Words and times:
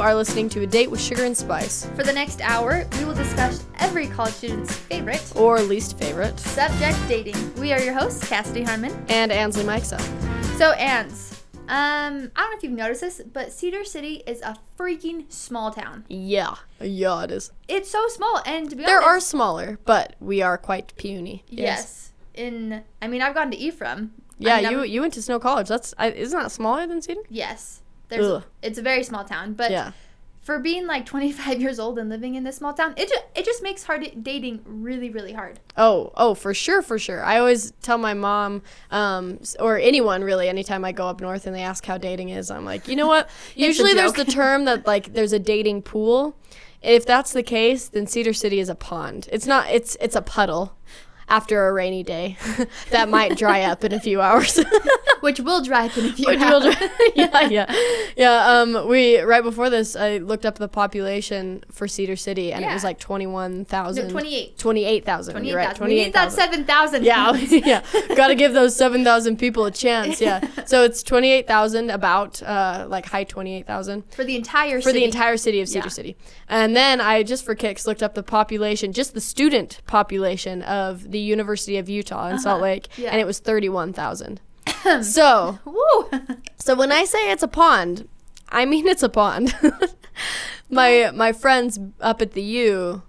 are 0.00 0.14
listening 0.14 0.48
to 0.50 0.62
A 0.62 0.66
Date 0.66 0.90
with 0.90 1.00
Sugar 1.00 1.24
and 1.24 1.36
Spice, 1.36 1.86
For 1.94 2.02
the 2.02 2.12
next 2.12 2.40
hour, 2.40 2.86
we 2.98 3.04
will 3.04 3.14
discuss 3.14 3.64
every 3.78 4.06
college 4.06 4.32
student's 4.34 4.74
favorite 4.74 5.22
or 5.36 5.60
least 5.60 5.98
favorite, 5.98 6.38
subject 6.40 6.98
dating. 7.08 7.36
We 7.56 7.72
are 7.72 7.80
your 7.80 7.94
hosts, 7.94 8.26
Cassidy 8.28 8.62
Harmon. 8.62 8.92
and 9.08 9.30
Ansley 9.30 9.64
Mikesa. 9.64 10.00
So, 10.58 10.72
Ans, 10.72 11.42
um, 11.68 11.68
I 11.68 12.40
don't 12.40 12.50
know 12.50 12.56
if 12.56 12.62
you've 12.62 12.72
noticed 12.72 13.00
this, 13.02 13.20
but 13.32 13.52
Cedar 13.52 13.84
City 13.84 14.22
is 14.26 14.40
a 14.42 14.56
freaking 14.78 15.30
small 15.30 15.70
town. 15.70 16.04
Yeah, 16.08 16.54
yeah, 16.80 17.22
it 17.24 17.30
is. 17.30 17.52
It's 17.68 17.90
so 17.90 18.08
small, 18.08 18.40
and 18.46 18.68
to 18.70 18.76
be 18.76 18.84
There 18.84 19.02
are 19.02 19.20
smaller, 19.20 19.78
but 19.84 20.16
we 20.20 20.40
are 20.42 20.56
quite 20.58 20.94
puny. 20.96 21.44
yes. 21.48 22.12
In, 22.34 22.82
I 23.02 23.06
mean, 23.08 23.20
I've 23.22 23.34
gone 23.34 23.50
to 23.50 23.56
Ephraim. 23.56 24.12
Yeah, 24.38 24.58
you 24.60 24.82
you 24.82 25.02
went 25.02 25.12
to 25.14 25.20
Snow 25.22 25.38
College. 25.38 25.68
That's 25.68 25.92
I, 25.98 26.10
isn't 26.10 26.38
that 26.38 26.50
smaller 26.50 26.86
than 26.86 27.02
Cedar? 27.02 27.20
Yes, 27.28 27.79
there's. 28.10 28.26
Ugh. 28.26 28.44
It's 28.62 28.78
a 28.78 28.82
very 28.82 29.02
small 29.02 29.24
town, 29.24 29.54
but 29.54 29.70
yeah. 29.70 29.92
for 30.42 30.58
being 30.58 30.86
like 30.86 31.06
25 31.06 31.60
years 31.62 31.78
old 31.78 31.98
and 31.98 32.10
living 32.10 32.34
in 32.34 32.44
this 32.44 32.56
small 32.56 32.74
town, 32.74 32.94
it 32.96 33.08
just 33.08 33.24
it 33.34 33.44
just 33.44 33.62
makes 33.62 33.84
hard 33.84 34.06
dating 34.22 34.60
really 34.64 35.10
really 35.10 35.32
hard. 35.32 35.60
Oh, 35.76 36.12
oh, 36.16 36.34
for 36.34 36.52
sure, 36.52 36.82
for 36.82 36.98
sure. 36.98 37.24
I 37.24 37.38
always 37.38 37.72
tell 37.82 37.98
my 37.98 38.14
mom, 38.14 38.62
um, 38.90 39.40
or 39.58 39.78
anyone 39.78 40.22
really, 40.22 40.48
anytime 40.48 40.84
I 40.84 40.92
go 40.92 41.06
up 41.06 41.20
north 41.20 41.46
and 41.46 41.56
they 41.56 41.62
ask 41.62 41.84
how 41.86 41.96
dating 41.96 42.28
is, 42.28 42.50
I'm 42.50 42.64
like, 42.64 42.88
you 42.88 42.96
know 42.96 43.06
what? 43.06 43.30
Usually 43.54 43.94
there's 43.94 44.12
the 44.12 44.24
term 44.40 44.66
that 44.66 44.86
like 44.86 45.14
there's 45.14 45.32
a 45.32 45.38
dating 45.38 45.82
pool. 45.82 46.36
If 46.82 47.04
that's 47.04 47.32
the 47.32 47.42
case, 47.42 47.88
then 47.88 48.06
Cedar 48.06 48.32
City 48.32 48.58
is 48.58 48.70
a 48.70 48.74
pond. 48.74 49.28
It's 49.30 49.46
not. 49.46 49.68
It's 49.70 49.96
it's 50.00 50.16
a 50.16 50.22
puddle. 50.22 50.76
After 51.30 51.68
a 51.68 51.72
rainy 51.72 52.02
day, 52.02 52.36
that 52.90 53.08
might 53.08 53.38
dry 53.38 53.62
up 53.62 53.84
in 53.84 53.92
a 53.92 54.00
few 54.00 54.20
hours. 54.20 54.58
Which 55.20 55.38
will 55.38 55.62
dry 55.62 55.86
up 55.86 55.96
in 55.96 56.06
a 56.06 56.12
few 56.12 56.26
Which 56.26 56.40
hours. 56.40 56.64
will 56.64 56.72
dry- 56.72 56.90
yeah, 57.14 57.40
yeah, 57.48 57.76
yeah. 58.16 58.46
Um, 58.60 58.88
we 58.88 59.20
right 59.20 59.42
before 59.42 59.70
this, 59.70 59.94
I 59.94 60.16
looked 60.18 60.44
up 60.44 60.56
the 60.58 60.66
population 60.68 61.62
for 61.70 61.86
Cedar 61.86 62.16
City, 62.16 62.52
and 62.52 62.64
it 62.64 62.72
was 62.72 62.82
like 62.84 62.98
twenty-one 62.98 63.64
thousand. 63.66 64.06
No, 64.08 64.12
28. 64.12 64.58
Twenty-eight 64.58 65.04
thousand. 65.04 65.44
You're 65.44 65.56
right. 65.56 65.76
28,000. 65.76 65.86
We 65.88 65.94
need 66.04 66.12
that 66.14 66.32
7,000. 66.32 67.04
Yeah, 67.04 67.32
yeah. 67.36 67.82
Got 68.16 68.28
to 68.28 68.34
give 68.34 68.52
those 68.52 68.74
7,000 68.76 69.36
people 69.38 69.64
a 69.66 69.70
chance. 69.70 70.20
Yeah. 70.20 70.40
So 70.66 70.82
it's 70.84 71.02
28,000 71.02 71.90
about 71.90 72.42
uh 72.42 72.86
like 72.88 73.06
high 73.06 73.24
28,000 73.24 74.04
for 74.12 74.24
the 74.24 74.36
entire 74.36 74.78
for 74.80 74.88
city. 74.90 74.98
the 75.00 75.04
entire 75.04 75.36
city 75.36 75.60
of 75.60 75.68
Cedar 75.68 75.86
Yeah. 75.86 75.90
City. 75.90 76.16
And 76.48 76.74
then 76.74 77.00
I 77.00 77.22
just 77.22 77.44
for 77.44 77.54
kicks 77.54 77.86
looked 77.86 78.02
up 78.02 78.14
the 78.14 78.22
population, 78.22 78.92
just 78.92 79.14
the 79.14 79.20
student 79.20 79.80
population 79.86 80.62
of 80.62 81.10
the 81.12 81.19
University 81.20 81.76
of 81.78 81.88
Utah 81.88 82.28
in 82.28 82.38
Salt 82.38 82.60
Lake, 82.62 82.86
Uh-huh. 82.92 83.02
Yeah. 83.02 83.10
and 83.10 83.20
it 83.20 83.26
was 83.26 83.38
31,000. 83.38 84.40
so, 85.02 85.58
Woo! 85.64 86.10
so 86.58 86.74
when 86.74 86.90
I 86.92 87.04
say 87.04 87.30
it's 87.30 87.42
a 87.42 87.48
pond, 87.48 88.08
I 88.48 88.64
mean 88.64 88.86
it's 88.88 89.02
a 89.02 89.08
pond. 89.08 89.54
my 90.70 91.10
my 91.14 91.32
friends 91.32 91.78
up 92.00 92.20
at 92.22 92.32
the 92.32 92.42
U 92.42 93.02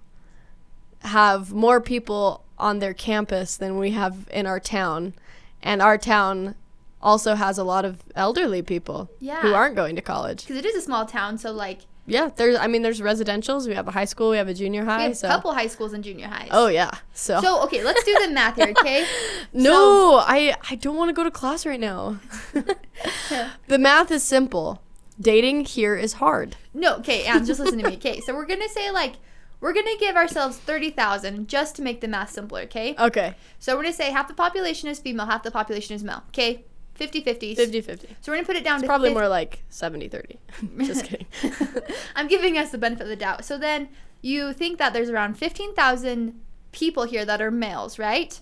have 1.00 1.52
more 1.52 1.80
people 1.80 2.44
on 2.58 2.78
their 2.78 2.94
campus 2.94 3.56
than 3.56 3.78
we 3.78 3.90
have 3.90 4.28
in 4.30 4.46
our 4.46 4.60
town, 4.60 5.14
and 5.62 5.82
our 5.82 5.98
town 5.98 6.54
also 7.00 7.34
has 7.34 7.58
a 7.58 7.64
lot 7.64 7.84
of 7.84 8.04
elderly 8.14 8.62
people 8.62 9.10
who 9.20 9.52
aren't 9.52 9.74
going 9.74 9.96
to 9.96 10.02
college. 10.02 10.42
Because 10.46 10.56
it 10.56 10.64
is 10.64 10.76
a 10.76 10.80
small 10.82 11.04
town, 11.04 11.36
so 11.38 11.50
like 11.50 11.80
Yeah, 12.12 12.28
there's 12.36 12.56
I 12.58 12.66
mean 12.66 12.82
there's 12.82 13.00
residentials. 13.00 13.66
We 13.66 13.74
have 13.74 13.88
a 13.88 13.90
high 13.90 14.04
school, 14.04 14.30
we 14.30 14.36
have 14.36 14.46
a 14.48 14.52
junior 14.52 14.84
high. 14.84 14.98
we 14.98 15.02
have 15.04 15.16
so 15.16 15.28
a 15.28 15.30
couple 15.30 15.52
high 15.54 15.66
schools 15.66 15.94
and 15.94 16.04
junior 16.04 16.28
highs. 16.28 16.48
oh 16.50 16.66
yeah, 16.66 16.90
so, 17.14 17.40
So 17.40 17.62
okay, 17.62 17.82
let's 17.82 18.04
do 18.04 18.14
the 18.20 18.28
math 18.28 18.56
here, 18.56 18.74
okay? 18.78 19.06
no, 19.54 20.18
I 20.18 20.54
I 20.70 20.74
don't 20.74 20.96
want 20.96 21.08
to 21.08 21.14
go 21.14 21.24
to 21.24 21.30
class 21.30 21.64
right 21.64 21.80
now. 21.80 22.20
the 23.68 23.78
math 23.78 24.10
is 24.10 24.22
simple. 24.22 24.82
Dating 25.18 25.64
here 25.64 25.96
is 25.96 26.14
hard. 26.14 26.56
No, 26.74 26.96
okay, 26.96 27.24
Anne, 27.24 27.46
just 27.46 27.60
listen 27.60 27.78
to 27.78 27.88
me. 27.88 27.96
Okay, 27.96 28.20
so 28.20 28.34
we're 28.34 28.46
gonna 28.46 28.68
say 28.68 28.90
like 28.90 29.14
we're 29.60 29.72
gonna 29.72 29.96
give 29.98 30.14
ourselves 30.14 30.58
thirty 30.58 30.90
thousand 30.90 31.48
just 31.48 31.76
to 31.76 31.82
make 31.82 32.02
the 32.02 32.08
math 32.08 32.30
simpler, 32.30 32.60
okay? 32.62 32.94
Okay, 32.98 33.36
So 33.58 33.74
we're 33.74 33.84
gonna 33.84 33.94
say 33.94 34.10
half 34.10 34.28
the 34.28 34.34
population 34.34 34.90
is 34.90 34.98
female, 34.98 35.24
half 35.26 35.44
the 35.44 35.50
population 35.50 35.96
is 35.96 36.04
male. 36.04 36.24
Okay? 36.28 36.64
50-50. 36.98 37.56
50-50. 37.56 38.06
So 38.20 38.30
we're 38.30 38.36
gonna 38.36 38.46
put 38.46 38.56
it 38.56 38.64
down 38.64 38.80
to 38.80 38.86
Probably 38.86 39.10
50 39.10 39.20
more 39.20 39.28
like 39.28 39.64
70-30. 39.70 40.36
Just 40.86 41.04
kidding. 41.06 41.26
I'm 42.16 42.28
giving 42.28 42.58
us 42.58 42.70
the 42.70 42.78
benefit 42.78 43.02
of 43.02 43.08
the 43.08 43.16
doubt. 43.16 43.44
So 43.44 43.58
then 43.58 43.88
you 44.20 44.52
think 44.52 44.78
that 44.78 44.92
there's 44.92 45.10
around 45.10 45.34
15,000 45.36 46.40
people 46.70 47.04
here 47.04 47.24
that 47.24 47.40
are 47.40 47.50
males, 47.50 47.98
right? 47.98 48.40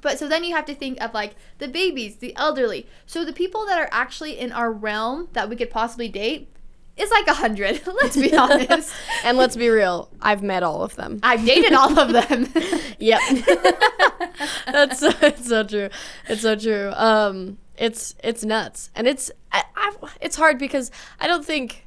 But 0.00 0.18
so 0.18 0.28
then 0.28 0.44
you 0.44 0.54
have 0.54 0.64
to 0.66 0.74
think 0.74 1.00
of 1.00 1.12
like 1.14 1.36
the 1.58 1.68
babies, 1.68 2.16
the 2.16 2.34
elderly. 2.36 2.86
So 3.06 3.24
the 3.24 3.32
people 3.32 3.66
that 3.66 3.78
are 3.78 3.88
actually 3.92 4.38
in 4.38 4.52
our 4.52 4.72
realm 4.72 5.28
that 5.32 5.48
we 5.48 5.56
could 5.56 5.70
possibly 5.70 6.08
date 6.08 6.48
is 6.96 7.10
like 7.10 7.26
a 7.28 7.34
hundred. 7.34 7.80
Let's 8.02 8.16
be 8.16 8.36
honest. 8.36 8.92
and 9.24 9.38
let's 9.38 9.56
be 9.56 9.68
real, 9.68 10.08
I've 10.20 10.42
met 10.42 10.62
all 10.62 10.82
of 10.82 10.96
them. 10.96 11.20
I've 11.22 11.44
dated 11.44 11.72
all 11.72 11.98
of 11.98 12.12
them. 12.12 12.48
Yep. 13.02 13.20
That's 14.66 14.98
so, 15.00 15.10
it's 15.22 15.48
so 15.48 15.64
true. 15.64 15.88
It's 16.28 16.42
so 16.42 16.54
true. 16.54 16.92
Um, 16.94 17.56
it's 17.78 18.14
it's 18.22 18.44
nuts, 18.44 18.90
and 18.94 19.06
it's 19.08 19.30
I, 19.52 19.64
I, 19.74 19.92
it's 20.20 20.36
hard 20.36 20.58
because 20.58 20.90
I 21.18 21.26
don't 21.26 21.42
think 21.42 21.86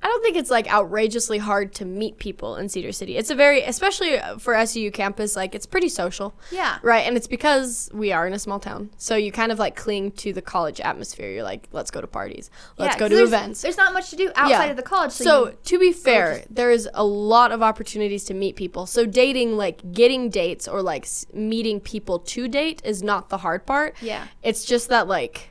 I 0.00 0.06
don't 0.06 0.22
think 0.22 0.36
it's 0.36 0.50
like 0.50 0.72
outrageously 0.72 1.38
hard 1.38 1.74
to 1.74 1.84
meet 1.84 2.18
people 2.18 2.56
in 2.56 2.68
Cedar 2.68 2.92
City. 2.92 3.16
It's 3.16 3.30
a 3.30 3.34
very, 3.34 3.62
especially 3.64 4.18
for 4.38 4.54
SU 4.54 4.90
campus, 4.92 5.34
like 5.34 5.54
it's 5.54 5.66
pretty 5.66 5.88
social. 5.88 6.34
Yeah. 6.52 6.78
Right, 6.82 7.00
and 7.06 7.16
it's 7.16 7.26
because 7.26 7.90
we 7.92 8.12
are 8.12 8.26
in 8.26 8.32
a 8.32 8.38
small 8.38 8.60
town, 8.60 8.90
so 8.96 9.16
you 9.16 9.32
kind 9.32 9.50
of 9.50 9.58
like 9.58 9.74
cling 9.74 10.12
to 10.12 10.32
the 10.32 10.40
college 10.42 10.80
atmosphere. 10.80 11.30
You're 11.32 11.42
like, 11.42 11.68
let's 11.72 11.90
go 11.90 12.00
to 12.00 12.06
parties, 12.06 12.48
let's 12.78 12.94
Yeah, 12.94 12.98
go 13.00 13.08
to 13.08 13.14
there's- 13.14 13.28
events. 13.28 13.62
There's 13.62 13.76
not 13.76 13.92
much 13.92 14.10
to 14.10 14.16
do 14.16 14.30
outside 14.36 14.70
of 14.70 14.76
the 14.76 14.82
college. 14.82 15.10
So, 15.12 15.24
So, 15.24 15.54
to 15.64 15.78
be 15.78 15.92
fair, 15.92 16.38
just- 16.38 16.54
there 16.54 16.70
is 16.70 16.88
a 16.94 17.04
lot 17.04 17.50
of 17.52 17.60
opportunities 17.62 18.24
to 18.24 18.34
meet 18.34 18.54
people. 18.56 18.86
So 18.86 19.04
dating, 19.04 19.56
like 19.56 19.92
getting 19.92 20.30
dates 20.30 20.68
or 20.68 20.80
like 20.82 21.06
meeting 21.32 21.80
people 21.80 22.18
to 22.20 22.46
date, 22.48 22.80
is 22.84 23.02
not 23.02 23.28
the 23.30 23.38
hard 23.38 23.66
part. 23.66 23.96
Yeah. 24.00 24.24
It's 24.42 24.64
just 24.64 24.88
that 24.90 25.08
like 25.08 25.50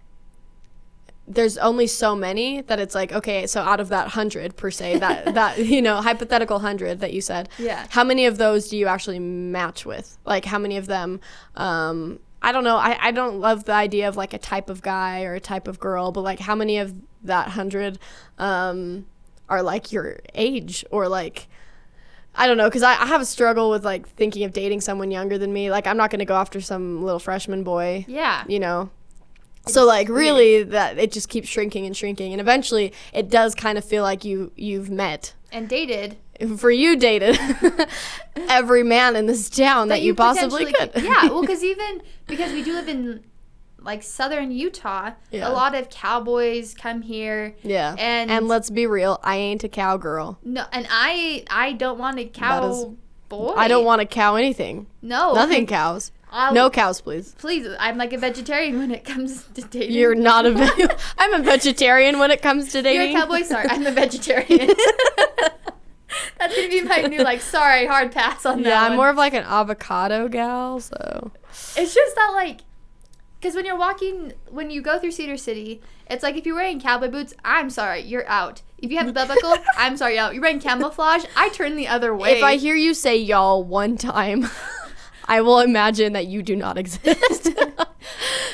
there's 1.28 1.58
only 1.58 1.88
so 1.88 2.16
many 2.16 2.62
that 2.62 2.80
it's 2.80 2.96
like 2.96 3.12
okay, 3.12 3.46
so 3.48 3.62
out 3.62 3.80
of 3.80 3.90
that 3.90 4.10
hundred 4.10 4.56
per 4.56 4.72
se, 4.72 5.00
that 5.00 5.34
that 5.34 5.58
you 5.66 5.82
know 5.82 5.98
hypothetical 6.02 6.60
hundred 6.60 7.00
that 7.02 7.14
you 7.14 7.22
said, 7.22 7.50
Yeah. 7.58 7.86
how 7.90 8.04
many 8.04 8.26
of 8.26 8.38
those 8.38 8.70
do 8.70 8.78
you 8.78 8.88
actually 8.88 9.20
match 9.20 9.86
with? 9.86 10.18
Like 10.26 10.46
how 10.46 10.58
many 10.58 10.78
of 10.78 10.88
them? 10.88 11.20
Um, 11.56 12.20
I 12.42 12.52
don't 12.52 12.64
know. 12.64 12.78
I, 12.78 12.98
I 13.02 13.12
don't 13.12 13.40
love 13.40 13.66
the 13.66 13.74
idea 13.74 14.08
of 14.08 14.16
like 14.16 14.34
a 14.34 14.38
type 14.38 14.70
of 14.70 14.82
guy 14.82 15.24
or 15.24 15.34
a 15.34 15.40
type 15.40 15.68
of 15.68 15.80
girl, 15.80 16.12
but 16.12 16.22
like 16.22 16.40
how 16.40 16.56
many 16.56 16.78
of 16.78 16.94
that 17.24 17.50
hundred 17.50 18.00
um, 18.38 19.06
are 19.50 19.62
like 19.62 19.92
your 19.92 20.20
age 20.36 20.86
or 20.92 21.10
like 21.10 21.48
I 22.36 22.46
don't 22.48 22.58
know 22.58 22.70
because 22.70 22.84
I, 22.84 22.92
I 22.92 23.08
have 23.08 23.20
a 23.20 23.26
struggle 23.26 23.70
with 23.72 23.84
like 23.84 24.08
thinking 24.08 24.44
of 24.44 24.54
dating 24.54 24.82
someone 24.82 25.10
younger 25.12 25.38
than 25.38 25.52
me. 25.52 25.72
Like 25.72 25.88
I'm 25.88 25.98
not 25.98 26.12
gonna 26.12 26.26
go 26.26 26.36
after 26.36 26.62
some 26.62 27.04
little 27.04 27.20
freshman 27.20 27.64
boy, 27.64 28.06
yeah. 28.08 28.44
you 28.48 28.60
know. 28.60 28.92
So 29.70 29.86
like 29.86 30.10
really 30.10 30.64
that 30.64 30.98
it 30.98 31.12
just 31.12 31.30
keeps 31.30 31.48
shrinking 31.48 31.86
and 31.86 31.96
shrinking 31.96 32.32
and 32.34 32.42
eventually 32.42 32.94
it 33.14 33.30
does 33.30 33.56
kind 33.56 33.78
of 33.78 33.86
feel 33.86 34.04
like 34.04 34.24
you 34.26 34.52
you've 34.56 34.90
met 34.90 35.34
And 35.52 35.68
dated. 35.70 36.18
for 36.58 36.70
you 36.72 36.96
dated 36.98 37.38
every 38.36 38.84
man 38.84 39.16
in 39.16 39.26
this 39.26 39.50
town 39.50 39.88
that, 39.90 40.02
you, 40.02 40.14
possibly 40.14 40.66
potentially 40.66 40.90
could. 40.94 41.04
Yeah, 41.04 41.26
well, 41.28 41.42
because 41.48 41.64
even 41.64 42.02
because 42.28 42.52
we 42.54 42.64
do 42.64 42.74
live 42.74 42.88
in 42.88 43.24
like 43.80 44.04
southern 44.04 44.52
Utah, 44.52 45.12
Yeah. 45.32 45.48
a 45.48 45.52
lot 45.52 45.74
of 45.76 45.90
cowboys 45.90 46.74
come 46.74 47.02
here. 47.02 47.56
yeah. 47.64 47.96
And- 47.98 48.30
and 48.30 48.48
let's 48.48 48.70
be 48.70 48.86
real, 48.86 49.20
I 49.24 49.38
ain't 49.38 49.64
a 49.64 49.70
cowgirl. 49.70 50.40
No, 50.44 50.66
and 50.72 50.88
I 50.90 51.44
I 51.50 51.74
don't 51.74 51.98
want 51.98 52.20
a 52.20 52.26
cow 52.26 52.70
is- 52.70 52.86
boy. 53.30 53.54
I 53.56 53.68
don't 53.68 53.86
want 53.86 54.02
to 54.02 54.06
cow 54.08 54.36
anything. 54.36 54.88
no 55.02 55.34
Nothing 55.34 55.66
cows. 55.68 56.12
I'll- 56.38 56.54
no 56.54 56.70
cows, 56.70 57.02
please. 57.02 57.34
Please, 57.38 57.68
I'm 57.80 57.98
like 57.98 58.14
a 58.14 58.18
vegetarian 58.18 58.78
when 58.78 58.92
it 58.92 59.04
comes 59.04 59.44
to 59.56 59.62
dating. 59.62 59.92
You're 59.96 60.16
not 60.16 60.46
a. 60.46 60.52
Ve- 60.54 60.88
I'm 61.18 61.34
a 61.34 61.44
vegetarian 61.44 62.20
when 62.20 62.32
it 62.32 62.42
comes 62.42 62.72
to 62.74 62.82
dating. 62.82 63.12
You're 63.12 63.18
a 63.18 63.22
cowboy. 63.22 63.42
Sorry, 63.44 63.68
I'm 63.70 63.86
a 63.86 63.92
vegetarian. 64.04 64.70
That's 66.40 66.56
gonna 66.56 66.70
be 66.70 66.82
my 66.84 67.02
new 67.02 67.24
like. 67.24 67.42
Sorry, 67.42 67.86
hard 67.86 68.12
pass 68.12 68.46
on 68.46 68.62
that. 68.64 68.70
Yeah, 68.70 68.82
I'm 68.84 68.92
one. 68.92 68.98
more 68.98 69.10
of 69.10 69.18
like 69.18 69.34
an 69.34 69.44
avocado 69.44 70.28
gal. 70.28 70.80
So 70.80 71.32
It's 71.76 71.94
just 71.94 72.16
that 72.16 72.32
like, 72.34 72.62
because 73.40 73.56
when 73.56 73.66
you're 73.66 73.78
walking, 73.78 74.34
when 74.50 74.70
you 74.70 74.82
go 74.82 75.00
through 75.00 75.12
Cedar 75.12 75.38
City, 75.38 75.82
it's 76.10 76.24
like 76.24 76.36
if 76.38 76.46
you're 76.46 76.56
wearing 76.56 76.80
cowboy 76.80 77.10
boots, 77.10 77.34
I'm 77.44 77.70
sorry, 77.70 78.02
you're 78.02 78.28
out. 78.28 78.62
If 78.78 78.92
you 78.92 78.98
have 79.00 79.08
a 79.08 79.12
belt 79.12 79.28
buckle, 79.30 79.56
I'm 79.78 79.98
sorry, 79.98 80.14
you're 80.16 80.24
out. 80.24 80.34
You're 80.34 80.42
wearing 80.44 80.60
camouflage, 80.60 81.26
I 81.36 81.50
turn 81.50 81.76
the 81.76 81.88
other 81.88 82.16
way. 82.16 82.38
if 82.38 82.44
I 82.44 82.56
hear 82.58 82.76
you 82.76 82.94
say 82.94 83.18
y'all 83.18 83.64
one 83.64 83.98
time, 83.98 84.48
I 85.28 85.42
will 85.42 85.60
imagine 85.60 86.14
that 86.14 86.28
you 86.28 86.42
do 86.42 86.56
not 86.56 86.78
exist. 86.84 87.50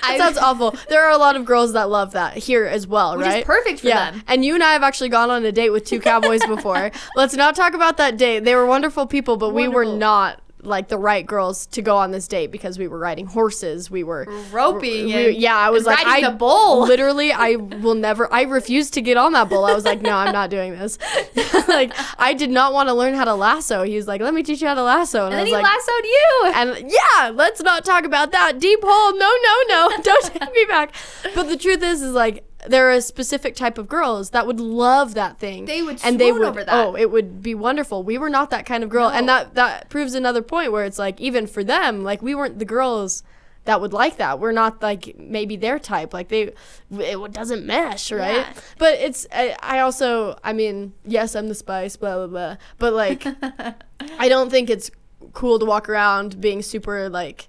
I- 0.05 0.17
That 0.17 0.17
sounds 0.17 0.37
awful. 0.37 0.75
There 0.89 1.03
are 1.03 1.11
a 1.11 1.17
lot 1.17 1.35
of 1.35 1.45
girls 1.45 1.73
that 1.73 1.89
love 1.89 2.11
that 2.13 2.35
here 2.37 2.65
as 2.65 2.85
well, 2.85 3.17
Which 3.17 3.25
is 3.27 3.33
right? 3.33 3.45
perfect 3.45 3.79
for 3.79 3.87
yeah. 3.87 4.11
them. 4.11 4.23
And 4.27 4.43
you 4.43 4.53
and 4.53 4.63
I 4.63 4.73
have 4.73 4.83
actually 4.83 5.09
gone 5.09 5.29
on 5.29 5.45
a 5.45 5.51
date 5.51 5.69
with 5.69 5.85
two 5.85 5.99
cowboys 5.99 6.45
before. 6.45 6.91
Let's 7.15 7.35
not 7.35 7.55
talk 7.55 7.73
about 7.73 7.97
that 7.97 8.17
date. 8.17 8.43
They 8.43 8.55
were 8.55 8.65
wonderful 8.65 9.05
people, 9.07 9.37
but 9.37 9.53
we 9.53 9.67
were 9.67 9.85
not 9.85 10.41
like 10.63 10.87
the 10.87 10.97
right 10.97 11.25
girls 11.25 11.65
to 11.67 11.81
go 11.81 11.97
on 11.97 12.11
this 12.11 12.27
date 12.27 12.51
because 12.51 12.77
we 12.79 12.87
were 12.87 12.97
riding 12.97 13.25
horses. 13.25 13.91
We 13.91 14.03
were 14.03 14.25
Roping 14.51 15.05
we- 15.05 15.29
yeah, 15.31 15.55
I 15.57 15.69
was 15.69 15.85
like, 15.85 16.05
I 16.05 16.21
the 16.21 16.31
bull. 16.35 16.81
Literally, 16.87 17.31
I 17.31 17.55
will 17.55 17.95
never. 17.95 18.31
I 18.33 18.43
refused 18.43 18.93
to 18.95 19.01
get 19.01 19.17
on 19.17 19.33
that 19.33 19.49
bull. 19.49 19.65
I 19.65 19.73
was 19.73 19.85
like, 19.85 20.01
no, 20.01 20.11
I'm 20.11 20.31
not 20.33 20.49
doing 20.49 20.71
this. 20.71 20.97
like, 21.67 21.93
I 22.19 22.33
did 22.33 22.49
not 22.49 22.73
want 22.73 22.89
to 22.89 22.93
learn 22.93 23.13
how 23.13 23.25
to 23.25 23.35
lasso. 23.35 23.83
He 23.83 23.95
was 23.95 24.07
like, 24.07 24.21
let 24.21 24.33
me 24.33 24.43
teach 24.43 24.61
you 24.61 24.67
how 24.67 24.73
to 24.75 24.83
lasso, 24.83 25.25
and, 25.25 25.33
And 25.33 25.41
I 25.41 25.43
then 25.43 25.51
was 25.51 25.59
he 25.59 25.63
like, 25.63 25.73
lassoed 25.73 26.05
you. 26.05 26.51
and 26.81 26.91
yeah, 26.91 27.29
let's 27.29 27.61
not 27.61 27.85
talk 27.85 28.05
about 28.05 28.31
that 28.31 28.59
deep 28.59 28.79
hole. 28.83 29.17
No, 29.17 29.31
no, 29.43 29.55
no, 29.67 29.97
don't 30.03 30.23
take 30.25 30.53
me 30.53 30.65
back. 30.65 30.93
But 31.35 31.43
the 31.49 31.57
truth 31.57 31.83
is, 31.83 32.01
is 32.01 32.13
like 32.13 32.43
there 32.67 32.87
are 32.87 32.91
a 32.91 33.01
specific 33.01 33.55
type 33.55 33.77
of 33.77 33.87
girls 33.87 34.31
that 34.31 34.47
would 34.47 34.59
love 34.59 35.13
that 35.13 35.37
thing. 35.39 35.65
They 35.65 35.81
would 35.81 35.99
and 36.03 36.19
they 36.19 36.31
would. 36.31 36.43
over 36.43 36.63
that. 36.63 36.73
Oh, 36.73 36.95
it 36.95 37.11
would 37.11 37.41
be 37.41 37.55
wonderful. 37.55 38.03
We 38.03 38.17
were 38.17 38.29
not 38.29 38.49
that 38.49 38.65
kind 38.65 38.83
of 38.83 38.89
girl, 38.89 39.09
and 39.09 39.27
that 39.29 39.55
that 39.55 39.89
proves 39.89 40.13
another 40.13 40.41
point 40.41 40.71
where 40.71 40.85
it's 40.85 40.99
like 40.99 41.19
even 41.19 41.47
for 41.47 41.63
them, 41.63 42.03
like 42.03 42.21
we 42.21 42.35
weren't 42.35 42.59
the 42.59 42.65
girls 42.65 43.23
that 43.65 43.79
would 43.79 43.93
like 43.93 44.17
that. 44.17 44.39
We're 44.39 44.51
not 44.51 44.81
like 44.81 45.15
maybe 45.17 45.55
their 45.55 45.79
type. 45.79 46.13
Like 46.13 46.27
they, 46.27 46.53
it 46.91 47.31
doesn't 47.31 47.65
mesh, 47.65 48.11
right? 48.11 48.37
Yeah. 48.37 48.53
But 48.77 48.95
it's. 48.95 49.25
I, 49.31 49.55
I 49.61 49.79
also. 49.79 50.37
I 50.43 50.53
mean, 50.53 50.93
yes, 51.05 51.35
I'm 51.35 51.47
the 51.47 51.55
spice. 51.55 51.95
Blah 51.95 52.15
blah 52.15 52.27
blah. 52.27 52.55
But 52.77 52.93
like. 52.93 53.25
I 54.19 54.27
don't 54.27 54.49
think 54.49 54.69
it's 54.69 54.91
cool 55.31 55.59
to 55.59 55.65
walk 55.65 55.87
around 55.87 56.41
being 56.41 56.61
super 56.61 57.09
like 57.09 57.47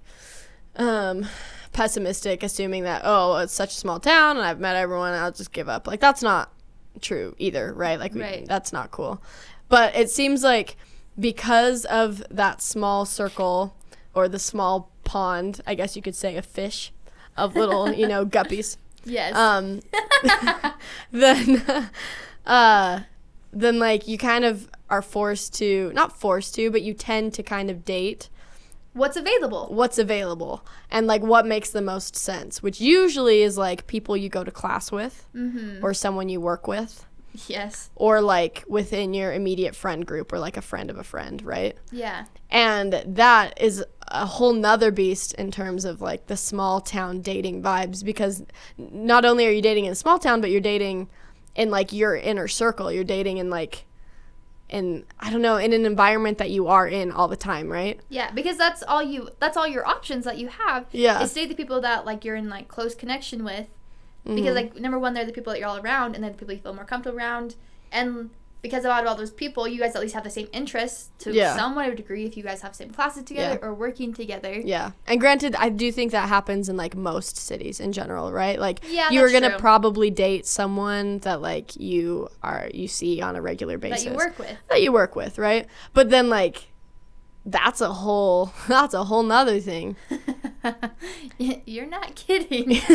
um 0.77 1.27
pessimistic 1.75 2.41
assuming 2.41 2.83
that 2.83 3.01
oh 3.03 3.35
it's 3.37 3.51
such 3.53 3.71
a 3.71 3.77
small 3.77 3.99
town 3.99 4.37
and 4.37 4.45
I've 4.45 4.61
met 4.61 4.77
everyone 4.77 5.13
I'll 5.13 5.31
just 5.31 5.51
give 5.51 5.67
up. 5.67 5.87
Like 5.87 5.99
that's 5.99 6.23
not 6.23 6.51
true 7.01 7.35
either, 7.37 7.73
right? 7.73 7.99
Like 7.99 8.13
we, 8.13 8.21
Right. 8.21 8.47
that's 8.47 8.71
not 8.71 8.91
cool. 8.91 9.21
But 9.67 9.93
it 9.95 10.09
seems 10.09 10.41
like 10.41 10.77
because 11.19 11.83
of 11.85 12.23
that 12.31 12.61
small 12.61 13.05
circle 13.05 13.75
or 14.13 14.29
the 14.29 14.39
small 14.39 14.89
pond, 15.03 15.59
I 15.67 15.75
guess 15.75 15.97
you 15.97 16.01
could 16.01 16.15
say 16.15 16.37
a 16.37 16.41
fish 16.41 16.93
of 17.35 17.55
little, 17.55 17.91
you 18.01 18.07
know, 18.07 18.25
guppies 18.25 18.77
yes. 19.03 19.35
um 19.35 19.81
then 21.11 21.63
uh 22.45 23.01
then 23.51 23.79
like 23.79 24.07
you 24.07 24.17
kind 24.17 24.43
of 24.45 24.69
are 24.89 25.01
forced 25.01 25.53
to 25.55 25.91
not 25.93 26.17
forced 26.19 26.55
to 26.55 26.71
but 26.71 26.81
you 26.81 26.93
tend 26.93 27.33
to 27.33 27.43
kind 27.43 27.69
of 27.69 27.83
date 27.85 28.29
What's 28.95 29.17
available? 29.17 29.67
what's 29.71 29.97
available 29.97 30.65
and 30.89 31.05
like 31.05 31.21
what 31.21 31.45
makes 31.45 31.69
the 31.71 31.81
most 31.81 32.15
sense 32.15 32.63
which 32.63 32.79
usually 32.79 33.41
is 33.41 33.57
like 33.57 33.85
people 33.87 34.15
you 34.17 34.29
go 34.29 34.43
to 34.43 34.51
class 34.51 34.91
with 34.91 35.27
Mm-hmm. 35.35 35.85
or 35.85 35.93
someone 35.93 36.29
you 36.29 36.39
work 36.41 36.67
with 36.67 37.05
Yes. 37.47 37.89
or 37.95 38.21
like 38.21 38.63
within 38.67 39.13
your 39.13 39.33
immediate 39.33 39.75
friend 39.75 40.05
group 40.05 40.31
or 40.31 40.39
like 40.39 40.55
a 40.55 40.61
friend 40.61 40.89
of 40.89 40.97
a 40.97 41.03
friend 41.03 41.43
right 41.43 41.75
Yeah. 41.91 42.25
and 42.49 43.03
that 43.05 43.61
is 43.61 43.83
a 44.07 44.25
whole 44.25 44.53
nother 44.53 44.91
beast 44.91 45.33
in 45.33 45.51
terms 45.51 45.83
of 45.83 45.99
like 45.99 46.27
the 46.27 46.37
small 46.37 46.79
town 46.79 47.19
dating 47.21 47.61
vibes 47.61 48.05
because 48.05 48.43
not 48.77 49.25
only 49.25 49.45
are 49.45 49.51
you 49.51 49.61
dating 49.61 49.85
in 49.85 49.91
a 49.91 49.95
small 49.95 50.17
town 50.19 50.39
but 50.39 50.51
you're 50.51 50.61
dating 50.61 51.09
in 51.55 51.69
like 51.69 51.91
your 51.91 52.15
inner 52.15 52.47
circle 52.47 52.89
you're 52.91 53.03
dating 53.03 53.37
in 53.37 53.49
like 53.49 53.83
in 54.69 55.05
i 55.19 55.29
don't 55.29 55.41
know 55.43 55.57
in 55.57 55.73
an 55.73 55.85
environment 55.85 56.37
that 56.39 56.49
you 56.49 56.67
are 56.67 56.87
in 56.87 57.11
all 57.11 57.27
the 57.27 57.35
time 57.35 57.71
right 57.71 57.99
Yeah, 58.09 58.31
because 58.31 58.57
that's 58.57 58.81
all 58.83 59.03
you 59.03 59.29
that's 59.39 59.57
all 59.57 59.67
your 59.67 59.85
options 59.87 60.25
that 60.25 60.37
you 60.37 60.47
have. 60.47 60.87
Yeah. 60.91 61.21
Is 61.21 61.33
date 61.33 61.49
the 61.49 61.55
people 61.55 61.81
that 61.81 62.05
like 62.05 62.25
you're 62.25 62.35
in 62.35 62.49
like 62.49 62.67
close 62.67 62.95
connection 62.95 63.43
with. 63.43 63.67
Mm-hmm. 64.25 64.35
Because 64.35 64.55
like 64.55 64.75
number 64.75 64.97
one, 64.97 65.13
they're 65.13 65.25
the 65.25 65.31
people 65.31 65.53
that 65.53 65.59
you're 65.59 65.69
all 65.69 65.77
around 65.77 66.15
and 66.15 66.23
they're 66.23 66.31
the 66.31 66.37
people 66.37 66.55
you 66.55 66.61
feel 66.61 66.73
more 66.73 66.85
comfortable 66.85 67.17
around. 67.17 67.55
And 67.91 68.31
because 68.65 68.83
of 68.85 68.91
out 68.95 69.03
of 69.03 69.07
all 69.09 69.15
those 69.23 69.35
people, 69.43 69.61
you 69.67 69.79
guys 69.83 69.93
at 69.95 70.01
least 70.01 70.15
have 70.15 70.23
the 70.29 70.35
same 70.39 70.47
interests 70.61 71.09
to 71.23 71.27
Yeah. 71.31 71.55
some 71.55 71.71
way 71.77 71.85
or 71.89 71.95
degree 72.03 72.25
if 72.29 72.33
you 72.37 72.43
guys 72.49 72.61
have 72.65 72.73
same 72.75 72.91
classes 72.97 73.23
together 73.23 73.57
Yeah. 73.61 73.65
or 73.67 73.73
working 73.85 74.09
together. 74.21 74.53
yeah 74.73 74.87
and 75.09 75.17
granted 75.23 75.53
i 75.65 75.67
do 75.81 75.87
think 75.97 76.11
that 76.17 76.27
happens 76.37 76.63
in 76.69 76.75
like 76.83 76.93
most 77.11 77.33
cities 77.49 77.77
in 77.85 77.91
general 77.99 78.31
right 78.43 78.57
like 78.67 78.77
Yeah, 78.99 79.09
you 79.13 79.19
are 79.23 79.31
gonna 79.35 79.49
true. 79.55 79.59
probably 79.69 80.09
date 80.25 80.45
someone 80.59 81.19
that 81.27 81.39
like 81.51 81.67
you 81.91 82.29
are 82.41 82.63
you 82.73 82.87
see 82.87 83.13
on 83.27 83.33
a 83.35 83.41
regular 83.51 83.77
basis 83.77 84.03
That 84.03 84.09
you 84.11 84.15
work 84.17 84.35
with. 84.39 84.55
that 84.69 84.81
you 84.83 84.91
work 85.01 85.15
with, 85.15 85.33
right? 85.37 85.65
But 85.93 86.09
then 86.09 86.25
like 86.29 86.57
that's 87.45 87.81
a 87.81 87.93
whole 87.93 88.51
that's 88.67 88.93
a 88.93 89.03
whole 89.09 89.23
nother 89.23 89.59
thing. 89.59 89.95
You're 91.37 91.85
not 91.85 92.15
kidding. 92.15 92.79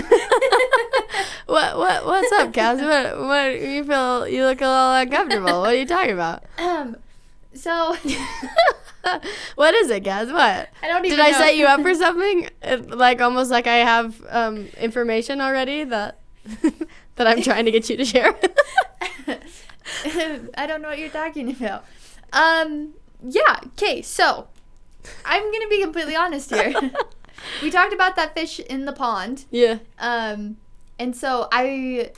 What 1.47 1.77
what 1.79 2.07
what's 2.07 2.31
up, 2.33 2.53
Cass? 2.53 2.81
What 2.81 3.19
what 3.27 3.61
you 3.61 3.83
feel 3.85 4.29
you 4.29 4.45
look 4.45 4.61
a 4.61 4.67
little 4.69 4.93
uncomfortable. 4.95 5.61
What 5.63 5.71
are 5.75 5.77
you 5.77 5.87
talking 5.87 6.13
about? 6.13 6.45
um, 6.59 6.97
so 7.55 7.97
what 9.57 9.75
is 9.75 9.91
it, 9.91 10.05
Cass? 10.05 10.29
What? 10.29 10.69
I 10.83 10.87
don't 10.87 11.05
even 11.05 11.19
Did 11.19 11.27
I 11.27 11.31
know. 11.33 11.39
set 11.39 11.57
you 11.57 11.67
up 11.67 11.81
for 11.83 11.93
something? 11.95 12.49
It- 12.63 12.91
like 12.97 13.21
almost 13.21 13.51
like 13.51 13.67
I 13.67 13.77
have 13.79 14.23
um, 14.29 14.69
information 14.79 15.41
already 15.41 15.83
that 15.85 16.21
that 17.17 17.27
I'm 17.27 17.43
trying 17.43 17.65
to 17.65 17.71
get 17.73 17.91
you 17.91 17.97
to 17.97 18.05
share. 18.05 18.35
I 20.57 20.67
don't 20.69 20.83
know 20.83 20.89
what 20.89 20.99
you're 20.99 21.09
talking 21.11 21.51
about. 21.51 21.85
Um, 22.33 22.95
yeah. 23.29 23.59
Okay, 23.73 24.03
so 24.03 24.47
I'm 25.25 25.43
gonna 25.51 25.69
be 25.69 25.81
completely 25.83 26.15
honest 26.15 26.51
here. 26.51 26.73
We 27.63 27.71
talked 27.71 27.93
about 27.93 28.17
that 28.17 28.35
fish 28.35 28.59
in 28.61 28.85
the 28.85 28.93
pond. 28.93 29.45
yeah. 29.51 29.79
Um, 29.99 30.57
and 30.99 31.15
so 31.17 31.49
I. 31.53 32.11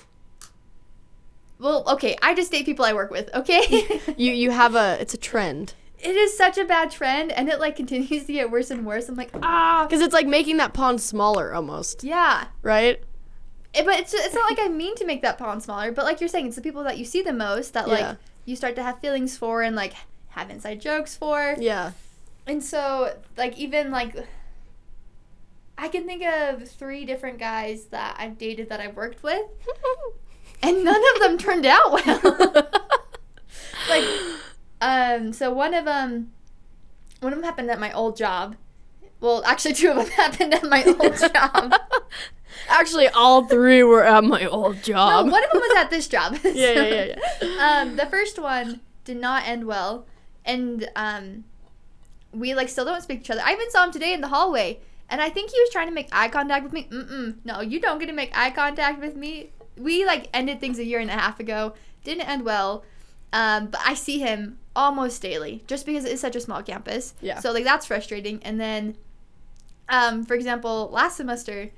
Well, 1.59 1.85
okay, 1.93 2.17
I 2.21 2.35
just 2.35 2.51
date 2.51 2.65
people 2.67 2.85
I 2.85 2.93
work 2.93 3.11
with, 3.11 3.33
okay? 3.35 4.01
You 4.17 4.33
you 4.33 4.51
have 4.51 4.75
a 4.75 5.01
it's 5.01 5.15
a 5.15 5.19
trend. 5.19 5.75
it 6.01 6.17
is 6.17 6.37
such 6.37 6.59
a 6.59 6.65
bad 6.65 6.91
trend, 6.91 7.31
and 7.33 7.49
it 7.49 7.61
like 7.61 7.77
continues 7.77 8.25
to 8.27 8.33
get 8.33 8.51
worse 8.51 8.71
and 8.71 8.85
worse. 8.85 9.09
I'm 9.09 9.15
like, 9.17 9.31
ah, 9.43 9.87
Because 9.89 10.01
it's 10.03 10.15
like 10.15 10.27
making 10.27 10.57
that 10.57 10.75
pond 10.75 11.01
smaller 11.01 11.55
almost, 11.55 12.03
yeah. 12.03 12.47
right? 12.63 13.01
It- 13.75 13.85
but 13.87 13.99
it's 14.01 14.13
it's 14.13 14.35
not 14.35 14.51
like 14.51 14.59
I 14.61 14.69
mean 14.69 14.97
to 14.97 15.05
make 15.07 15.23
that 15.23 15.39
pond 15.39 15.63
smaller, 15.63 15.93
but 15.93 16.05
like 16.05 16.21
you're 16.21 16.29
saying, 16.29 16.47
it's 16.49 16.57
the 16.57 16.63
people 16.63 16.83
that 16.85 16.99
you 16.99 17.05
see 17.05 17.23
the 17.23 17.33
most 17.33 17.73
that 17.75 17.87
Yeah. 17.87 17.93
like 17.95 18.19
you 18.45 18.57
start 18.57 18.75
to 18.77 18.83
have 18.83 18.99
feelings 18.99 19.37
for 19.37 19.63
and 19.63 19.77
like 19.77 19.95
have 20.31 20.51
inside 20.51 20.81
jokes 20.81 21.15
for. 21.15 21.55
Yeah. 21.59 21.93
And 22.45 22.61
so, 22.65 23.15
like, 23.37 23.57
even 23.57 23.93
like, 23.93 24.17
I 25.83 25.89
can 25.89 26.07
think 26.07 26.23
of 26.23 26.69
three 26.69 27.05
different 27.05 27.41
guys 27.41 27.87
that 27.87 28.15
I've 28.17 28.39
dated 28.39 28.69
that 28.69 28.79
I've 28.79 28.95
worked 28.95 29.25
with, 29.25 29.43
and 30.63 30.85
none 30.85 31.03
of 31.17 31.21
them 31.21 31.37
turned 31.37 31.67
out 31.67 31.91
well. 31.91 32.21
like, 33.89 34.05
um, 34.81 35.33
so 35.33 35.53
one 35.53 35.75
of 35.75 35.85
them, 35.85 36.31
one 37.19 37.33
of 37.33 37.39
them 37.41 37.45
happened 37.45 37.69
at 37.69 37.81
my 37.81 37.93
old 37.93 38.17
job. 38.17 38.55
Well, 39.19 39.43
actually, 39.45 39.75
two 39.75 39.91
of 39.91 39.97
them 39.97 40.07
happened 40.11 40.55
at 40.55 40.63
my 40.63 40.85
old 40.85 41.19
job. 41.19 41.75
Actually, 42.69 43.09
all 43.09 43.47
three 43.49 43.83
were 43.83 44.05
at 44.05 44.23
my 44.23 44.47
old 44.47 44.85
job. 44.85 45.27
No, 45.27 45.33
one 45.33 45.43
of 45.43 45.51
them 45.51 45.63
was 45.63 45.77
at 45.79 45.91
this 45.91 46.07
job. 46.07 46.39
yeah, 46.45 46.53
yeah, 46.53 46.83
yeah, 46.83 47.17
yeah. 47.43 47.81
um, 47.81 47.97
the 47.97 48.07
first 48.07 48.39
one 48.39 48.83
did 49.05 49.17
not 49.17 49.49
end 49.49 49.67
well, 49.67 50.07
and 50.45 50.89
um, 50.95 51.43
we 52.33 52.55
like 52.55 52.69
still 52.69 52.85
don't 52.85 53.03
speak 53.03 53.25
to 53.25 53.25
each 53.25 53.31
other. 53.33 53.43
I 53.45 53.55
even 53.55 53.69
saw 53.73 53.83
him 53.83 53.91
today 53.91 54.13
in 54.13 54.21
the 54.21 54.29
hallway, 54.29 54.79
and 55.13 55.21
I 55.21 55.29
think 55.29 55.51
he 55.53 55.61
was 55.61 55.71
trying 55.71 55.87
to 55.87 55.95
make 55.95 56.09
eye 56.11 56.29
contact 56.29 56.65
with 56.65 56.73
me. 56.73 56.89
Mm-mm, 56.91 57.37
no, 57.45 57.61
you 57.61 57.79
don't 57.81 57.99
get 58.01 58.07
to 58.07 58.13
make 58.13 58.37
eye 58.37 58.51
contact 58.51 59.01
with 59.01 59.15
me. 59.15 59.51
We 59.77 60.05
like 60.05 60.29
ended 60.35 60.59
things 60.61 60.79
a 60.81 60.85
year 60.85 60.99
and 60.99 61.09
a 61.11 61.13
half 61.15 61.39
ago. 61.39 61.75
Didn't 62.03 62.29
end 62.29 62.45
well, 62.45 62.85
um, 63.33 63.67
but 63.67 63.81
I 63.85 63.95
see 63.95 64.19
him 64.19 64.59
almost 64.75 65.23
daily, 65.23 65.63
just 65.69 65.87
because 65.87 66.05
it 66.05 66.13
is 66.13 66.21
such 66.21 66.35
a 66.35 66.41
small 66.41 66.63
campus. 66.63 67.15
Yeah. 67.21 67.39
So 67.39 67.53
like 67.53 67.65
that's 67.65 67.87
frustrating. 67.87 68.43
And 68.43 68.59
then, 68.61 68.97
um, 69.89 70.25
for 70.25 70.35
example, 70.35 70.89
last 70.93 71.17
semester, 71.17 71.71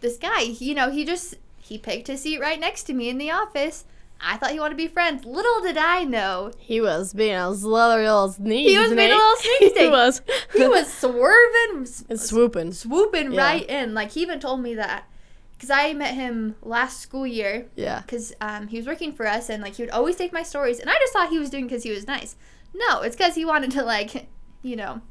this 0.00 0.16
guy, 0.16 0.44
he- 0.44 0.66
you 0.70 0.74
know, 0.74 0.90
he 0.90 1.04
just 1.04 1.34
he 1.60 1.76
picked 1.78 2.06
his 2.06 2.22
seat 2.22 2.40
right 2.40 2.60
next 2.60 2.84
to 2.84 2.92
me 2.94 3.08
in 3.08 3.18
the 3.18 3.30
office. 3.30 3.84
I 4.20 4.36
thought 4.38 4.50
he 4.52 4.58
wanted 4.60 4.74
to 4.74 4.76
be 4.76 4.88
friends. 4.88 5.24
Little 5.24 5.60
did 5.60 5.76
I 5.76 6.04
know 6.04 6.50
He 6.58 6.80
was 6.80 7.12
being 7.12 7.34
a 7.34 7.48
sluther 7.50 7.98
little 8.02 8.28
sneak. 8.30 8.66
He 8.68 8.78
was 8.78 8.88
being 8.92 9.10
a 9.10 9.14
little 9.14 9.36
sneak 9.36 9.76
he 9.78 9.88
was. 9.88 10.22
he 10.54 10.66
was 10.66 10.92
swerving, 11.00 11.86
And 12.08 12.18
swooping. 12.20 12.72
swooping 12.72 13.32
Yeah. 13.32 13.42
right 13.42 13.68
in. 13.68 13.94
Like 13.94 14.12
he 14.12 14.22
even 14.22 14.40
told 14.40 14.60
me 14.60 14.74
that 14.76 15.04
because 15.52 15.70
I 15.70 15.92
met 15.92 16.14
him 16.14 16.56
last 16.62 17.00
school 17.00 17.26
year 17.26 17.66
Yeah. 17.76 18.00
because 18.00 18.32
um, 18.40 18.68
he 18.68 18.78
was 18.78 18.86
working 18.86 19.12
for 19.12 19.26
us 19.26 19.48
and 19.50 19.62
like 19.62 19.74
he 19.76 19.82
would 19.82 19.90
always 19.90 20.16
take 20.16 20.32
my 20.32 20.42
stories 20.42 20.80
and 20.80 20.88
I 20.90 20.94
just 20.94 21.12
thought 21.12 21.28
he 21.30 21.38
was 21.38 21.50
doing 21.50 21.64
because 21.64 21.82
he 21.82 21.90
was 21.90 22.06
nice. 22.06 22.36
No, 22.74 23.02
it's 23.02 23.16
because 23.16 23.34
he 23.34 23.44
wanted 23.44 23.70
to 23.72 23.82
like, 23.82 24.28
you 24.62 24.76
know, 24.76 25.02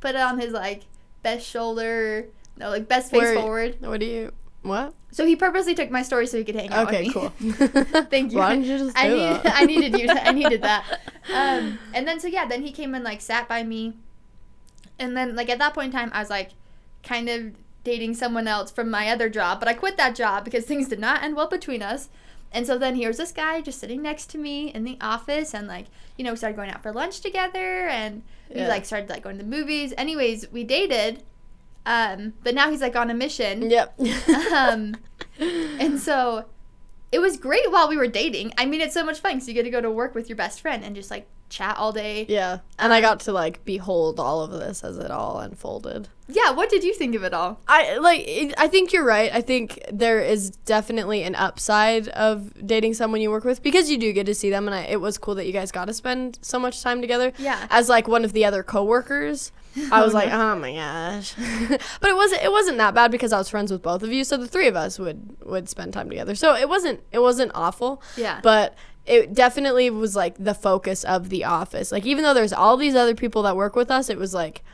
put 0.00 0.10
it 0.14 0.20
on 0.20 0.38
his 0.40 0.52
like 0.52 0.82
best 1.22 1.46
shoulder, 1.46 2.26
no, 2.56 2.70
like 2.70 2.88
best 2.88 3.10
face 3.10 3.20
Where- 3.20 3.34
forward. 3.36 3.76
What 3.80 4.00
do 4.00 4.06
you? 4.06 4.32
What? 4.66 4.94
So 5.12 5.24
he 5.24 5.36
purposely 5.36 5.74
took 5.74 5.90
my 5.90 6.02
story 6.02 6.26
so 6.26 6.36
he 6.36 6.44
could 6.44 6.56
hang 6.56 6.70
out 6.70 6.88
Okay, 6.88 7.04
with 7.04 7.12
cool. 7.14 7.28
Thank 8.10 8.32
you. 8.32 8.38
Why 8.38 8.50
didn't 8.54 8.66
you 8.66 8.78
just 8.78 8.98
I 8.98 9.08
do 9.08 9.16
need? 9.16 9.40
I 9.46 9.64
needed 9.64 9.98
you. 9.98 10.06
To, 10.08 10.26
I 10.28 10.32
needed 10.32 10.62
that. 10.62 10.84
Um, 11.34 11.80
and 11.92 12.06
then 12.06 12.20
so 12.20 12.28
yeah, 12.28 12.46
then 12.46 12.62
he 12.62 12.70
came 12.70 12.94
and 12.94 13.02
like 13.04 13.20
sat 13.20 13.48
by 13.48 13.62
me, 13.64 13.94
and 14.98 15.16
then 15.16 15.34
like 15.34 15.48
at 15.50 15.58
that 15.58 15.74
point 15.74 15.86
in 15.86 15.98
time, 15.98 16.10
I 16.14 16.20
was 16.20 16.30
like, 16.30 16.50
kind 17.02 17.28
of 17.28 17.52
dating 17.84 18.14
someone 18.14 18.46
else 18.48 18.70
from 18.70 18.90
my 18.90 19.08
other 19.10 19.28
job, 19.28 19.58
but 19.60 19.68
I 19.68 19.74
quit 19.74 19.96
that 19.96 20.14
job 20.14 20.44
because 20.44 20.64
things 20.70 20.88
did 20.88 20.98
not 21.00 21.22
end 21.22 21.34
well 21.36 21.48
between 21.48 21.82
us. 21.82 22.08
And 22.52 22.64
so 22.66 22.78
then 22.78 22.94
here's 22.94 23.16
this 23.18 23.32
guy 23.32 23.60
just 23.60 23.80
sitting 23.80 24.02
next 24.02 24.26
to 24.30 24.38
me 24.38 24.68
in 24.72 24.84
the 24.84 24.96
office, 25.00 25.52
and 25.52 25.66
like 25.66 25.86
you 26.16 26.24
know, 26.24 26.30
we 26.30 26.36
started 26.36 26.56
going 26.56 26.70
out 26.70 26.82
for 26.82 26.92
lunch 26.92 27.20
together, 27.20 27.88
and 27.88 28.22
we 28.54 28.60
Yeah. 28.60 28.68
like 28.68 28.84
started 28.86 29.10
like 29.10 29.24
going 29.24 29.36
to 29.38 29.42
the 29.44 29.50
movies. 29.50 29.92
Anyways, 29.98 30.50
we 30.52 30.62
dated, 30.64 31.24
um, 31.86 32.34
but 32.42 32.54
now 32.54 32.70
he's 32.70 32.82
like 32.82 32.96
on 32.96 33.08
a 33.10 33.14
mission. 33.14 33.70
Yep. 33.70 33.98
um, 34.52 34.96
and 35.38 35.98
so 35.98 36.44
it 37.12 37.20
was 37.20 37.36
great 37.36 37.70
while 37.70 37.88
we 37.88 37.96
were 37.96 38.08
dating. 38.08 38.52
I 38.58 38.66
mean, 38.66 38.80
it's 38.80 38.92
so 38.92 39.04
much 39.04 39.20
fun 39.20 39.34
because 39.34 39.48
you 39.48 39.54
get 39.54 39.62
to 39.62 39.70
go 39.70 39.80
to 39.80 39.90
work 39.90 40.14
with 40.14 40.28
your 40.28 40.36
best 40.36 40.60
friend 40.60 40.84
and 40.84 40.94
just 40.94 41.10
like 41.10 41.26
chat 41.48 41.76
all 41.76 41.92
day. 41.92 42.26
yeah. 42.28 42.58
And 42.76 42.92
I 42.92 43.00
got 43.00 43.20
to 43.20 43.32
like 43.32 43.64
behold 43.64 44.18
all 44.18 44.42
of 44.42 44.50
this 44.50 44.82
as 44.82 44.98
it 44.98 45.12
all 45.12 45.38
unfolded. 45.38 46.08
Yeah, 46.28 46.50
what 46.50 46.68
did 46.70 46.82
you 46.82 46.92
think 46.92 47.14
of 47.14 47.22
it 47.22 47.32
all? 47.32 47.60
I 47.68 47.98
like 47.98 48.52
I 48.58 48.66
think 48.66 48.92
you're 48.92 49.04
right. 49.04 49.30
I 49.32 49.40
think 49.40 49.80
there 49.92 50.20
is 50.20 50.50
definitely 50.50 51.22
an 51.22 51.36
upside 51.36 52.08
of 52.08 52.66
dating 52.66 52.94
someone 52.94 53.20
you 53.20 53.30
work 53.30 53.44
with 53.44 53.62
because 53.62 53.88
you 53.88 53.96
do 53.96 54.12
get 54.12 54.26
to 54.26 54.34
see 54.34 54.50
them 54.50 54.66
and 54.66 54.74
I, 54.74 54.80
it 54.82 55.00
was 55.00 55.18
cool 55.18 55.36
that 55.36 55.46
you 55.46 55.52
guys 55.52 55.70
got 55.70 55.84
to 55.84 55.94
spend 55.94 56.40
so 56.42 56.58
much 56.58 56.82
time 56.82 57.00
together. 57.00 57.32
Yeah. 57.38 57.64
As 57.70 57.88
like 57.88 58.08
one 58.08 58.24
of 58.24 58.32
the 58.32 58.44
other 58.44 58.64
coworkers, 58.64 59.52
I 59.92 60.02
was 60.02 60.14
Oh, 60.14 60.18
like, 60.18 60.32
"Oh 60.32 60.56
my 60.56 60.72
gosh." 60.74 61.34
but 62.00 62.10
it 62.10 62.16
wasn't 62.16 62.42
it 62.42 62.50
wasn't 62.50 62.78
that 62.78 62.94
bad 62.94 63.10
because 63.10 63.32
I 63.32 63.38
was 63.38 63.48
friends 63.48 63.70
with 63.70 63.82
both 63.82 64.02
of 64.02 64.12
you, 64.12 64.24
so 64.24 64.36
the 64.36 64.48
three 64.48 64.68
of 64.68 64.76
us 64.76 64.98
would 64.98 65.36
would 65.44 65.68
spend 65.68 65.92
time 65.92 66.08
together. 66.08 66.34
So 66.34 66.54
it 66.54 66.68
wasn't 66.68 67.00
it 67.12 67.20
wasn't 67.20 67.52
awful. 67.54 68.02
Yeah. 68.16 68.40
But 68.42 68.74
it 69.06 69.34
definitely 69.34 69.88
was 69.88 70.16
like 70.16 70.36
the 70.36 70.54
focus 70.54 71.04
of 71.04 71.28
the 71.28 71.44
office. 71.44 71.92
Like 71.92 72.04
even 72.06 72.24
though 72.24 72.34
there's 72.34 72.52
all 72.52 72.76
these 72.76 72.94
other 72.96 73.14
people 73.14 73.42
that 73.42 73.56
work 73.56 73.76
with 73.76 73.90
us, 73.90 74.10
it 74.10 74.18
was 74.18 74.34
like 74.34 74.64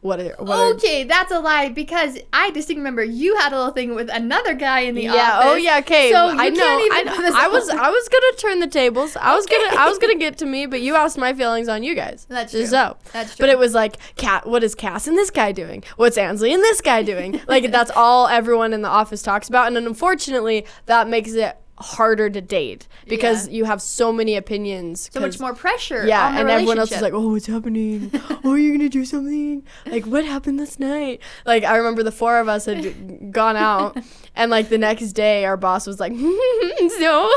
what 0.00 0.20
are 0.20 0.36
what 0.38 0.58
are 0.58 0.74
Okay, 0.74 1.02
that's 1.02 1.32
a 1.32 1.40
lie 1.40 1.70
because 1.70 2.18
I 2.32 2.50
distinctly 2.50 2.80
remember 2.82 3.02
you 3.02 3.36
had 3.36 3.52
a 3.52 3.56
little 3.56 3.72
thing 3.72 3.96
with 3.96 4.08
another 4.12 4.54
guy 4.54 4.80
in 4.80 4.94
the 4.94 5.08
office. 5.08 5.20
Oh, 5.20 5.24
yeah. 5.24 5.32
office. 5.32 5.48
Oh 5.48 5.54
yeah. 5.56 5.78
Okay. 5.78 6.12
So 6.12 6.18
I 6.18 6.44
you 6.44 6.50
know. 6.52 6.60
can't 6.60 6.84
even 6.84 7.08
I, 7.08 7.16
this 7.22 7.34
I 7.34 7.48
was. 7.48 7.68
I 7.68 7.90
was 7.90 8.08
gonna 8.08 8.36
turn 8.36 8.60
the 8.60 8.68
tables. 8.68 9.16
I 9.16 9.34
was 9.34 9.46
gonna. 9.46 9.76
I 9.76 9.88
was 9.88 9.98
gonna 9.98 10.14
get 10.18 10.38
to 10.38 10.46
me, 10.46 10.66
but 10.66 10.80
you 10.80 10.94
asked 10.94 11.18
my 11.18 11.34
feelings 11.34 11.68
on 11.68 11.82
you 11.82 11.96
guys. 11.96 12.26
That's 12.28 12.52
Just 12.52 12.70
true. 12.70 12.78
So. 12.78 12.96
That's 13.12 13.36
But 13.36 13.48
it 13.48 13.58
was 13.58 13.74
like, 13.74 13.96
Cat. 14.14 14.46
What 14.46 14.62
is 14.62 14.76
Cass 14.76 15.08
and 15.08 15.16
this 15.16 15.30
guy 15.30 15.50
doing? 15.50 15.82
What's 15.96 16.16
Ansley 16.16 16.54
and 16.54 16.62
this 16.62 16.80
guy 16.80 17.02
doing? 17.02 17.40
like 17.48 17.70
that's 17.72 17.90
all 17.90 18.28
everyone 18.28 18.72
in 18.72 18.82
the 18.82 18.88
office 18.88 19.22
talks 19.22 19.48
about, 19.48 19.66
and 19.66 19.76
unfortunately, 19.76 20.64
that 20.86 21.08
makes 21.08 21.32
it 21.32 21.56
harder 21.80 22.28
to 22.28 22.40
date 22.40 22.88
because 23.06 23.46
Yeah. 23.48 23.54
you 23.54 23.64
have 23.64 23.80
so 23.80 24.12
many 24.12 24.36
opinions. 24.36 25.08
so 25.12 25.20
much 25.20 25.38
more 25.40 25.54
pressure. 25.54 26.06
Yeah, 26.06 26.38
and 26.38 26.48
everyone 26.50 26.78
else 26.78 26.92
is 26.92 27.00
like, 27.02 27.12
"Oh, 27.12 27.28
what's 27.30 27.46
happening? 27.46 28.10
oh, 28.44 28.52
are 28.52 28.58
you 28.58 28.72
gonna 28.76 28.88
do 28.88 29.04
something? 29.04 29.62
Like, 29.86 30.04
what 30.06 30.24
happened 30.24 30.58
this 30.58 30.78
night?" 30.78 31.20
Like, 31.46 31.64
I 31.64 31.76
remember 31.76 32.02
the 32.02 32.12
four 32.12 32.38
of 32.38 32.48
us 32.48 32.64
had 32.66 33.30
gone 33.32 33.56
out, 33.56 33.96
and 34.38 34.50
like 34.50 34.68
the 34.70 34.78
next 34.78 35.12
day, 35.12 35.44
our 35.44 35.56
boss 35.56 35.86
was 35.86 35.98
like, 36.00 36.12
"So, 36.16 36.16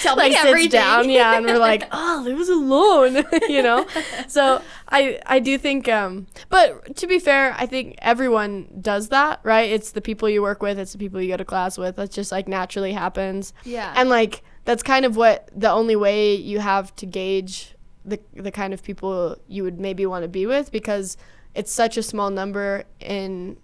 Tell 0.00 0.16
me 0.16 0.22
like 0.22 0.32
sits 0.32 0.44
everything. 0.44 0.70
down, 0.70 1.10
yeah," 1.10 1.36
and 1.36 1.44
we're 1.44 1.58
like, 1.58 1.88
"Oh, 1.92 2.24
it 2.26 2.34
was 2.34 2.48
alone," 2.48 3.24
you 3.48 3.62
know. 3.62 3.86
So 4.28 4.62
I 4.88 5.20
I 5.26 5.40
do 5.40 5.58
think, 5.58 5.88
um, 5.88 6.28
but 6.48 6.96
to 6.96 7.06
be 7.06 7.18
fair, 7.18 7.54
I 7.58 7.66
think 7.66 7.96
everyone 7.98 8.68
does 8.80 9.08
that, 9.08 9.40
right? 9.42 9.70
It's 9.70 9.90
the 9.92 10.00
people 10.00 10.30
you 10.30 10.40
work 10.42 10.62
with, 10.62 10.78
it's 10.78 10.92
the 10.92 10.98
people 10.98 11.20
you 11.20 11.28
go 11.28 11.36
to 11.36 11.44
class 11.44 11.76
with. 11.76 11.96
That's 11.96 12.14
just 12.14 12.30
like 12.32 12.48
naturally 12.48 12.92
happens. 12.92 13.52
Yeah. 13.64 13.92
And 13.96 14.08
like 14.08 14.42
that's 14.64 14.82
kind 14.82 15.04
of 15.04 15.16
what 15.16 15.50
the 15.54 15.70
only 15.70 15.96
way 15.96 16.36
you 16.36 16.60
have 16.60 16.94
to 16.96 17.06
gauge 17.06 17.74
the 18.04 18.20
the 18.32 18.52
kind 18.52 18.72
of 18.72 18.82
people 18.82 19.36
you 19.48 19.64
would 19.64 19.80
maybe 19.80 20.06
want 20.06 20.22
to 20.22 20.28
be 20.28 20.46
with 20.46 20.70
because 20.70 21.16
it's 21.54 21.72
such 21.72 21.96
a 21.96 22.02
small 22.02 22.30
number 22.30 22.84
in 23.00 23.56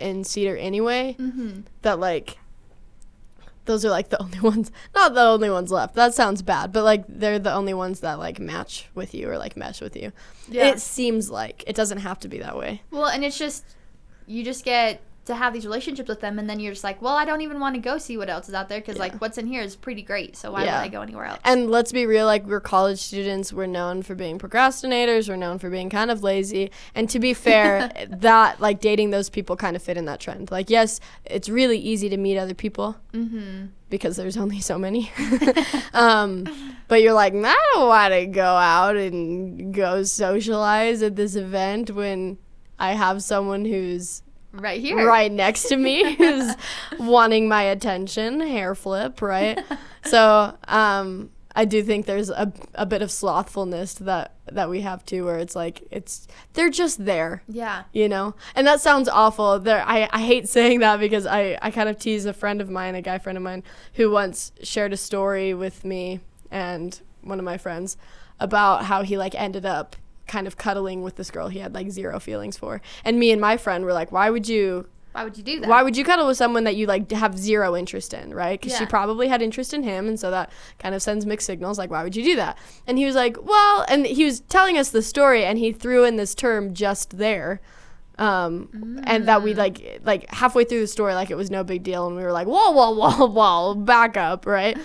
in 0.00 0.24
Cedar 0.24 0.56
anyway 0.56 1.16
mm-hmm. 1.18 1.60
that 1.82 1.98
like 1.98 2.38
those 3.64 3.84
are 3.84 3.90
like 3.90 4.08
the 4.08 4.20
only 4.22 4.40
ones 4.40 4.70
not 4.94 5.14
the 5.14 5.20
only 5.20 5.50
ones 5.50 5.70
left 5.70 5.94
that 5.94 6.14
sounds 6.14 6.42
bad 6.42 6.72
but 6.72 6.84
like 6.84 7.04
they're 7.08 7.38
the 7.38 7.52
only 7.52 7.74
ones 7.74 8.00
that 8.00 8.18
like 8.18 8.38
match 8.38 8.88
with 8.94 9.14
you 9.14 9.28
or 9.30 9.36
like 9.38 9.56
mesh 9.56 9.80
with 9.80 9.96
you 9.96 10.12
Yeah. 10.48 10.66
it 10.68 10.80
seems 10.80 11.30
like 11.30 11.64
it 11.66 11.76
doesn't 11.76 11.98
have 11.98 12.18
to 12.20 12.28
be 12.28 12.38
that 12.38 12.56
way 12.56 12.82
Well, 12.90 13.06
and 13.06 13.24
it's 13.24 13.38
just 13.38 13.64
you 14.26 14.44
just 14.44 14.64
get 14.64 15.00
to 15.28 15.34
have 15.34 15.52
these 15.52 15.64
relationships 15.64 16.08
with 16.08 16.20
them, 16.20 16.38
and 16.38 16.50
then 16.50 16.58
you're 16.58 16.72
just 16.72 16.84
like, 16.84 17.00
well, 17.00 17.14
I 17.14 17.24
don't 17.24 17.40
even 17.40 17.60
want 17.60 17.74
to 17.76 17.80
go 17.80 17.96
see 17.96 18.16
what 18.18 18.28
else 18.28 18.48
is 18.48 18.54
out 18.54 18.68
there 18.68 18.80
because 18.80 18.96
Yeah. 18.96 19.02
like 19.02 19.20
what's 19.20 19.38
in 19.38 19.46
here 19.46 19.62
is 19.62 19.76
pretty 19.76 20.02
great. 20.02 20.36
So 20.36 20.50
why 20.52 20.64
Yeah. 20.64 20.78
would 20.78 20.86
I 20.86 20.88
go 20.88 21.00
anywhere 21.00 21.26
else? 21.26 21.38
And 21.44 21.70
let's 21.70 21.92
be 21.92 22.04
real, 22.04 22.26
like 22.26 22.44
we're 22.46 22.60
college 22.60 22.98
students, 22.98 23.52
we're 23.52 23.66
known 23.66 24.02
for 24.02 24.14
being 24.14 24.38
procrastinators, 24.38 25.28
we're 25.28 25.36
known 25.36 25.58
for 25.58 25.70
being 25.70 25.88
kind 25.90 26.10
of 26.10 26.22
lazy. 26.22 26.70
And 26.94 27.08
to 27.10 27.18
be 27.18 27.34
fair, 27.34 27.90
that 28.08 28.60
like 28.60 28.80
dating 28.80 29.10
those 29.10 29.30
people 29.30 29.56
kind 29.56 29.76
of 29.76 29.82
fit 29.82 29.96
in 29.96 30.04
that 30.06 30.20
trend. 30.20 30.50
Like 30.50 30.68
yes, 30.70 31.00
it's 31.24 31.48
really 31.48 31.78
easy 31.78 32.08
to 32.08 32.16
meet 32.16 32.36
other 32.38 32.54
people 32.54 32.96
mm-hmm. 33.12 33.66
because 33.88 34.16
there's 34.16 34.36
only 34.36 34.60
so 34.60 34.78
many. 34.78 35.10
um, 35.94 36.44
but 36.88 37.02
you're 37.02 37.12
like, 37.12 37.34
I 37.34 37.70
don't 37.74 37.88
want 37.88 38.14
to 38.14 38.26
go 38.26 38.44
out 38.44 38.96
and 38.96 39.74
go 39.74 40.02
socialize 40.02 41.02
at 41.02 41.16
this 41.16 41.36
event 41.36 41.90
when 41.90 42.38
I 42.78 42.92
have 42.92 43.22
someone 43.22 43.64
who's 43.64 44.22
Right 44.58 44.80
here. 44.80 45.06
right 45.06 45.30
next 45.30 45.64
to 45.68 45.76
me 45.76 46.14
who's 46.16 46.54
wanting 46.98 47.48
my 47.48 47.62
attention, 47.62 48.40
hair 48.40 48.74
flip, 48.74 49.22
right? 49.22 49.58
so, 50.04 50.56
um, 50.66 51.30
I 51.56 51.64
do 51.64 51.82
think 51.82 52.06
there's 52.06 52.30
a, 52.30 52.52
a 52.74 52.86
bit 52.86 53.02
of 53.02 53.10
slothfulness 53.10 53.94
that 53.94 54.34
that 54.52 54.70
we 54.70 54.82
have 54.82 55.04
too, 55.04 55.24
where 55.24 55.38
it's 55.38 55.56
like 55.56 55.82
it's 55.90 56.28
they're 56.52 56.70
just 56.70 57.04
there, 57.04 57.42
Yeah. 57.48 57.82
you 57.92 58.08
know. 58.08 58.34
And 58.54 58.64
that 58.66 58.80
sounds 58.80 59.08
awful. 59.08 59.58
There, 59.58 59.82
I, 59.84 60.08
I 60.12 60.20
hate 60.22 60.48
saying 60.56 60.80
that 60.80 61.00
because 61.00 61.26
I 61.26 61.58
I 61.60 61.70
kind 61.72 61.88
of 61.88 61.98
tease 61.98 62.26
a 62.26 62.32
friend 62.32 62.60
of 62.60 62.70
mine, 62.70 62.94
a 62.94 63.02
guy 63.02 63.18
friend 63.18 63.36
of 63.36 63.42
mine, 63.42 63.64
who 63.94 64.08
once 64.10 64.52
shared 64.62 64.92
a 64.92 64.96
story 64.96 65.52
with 65.52 65.84
me 65.84 66.20
and 66.50 67.00
one 67.22 67.40
of 67.40 67.44
my 67.44 67.58
friends 67.58 67.96
about 68.38 68.84
how 68.84 69.02
he 69.02 69.18
like 69.18 69.34
ended 69.34 69.66
up 69.66 69.96
kind 70.28 70.46
of 70.46 70.56
cuddling 70.56 71.02
with 71.02 71.16
this 71.16 71.30
girl 71.30 71.48
he 71.48 71.58
had 71.58 71.74
like 71.74 71.90
zero 71.90 72.20
feelings 72.20 72.56
for. 72.56 72.80
And 73.04 73.18
me 73.18 73.30
and 73.32 73.40
my 73.40 73.56
friend 73.56 73.84
were 73.84 73.92
like, 73.92 74.12
why 74.12 74.30
would 74.30 74.48
you 74.48 74.86
Why 75.12 75.24
would 75.24 75.36
you 75.36 75.42
do 75.42 75.60
that? 75.60 75.68
why 75.68 75.82
would 75.82 75.96
you 75.96 76.04
cuddle 76.04 76.26
with 76.26 76.36
someone 76.36 76.64
that 76.64 76.76
you 76.76 76.86
like 76.86 77.10
have 77.10 77.36
zero 77.38 77.74
interest 77.74 78.14
in, 78.14 78.32
right? 78.34 78.60
Because 78.60 78.76
she 78.78 78.86
probably 78.86 79.26
had 79.28 79.42
interest 79.42 79.72
in 79.74 79.82
him, 79.82 80.06
and 80.06 80.20
so 80.20 80.30
that 80.30 80.50
kind 80.78 80.94
of 80.94 81.02
sends 81.02 81.26
mixed 81.26 81.46
signals. 81.46 81.78
Like, 81.78 81.90
why 81.90 82.04
would 82.04 82.14
you 82.14 82.22
do 82.22 82.36
that? 82.36 82.56
And 82.86 82.98
he 82.98 83.04
was 83.06 83.14
like, 83.16 83.36
well, 83.42 83.84
and 83.88 84.06
he 84.06 84.24
was 84.24 84.40
telling 84.40 84.78
us 84.78 84.90
the 84.90 85.02
story, 85.02 85.44
and 85.44 85.58
he 85.58 85.72
threw 85.72 86.04
in 86.04 86.16
this 86.16 86.34
term 86.34 86.72
"just 86.74 87.16
there," 87.18 87.60
um, 88.18 89.00
and 89.06 89.26
that 89.26 89.42
we 89.42 89.54
like 89.54 90.00
like 90.04 90.28
halfway 90.32 90.64
through 90.64 90.80
the 90.80 90.86
story, 90.86 91.14
like 91.14 91.30
it 91.30 91.36
was 91.36 91.50
no 91.50 91.64
big 91.64 91.82
deal, 91.82 92.06
and 92.06 92.16
we 92.16 92.22
were 92.22 92.32
like, 92.32 92.46
whoa, 92.46 92.70
whoa, 92.70 92.90
whoa, 92.90 93.26
whoa, 93.26 93.74
back 93.74 94.16
up, 94.16 94.46
right? 94.46 94.76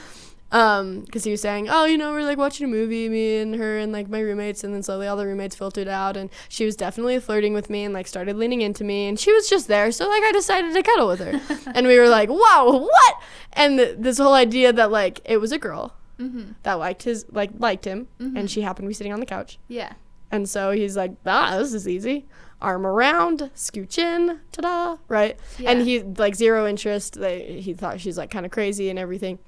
Um, 0.54 1.00
because 1.02 1.24
he 1.24 1.32
was 1.32 1.42
saying, 1.42 1.68
oh, 1.68 1.86
you 1.86 1.98
know, 1.98 2.12
we're 2.12 2.22
like 2.24 2.38
watching 2.38 2.66
a 2.66 2.68
movie, 2.70 3.10
me 3.10 3.38
and 3.40 3.56
her 3.56 3.80
and 3.80 3.92
like 3.92 4.08
my 4.08 4.20
roommates, 4.20 4.64
and 4.64 4.72
then 4.74 4.84
slowly 4.84 5.08
all 5.08 5.18
the 5.18 5.26
roommates 5.26 5.56
filtered 5.56 5.88
out, 5.88 6.16
and 6.16 6.30
she 6.48 6.64
was 6.64 6.76
definitely 6.76 7.20
flirting 7.20 7.54
with 7.54 7.72
me 7.72 7.84
and 7.84 7.92
like 7.94 8.06
started 8.08 8.36
leaning 8.38 8.62
into 8.62 8.84
me, 8.84 9.08
and 9.08 9.20
she 9.20 9.34
was 9.34 9.50
just 9.50 9.68
there, 9.68 9.92
so 9.92 10.08
like 10.08 10.22
I 10.24 10.32
decided 10.32 10.74
to 10.76 10.84
cuddle 10.84 11.08
with 11.08 11.20
her, 11.22 11.42
and 11.74 11.88
we 11.88 11.98
were 11.98 12.08
like, 12.08 12.30
wow, 12.30 12.68
what? 12.88 13.16
And 13.54 13.80
th- 13.80 13.96
this 13.98 14.20
whole 14.20 14.36
idea 14.36 14.72
that 14.72 14.92
like 14.92 15.22
it 15.26 15.38
was 15.38 15.52
a 15.52 15.58
girl 15.58 15.96
mm-hmm. 16.20 16.52
that 16.62 16.74
liked 16.76 17.02
his 17.02 17.26
like 17.32 17.50
liked 17.58 17.86
him, 17.86 18.08
Mhm. 18.20 18.38
and 18.38 18.52
she 18.52 18.62
happened 18.62 18.86
to 18.86 18.90
be 18.90 18.94
sitting 18.94 19.12
on 19.12 19.20
the 19.20 19.26
couch, 19.26 19.58
Yeah. 19.68 19.94
and 20.32 20.48
so 20.48 20.70
he's 20.70 20.96
like, 20.96 21.14
ah, 21.26 21.58
this 21.58 21.74
is 21.74 21.88
easy. 21.88 22.28
Arm 22.62 22.86
around, 22.86 23.50
scooch 23.56 23.98
in, 23.98 24.40
ta-da, 24.52 24.98
right? 25.08 25.36
And 25.66 25.80
Yeah. 25.80 25.86
he 25.86 26.04
like 26.04 26.36
zero 26.36 26.68
interest. 26.68 27.20
They, 27.20 27.60
he 27.60 27.74
thought 27.74 28.00
she's 28.00 28.18
like 28.20 28.30
kind 28.30 28.46
of 28.46 28.52
crazy 28.52 28.90
and 28.92 28.98
everything. 29.00 29.40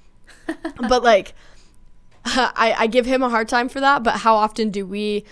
but 0.90 1.04
like, 1.04 1.34
I 2.26 2.76
I 2.80 2.88
give 2.88 3.06
him 3.06 3.24
a 3.24 3.30
hard 3.30 3.48
time 3.48 3.70
for 3.70 3.80
that. 3.80 4.04
But 4.04 4.18
how 4.18 4.36
often 4.36 4.70
do 4.70 4.86
we, 4.86 5.26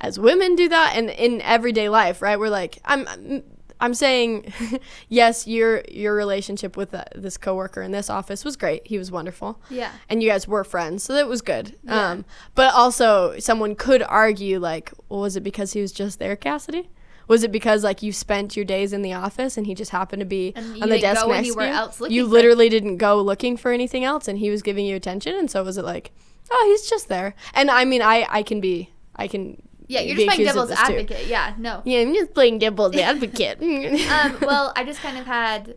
as 0.00 0.18
women, 0.18 0.56
do 0.56 0.68
that? 0.68 0.94
And 0.96 1.10
in 1.10 1.40
everyday 1.42 1.88
life, 1.88 2.20
right? 2.22 2.38
We're 2.38 2.48
like, 2.50 2.78
I'm. 2.84 3.42
I'm 3.80 3.92
saying, 3.92 4.52
yes, 5.08 5.48
your 5.48 5.82
your 5.90 6.14
relationship 6.14 6.76
with 6.76 6.94
uh, 6.94 7.04
this 7.14 7.36
coworker 7.36 7.82
in 7.82 7.90
this 7.90 8.08
office 8.08 8.44
was 8.44 8.56
great. 8.56 8.86
He 8.86 8.98
was 8.98 9.10
wonderful 9.10 9.60
Yeah. 9.68 9.90
and 10.08 10.22
you 10.22 10.30
guys 10.30 10.46
were 10.46 10.62
friends, 10.62 11.02
so 11.02 11.12
that 11.14 11.26
was 11.26 11.42
good. 11.42 11.76
Yeah. 11.82 12.10
Um, 12.10 12.24
but 12.54 12.72
also, 12.72 13.36
someone 13.40 13.74
could 13.74 14.00
argue, 14.04 14.60
like, 14.60 14.92
well, 15.08 15.20
was 15.22 15.34
it 15.36 15.42
because 15.42 15.72
he 15.72 15.80
was 15.82 15.90
just 15.92 16.20
there, 16.20 16.36
Cassidy? 16.36 16.88
Was 17.28 17.42
it 17.44 17.50
because 17.52 17.82
like 17.84 18.02
you 18.02 18.12
spent 18.12 18.56
your 18.56 18.64
days 18.64 18.92
in 18.92 19.02
the 19.02 19.12
office 19.14 19.56
and 19.56 19.66
he 19.66 19.74
just 19.74 19.90
happened 19.90 20.20
to 20.20 20.26
be 20.26 20.52
And 20.56 20.82
on 20.82 20.88
the 20.88 20.98
desk 20.98 21.26
next 21.26 21.54
to 21.54 22.08
you? 22.08 22.10
you 22.10 22.26
literally 22.26 22.68
didn't 22.68 22.98
go 22.98 23.20
looking 23.20 23.56
for 23.56 23.72
anything 23.72 24.04
else, 24.04 24.28
and 24.28 24.38
he 24.38 24.50
was 24.50 24.62
giving 24.62 24.84
you 24.86 24.96
attention. 24.96 25.34
And 25.34 25.50
so 25.50 25.62
was 25.64 25.78
it 25.78 25.84
like, 25.84 26.12
oh, 26.50 26.66
he's 26.70 26.88
just 26.88 27.08
there? 27.08 27.34
And 27.54 27.70
I 27.70 27.84
mean, 27.84 28.02
I 28.02 28.26
I 28.28 28.42
can 28.42 28.60
be, 28.60 28.90
I 29.16 29.28
can. 29.28 29.62
Yeah, 29.86 30.00
you're 30.00 30.16
just 30.16 30.28
playing 30.28 30.44
devil's 30.46 30.70
too. 30.70 30.76
advocate. 30.78 31.26
Yeah, 31.26 31.54
no. 31.58 31.82
Yeah, 31.86 32.00
I'm 32.00 32.14
just 32.14 32.32
playing 32.34 32.58
devil's 32.58 32.96
advocate. 32.96 33.58
um, 33.62 34.36
well, 34.40 34.72
I 34.76 34.82
just 34.84 35.00
kind 35.00 35.18
of 35.18 35.26
had 35.26 35.76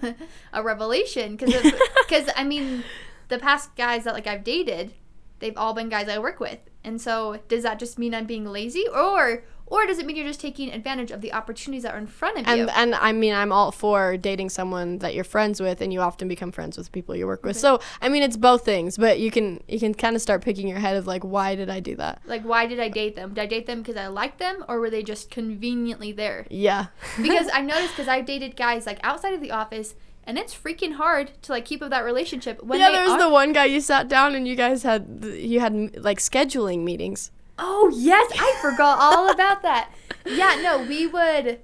a 0.53 0.63
revelation 0.63 1.37
because 1.37 1.73
because 2.07 2.29
I 2.37 2.45
mean, 2.45 2.85
the 3.29 3.39
past 3.39 3.75
guys 3.77 4.05
that 4.05 4.15
like 4.15 4.27
I've 4.27 4.45
dated, 4.45 4.95
they've 5.39 5.57
all 5.57 5.75
been 5.75 5.89
guys 5.89 6.09
I 6.09 6.19
work 6.19 6.41
with, 6.41 6.59
and 6.85 7.01
so 7.01 7.39
does 7.49 7.63
that 7.63 7.79
just 7.79 7.99
mean 7.99 8.15
I'm 8.15 8.27
being 8.27 8.45
lazy, 8.47 8.87
or 8.89 9.45
or 9.71 9.87
does 9.87 9.99
it 9.99 10.05
mean 10.05 10.17
you're 10.17 10.27
just 10.27 10.41
taking 10.41 10.71
advantage 10.73 11.11
of 11.11 11.21
the 11.23 11.33
opportunities 11.33 11.85
that 11.85 11.95
are 11.95 11.99
in 11.99 12.07
front 12.07 12.39
of 12.39 12.47
you? 12.47 12.63
and 12.63 12.71
and 12.71 12.95
I 12.95 13.13
mean 13.13 13.33
I'm 13.33 13.53
all 13.53 13.71
for 13.73 14.17
dating 14.17 14.51
someone 14.51 14.99
that 14.99 15.15
you're 15.15 15.25
friends 15.25 15.61
with 15.61 15.81
and 15.81 15.93
you 15.93 16.01
often 16.01 16.29
become 16.29 16.53
friends 16.53 16.77
with 16.77 16.93
people 16.93 17.17
you 17.17 17.27
work 17.27 17.45
with. 17.45 17.57
So 17.57 17.81
I 18.03 18.09
mean 18.09 18.23
it's 18.23 18.37
both 18.37 18.65
things, 18.65 18.99
but 18.99 19.19
you 19.21 19.31
can 19.31 19.63
you 19.69 19.79
can 19.81 19.95
kind 19.95 20.15
of 20.17 20.21
start 20.23 20.43
picking 20.43 20.69
your 20.69 20.81
head 20.81 20.97
of 20.97 21.07
like 21.07 21.23
why 21.23 21.55
did 21.55 21.71
I 21.71 21.81
do 21.81 21.95
that? 21.97 22.21
like, 22.27 22.43
why 22.43 22.67
did 22.67 22.81
I 22.81 22.89
date 22.89 23.15
them? 23.17 23.35
Did 23.35 23.43
I 23.43 23.47
date 23.47 23.67
them 23.67 23.81
because 23.83 23.97
I 23.97 24.09
liked 24.09 24.39
them, 24.39 24.65
or 24.69 24.81
were 24.81 24.91
they 24.91 25.03
just 25.03 25.31
conveniently 25.31 26.13
there? 26.13 26.47
Yeah. 26.51 26.87
Because 27.23 27.49
I 27.53 27.61
noticed 27.63 27.93
because 27.93 28.09
I've 28.09 28.27
dated 28.27 28.57
guys 28.57 28.87
like 28.87 28.99
outside 29.03 29.35
of 29.35 29.41
the 29.41 29.51
office, 29.51 29.95
and 30.25 30.39
it's 30.39 30.55
freaking 30.55 30.95
hard 30.95 31.31
to 31.43 31.53
like 31.53 31.65
keep 31.65 31.81
up 31.83 31.91
that 31.91 32.05
relationship 32.05 32.63
when 32.63 32.79
yeah, 32.81 32.91
there 32.91 33.03
was 33.05 33.13
are- 33.13 33.19
the 33.19 33.29
one 33.31 33.53
guy 33.53 33.67
you 33.67 33.81
sat 33.81 34.09
down 34.09 34.35
and 34.35 34.47
you 34.49 34.57
guys 34.57 34.83
had 34.83 35.25
you 35.25 35.61
had 35.61 35.97
like 36.03 36.19
scheduling 36.19 36.81
meetings. 36.85 37.31
Oh 37.61 37.93
yes, 37.95 38.33
I 38.35 38.59
forgot 38.61 38.99
all 39.01 39.31
about 39.31 39.63
that. 39.63 39.93
Yeah, 40.25 40.59
no, 40.63 40.83
we 40.83 41.07
would. 41.07 41.61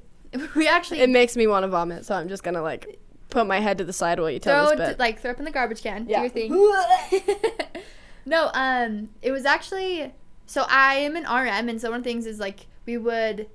We 0.55 0.69
actually 0.69 1.01
It 1.01 1.09
makes 1.09 1.37
me 1.37 1.47
want 1.47 1.65
to 1.65 1.69
vomit, 1.69 2.05
so 2.05 2.15
I'm 2.15 2.29
just 2.29 2.43
gonna 2.43 2.63
like 2.63 3.01
put 3.31 3.47
my 3.47 3.61
head 3.61 3.79
to 3.79 3.85
the 3.85 3.93
side 3.93 4.21
while 4.21 4.31
you 4.31 4.39
tell 4.39 4.69
throw 4.69 4.77
this 4.77 4.91
bit. 4.91 4.99
like 4.99 5.21
throw 5.21 5.31
up 5.31 5.39
in 5.39 5.45
the 5.45 5.51
garbage 5.51 5.83
can. 5.83 6.07
Yeah. 6.09 6.19
Do 6.19 6.23
your 6.23 7.11
thing. 7.11 7.83
no, 8.27 8.51
um, 8.53 9.09
it 9.23 9.31
was 9.31 9.45
actually 9.45 10.13
so 10.47 10.65
I 10.69 10.95
am 10.97 11.17
an 11.17 11.25
RM, 11.25 11.69
and 11.69 11.81
so 11.81 11.91
one 11.91 11.99
of 11.99 12.05
the 12.05 12.11
things 12.11 12.27
is 12.27 12.39
like 12.39 12.67
we 12.87 12.97
would, 12.97 13.49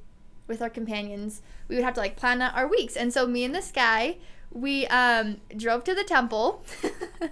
with 0.47 0.61
our 0.61 0.69
companions, 0.69 1.41
we 1.67 1.75
would 1.75 1.85
have 1.85 1.93
to 1.95 2.01
like 2.01 2.17
plan 2.17 2.41
out 2.41 2.55
our 2.55 2.67
weeks, 2.67 2.95
and 2.95 3.13
so 3.13 3.25
me 3.25 3.43
and 3.43 3.55
this 3.55 3.71
guy, 3.71 4.17
we 4.51 4.85
um 4.87 5.37
drove 5.55 5.83
to 5.85 5.95
the 5.95 6.03
temple. 6.03 6.63
it 6.83 7.31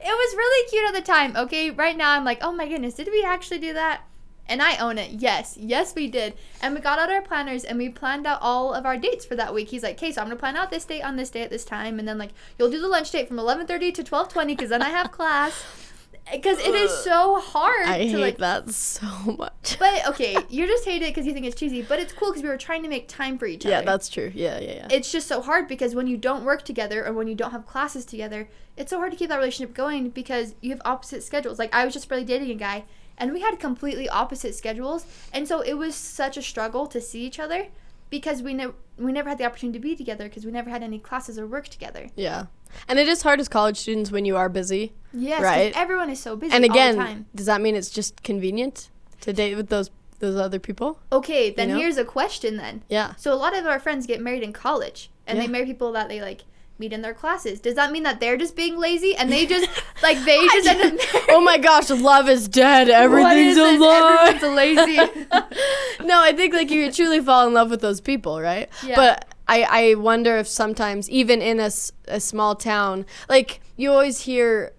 was 0.00 0.36
really 0.36 0.70
cute 0.70 0.86
at 0.86 0.94
the 0.94 1.00
time. 1.00 1.36
Okay, 1.36 1.70
right 1.70 1.96
now 1.96 2.12
I'm 2.12 2.24
like, 2.24 2.38
oh 2.40 2.52
my 2.52 2.68
goodness, 2.68 2.94
did 2.94 3.08
we 3.10 3.24
actually 3.24 3.58
do 3.58 3.72
that? 3.72 4.02
And 4.48 4.62
I 4.62 4.76
own 4.78 4.96
it. 4.96 5.10
Yes, 5.12 5.56
yes, 5.60 5.94
we 5.94 6.08
did. 6.08 6.34
And 6.62 6.74
we 6.74 6.80
got 6.80 6.98
out 6.98 7.10
our 7.10 7.20
planners 7.20 7.64
and 7.64 7.76
we 7.76 7.90
planned 7.90 8.26
out 8.26 8.38
all 8.40 8.72
of 8.72 8.86
our 8.86 8.96
dates 8.96 9.26
for 9.26 9.36
that 9.36 9.52
week. 9.52 9.68
He's 9.68 9.82
like, 9.82 9.96
okay, 9.96 10.10
so 10.10 10.22
I'm 10.22 10.28
gonna 10.28 10.36
plan 10.36 10.56
out 10.56 10.70
this 10.70 10.84
date 10.84 11.02
on 11.02 11.16
this 11.16 11.30
day 11.30 11.42
at 11.42 11.50
this 11.50 11.64
time, 11.64 11.98
and 11.98 12.08
then 12.08 12.16
like 12.18 12.30
you'll 12.58 12.70
do 12.70 12.80
the 12.80 12.88
lunch 12.88 13.10
date 13.10 13.28
from 13.28 13.36
11:30 13.36 13.92
to 13.94 14.02
12:20 14.02 14.46
because 14.46 14.70
then 14.70 14.82
I 14.82 14.90
have 14.90 15.10
class. 15.10 15.64
Because 16.30 16.58
it 16.58 16.74
is 16.74 16.90
so 17.04 17.40
hard 17.40 17.86
I 17.86 17.98
to 17.98 18.04
hate 18.06 18.16
like. 18.16 18.38
that 18.38 18.70
so 18.70 19.06
much. 19.38 19.76
But 19.78 20.06
okay, 20.08 20.36
you 20.50 20.66
just 20.66 20.84
hate 20.84 21.02
it 21.02 21.14
because 21.14 21.26
you 21.26 21.32
think 21.32 21.46
it's 21.46 21.58
cheesy. 21.58 21.82
But 21.82 22.00
it's 22.00 22.12
cool 22.12 22.30
because 22.30 22.42
we 22.42 22.48
were 22.48 22.58
trying 22.58 22.82
to 22.82 22.88
make 22.88 23.08
time 23.08 23.38
for 23.38 23.46
each 23.46 23.64
yeah, 23.64 23.78
other. 23.78 23.84
Yeah, 23.84 23.90
that's 23.90 24.08
true. 24.08 24.30
Yeah, 24.34 24.58
yeah, 24.58 24.72
yeah. 24.72 24.88
it's 24.90 25.10
just 25.10 25.26
so 25.26 25.40
hard 25.40 25.68
because 25.68 25.94
when 25.94 26.06
you 26.06 26.16
don't 26.16 26.44
work 26.44 26.64
together 26.64 27.06
or 27.06 27.12
when 27.12 27.28
you 27.28 27.34
don't 27.34 27.52
have 27.52 27.66
classes 27.66 28.04
together, 28.04 28.48
it's 28.76 28.90
so 28.90 28.98
hard 28.98 29.12
to 29.12 29.16
keep 29.16 29.30
that 29.30 29.36
relationship 29.36 29.74
going 29.74 30.10
because 30.10 30.54
you 30.60 30.70
have 30.70 30.82
opposite 30.84 31.22
schedules. 31.22 31.58
Like 31.58 31.74
I 31.74 31.84
was 31.84 31.94
just 31.94 32.08
barely 32.08 32.24
dating 32.24 32.50
a 32.50 32.54
guy 32.54 32.84
and 33.18 33.32
we 33.32 33.40
had 33.40 33.58
completely 33.60 34.08
opposite 34.08 34.54
schedules, 34.54 35.04
and 35.32 35.46
so 35.46 35.60
it 35.60 35.74
was 35.74 35.94
such 35.94 36.36
a 36.36 36.42
struggle 36.42 36.86
to 36.86 37.00
see 37.00 37.24
each 37.26 37.38
other 37.38 37.66
because 38.10 38.42
we 38.42 38.54
never 38.54 38.74
we 38.96 39.12
never 39.12 39.28
had 39.28 39.38
the 39.38 39.44
opportunity 39.44 39.78
to 39.78 39.82
be 39.82 39.94
together 39.94 40.24
because 40.24 40.44
we 40.46 40.50
never 40.50 40.70
had 40.70 40.82
any 40.82 40.98
classes 40.98 41.38
or 41.38 41.46
work 41.46 41.68
together. 41.68 42.08
yeah. 42.16 42.46
And 42.86 42.98
it 42.98 43.08
is 43.08 43.22
hard 43.22 43.40
as 43.40 43.48
college 43.48 43.78
students 43.78 44.10
when 44.12 44.26
you 44.26 44.36
are 44.36 44.48
busy. 44.50 44.92
Yes, 45.14 45.40
Right. 45.42 45.72
everyone 45.74 46.10
is 46.10 46.20
so 46.20 46.36
busy 46.36 46.54
And 46.54 46.64
all 46.64 46.68
the 46.68 46.74
again, 46.74 47.24
does 47.34 47.46
that 47.46 47.62
mean 47.62 47.74
it's 47.74 47.88
just 47.90 48.22
convenient 48.22 48.90
to 49.22 49.32
date 49.32 49.54
with 49.54 49.68
those 49.70 49.90
those 50.18 50.36
other 50.36 50.58
people? 50.58 50.98
Okay, 51.12 51.48
then 51.50 51.68
know? 51.68 51.78
here's 51.78 51.96
a 51.96 52.04
question 52.04 52.56
then. 52.56 52.82
Yeah. 52.88 53.14
So 53.16 53.32
a 53.32 53.38
lot 53.44 53.56
of 53.56 53.64
our 53.66 53.78
friends 53.80 54.06
get 54.06 54.20
married 54.20 54.42
in 54.42 54.52
college, 54.52 55.10
and 55.26 55.38
they 55.38 55.46
marry 55.46 55.64
people 55.64 55.92
that 55.92 56.08
they 56.08 56.20
like 56.20 56.42
meet 56.78 56.92
in 56.92 57.02
their 57.02 57.14
classes. 57.14 57.60
Does 57.60 57.74
that 57.74 57.90
mean 57.90 58.04
that 58.04 58.20
they're 58.20 58.36
just 58.36 58.56
being 58.56 58.76
lazy 58.76 59.16
and 59.16 59.30
they 59.30 59.46
just 59.46 59.68
like 60.02 60.18
they 60.24 60.38
just 60.48 60.68
end 60.68 61.00
up? 61.00 61.06
oh 61.28 61.40
my 61.40 61.58
gosh, 61.58 61.90
love 61.90 62.28
is 62.28 62.48
dead. 62.48 62.88
Everything's 62.88 63.56
a 63.56 63.78
lie. 63.78 64.28
Everyone's 64.30 64.56
lazy. 64.56 64.96
no, 66.04 66.22
I 66.22 66.32
think 66.34 66.54
like 66.54 66.70
you 66.70 66.90
truly 66.92 67.20
fall 67.20 67.46
in 67.46 67.54
love 67.54 67.70
with 67.70 67.80
those 67.80 68.00
people, 68.00 68.40
right? 68.40 68.68
Yeah. 68.84 68.96
But 68.96 69.34
I, 69.48 69.62
I 69.62 69.94
wonder 69.94 70.36
if 70.36 70.46
sometimes, 70.46 71.08
even 71.10 71.40
in 71.40 71.58
a, 71.58 71.70
a 72.06 72.20
small 72.20 72.54
town, 72.54 73.06
like 73.28 73.60
you 73.76 73.90
always 73.90 74.20
hear, 74.20 74.72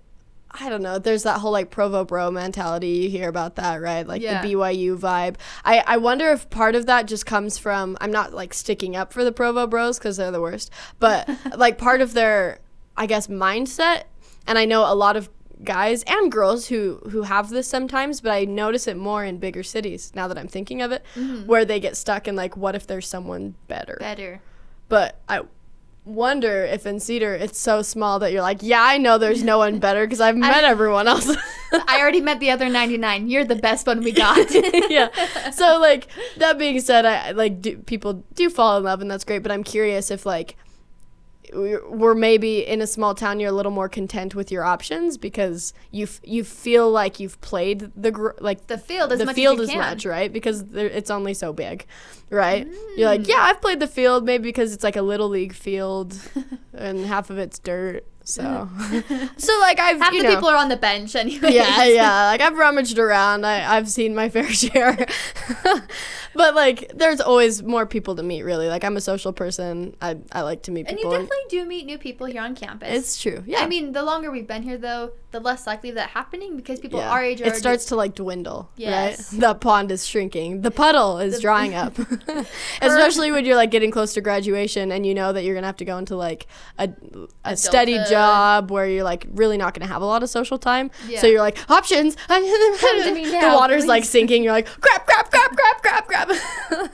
I 0.51 0.69
don't 0.69 0.81
know, 0.81 0.97
there's 0.97 1.23
that 1.23 1.39
whole 1.39 1.51
like 1.51 1.69
Provo 1.69 2.05
bro 2.05 2.31
mentality. 2.31 2.89
You 2.89 3.09
hear 3.09 3.29
about 3.29 3.55
that, 3.55 3.81
right? 3.81 4.07
Like 4.07 4.21
Yeah. 4.21 4.41
the 4.41 4.53
BYU 4.53 4.97
vibe. 4.97 5.35
I, 5.63 5.83
I 5.85 5.97
wonder 5.97 6.31
if 6.31 6.49
part 6.49 6.75
of 6.75 6.87
that 6.87 7.05
just 7.05 7.25
comes 7.25 7.57
from, 7.57 7.97
I'm 8.01 8.11
not 8.11 8.33
like 8.33 8.53
sticking 8.53 8.95
up 8.95 9.13
for 9.13 9.23
the 9.23 9.31
Provo 9.31 9.67
bros 9.67 9.99
because 9.99 10.17
they're 10.17 10.31
the 10.31 10.41
worst, 10.41 10.71
but 10.99 11.29
like 11.55 11.77
part 11.77 12.01
of 12.01 12.13
their, 12.13 12.59
I 12.97 13.05
guess, 13.05 13.27
mindset. 13.27 14.03
And 14.47 14.57
I 14.57 14.65
know 14.65 14.91
a 14.91 14.95
lot 14.95 15.15
of 15.15 15.29
guys 15.63 16.03
and 16.07 16.31
girls 16.31 16.67
who 16.67 17.01
who 17.09 17.23
have 17.23 17.49
this 17.49 17.67
sometimes 17.67 18.21
but 18.21 18.31
i 18.31 18.45
notice 18.45 18.87
it 18.87 18.95
more 18.95 19.25
in 19.25 19.37
bigger 19.37 19.61
cities 19.61 20.09
now 20.15 20.25
that 20.25 20.37
i'm 20.37 20.47
thinking 20.47 20.81
of 20.81 20.91
it 20.93 21.03
mm-hmm. 21.15 21.45
where 21.47 21.65
they 21.65 21.81
get 21.81 21.97
stuck 21.97 22.29
in 22.29 22.35
like 22.35 22.55
what 22.55 22.75
if 22.75 22.87
there's 22.87 23.05
someone 23.05 23.55
better 23.67 23.97
Better. 23.99 24.41
but 24.87 25.19
i 25.27 25.41
wonder 26.05 26.63
if 26.63 26.85
in 26.85 26.99
cedar 26.99 27.35
it's 27.35 27.59
so 27.59 27.81
small 27.81 28.19
that 28.19 28.31
you're 28.31 28.41
like 28.41 28.59
yeah 28.61 28.81
i 28.81 28.97
know 28.97 29.17
there's 29.17 29.43
no 29.43 29.57
one 29.57 29.79
better 29.79 30.05
because 30.05 30.21
i've 30.21 30.37
met 30.49 30.63
everyone 30.63 31.07
else 31.07 31.29
I 31.71 31.99
already 32.01 32.19
met 32.21 32.39
the 32.39 32.49
other 32.49 32.67
99. 32.67 33.29
You're 33.29 33.45
the 33.45 33.55
best 33.55 33.85
one 33.85 33.99
we 33.99 34.11
got. 34.11 34.47
yeah 34.89 35.09
so 35.51 35.79
like 35.79 36.07
that 36.37 36.57
being 36.57 36.79
said 36.81 37.05
i 37.05 37.27
I, 37.27 37.31
like 37.31 37.61
do, 37.61 37.77
people 37.77 38.23
do 38.33 38.49
fall 38.49 38.77
in 38.77 38.83
love 38.83 39.01
and 39.01 39.11
that's 39.11 39.23
great 39.23 39.43
but 39.43 39.51
i'm 39.51 39.63
curious 39.63 40.09
if 40.09 40.25
like 40.25 40.55
we're 41.53 42.15
maybe 42.15 42.65
in 42.65 42.81
a 42.81 42.87
small 42.87 43.15
town 43.15 43.39
you're 43.39 43.49
a 43.49 43.53
little 43.53 43.71
more 43.71 43.89
content 43.89 44.35
with 44.35 44.51
your 44.51 44.63
options 44.63 45.17
because 45.17 45.73
you 45.91 46.03
f- 46.03 46.21
you 46.23 46.43
feel 46.43 46.89
like 46.91 47.19
you've 47.19 47.39
played 47.41 47.91
the 47.95 48.11
gr- 48.11 48.31
like 48.39 48.67
The 48.67 48.77
field 48.77 49.11
as 49.11 49.19
the 49.19 49.25
much 49.25 49.35
field 49.35 49.59
as 49.59 49.69
as 49.69 49.73
you 49.73 49.79
can. 49.79 49.89
much 49.89 50.05
right? 50.05 50.31
Because 50.31 50.63
it's 50.73 51.09
only 51.09 51.33
so 51.33 51.53
big 51.53 51.85
right? 52.29 52.67
You're 52.95 53.09
mm. 53.09 53.17
like 53.17 53.27
yeah 53.27 53.41
i've 53.41 53.61
played 53.61 53.79
the 53.79 53.87
field 53.87 54.25
maybe 54.25 54.43
because 54.43 54.73
it's 54.73 54.83
like 54.83 54.95
a 54.95 55.01
little 55.01 55.29
league 55.29 55.53
field 55.53 56.19
and 56.73 57.05
half 57.05 57.29
of 57.29 57.37
it's 57.37 57.59
dirt 57.59 58.05
so 58.29 58.69
so 59.37 59.59
like 59.59 59.79
i've 59.79 59.99
Half 59.99 60.13
you 60.13 60.21
the 60.21 60.29
know, 60.29 60.35
people 60.35 60.49
are 60.49 60.55
on 60.55 60.69
the 60.69 60.77
bench 60.77 61.15
anyway. 61.15 61.53
yeah, 61.53 61.85
yeah. 61.85 62.25
Like 62.25 62.41
I've 62.41 62.57
rummaged 62.57 62.97
around. 62.97 63.45
I, 63.45 63.75
I've 63.75 63.89
seen 63.89 64.15
my 64.15 64.29
fair 64.35 64.47
share. 64.49 65.05
but 66.35 66.55
like 66.55 66.91
there's 66.95 67.19
always 67.19 67.63
more 67.63 67.85
people 67.85 68.15
to 68.15 68.23
meet 68.23 68.43
really. 68.43 68.67
Like 68.67 68.83
I'm 68.83 68.95
a 68.97 69.01
social 69.01 69.33
person. 69.33 69.95
I, 70.01 70.17
I 70.31 70.41
like 70.41 70.63
to 70.63 70.71
meet 70.71 70.87
people. 70.87 71.03
And 71.03 71.13
you 71.13 71.19
definitely 71.19 71.45
do 71.49 71.65
meet 71.65 71.85
new 71.85 71.97
people 71.97 72.27
here 72.27 72.41
on 72.41 72.55
campus. 72.55 72.89
it's 72.91 73.21
true. 73.21 73.43
Yeah. 73.45 73.59
I 73.59 73.67
mean, 73.67 73.91
the 73.91 74.03
longer 74.03 74.31
we've 74.31 74.47
been 74.47 74.63
here, 74.63 74.77
though, 74.77 75.11
the 75.31 75.39
less 75.39 75.67
likely 75.67 75.91
that 75.91 76.09
happening 76.09 76.55
because 76.55 76.79
people 76.79 76.99
yeah. 76.99 77.11
our 77.11 77.23
age 77.23 77.41
are. 77.41 77.45
it 77.45 77.55
starts 77.55 77.85
to 77.85 77.95
like 77.95 78.15
dwindle. 78.15 78.69
Yes. 78.77 79.33
Right? 79.33 79.41
The 79.41 79.55
pond 79.55 79.91
is 79.91 80.05
shrinking. 80.05 80.61
The 80.61 80.71
puddle 80.71 81.19
is 81.19 81.35
The- 81.35 81.41
drying 81.41 81.75
up. 81.75 81.97
Especially 82.81 83.31
when 83.31 83.45
you're 83.45 83.55
like 83.55 83.71
getting 83.71 83.91
close 83.91 84.13
to 84.13 84.21
graduation 84.21 84.91
and 84.91 85.05
you 85.05 85.13
know 85.13 85.33
that 85.33 85.43
you're 85.43 85.55
gonna 85.55 85.67
have 85.67 85.77
to 85.77 85.85
go 85.85 85.97
into 85.97 86.15
like 86.15 86.47
a, 86.77 86.89
a 87.43 87.57
steady 87.57 87.93
Adulthood. 87.93 88.11
Job 88.19 88.71
where 88.71 88.87
you're 88.87 89.03
like 89.03 89.25
really 89.31 89.57
not 89.57 89.73
gonna 89.73 89.87
have 89.91 90.01
a 90.01 90.05
lot 90.05 90.23
of 90.23 90.29
social 90.29 90.57
time. 90.57 90.91
Yeah. 91.07 91.21
So 91.21 91.27
you're 91.27 91.41
like 91.41 91.57
options. 91.69 92.15
to 92.27 92.29
the 92.29 93.51
water's 93.55 93.85
like 93.85 94.03
sinking. 94.05 94.43
You're 94.43 94.53
like 94.53 94.67
crap, 94.81 95.05
crap, 95.05 95.31
crap, 95.31 95.55
crap, 95.55 95.81
crap, 95.81 96.07
crap. 96.07 96.29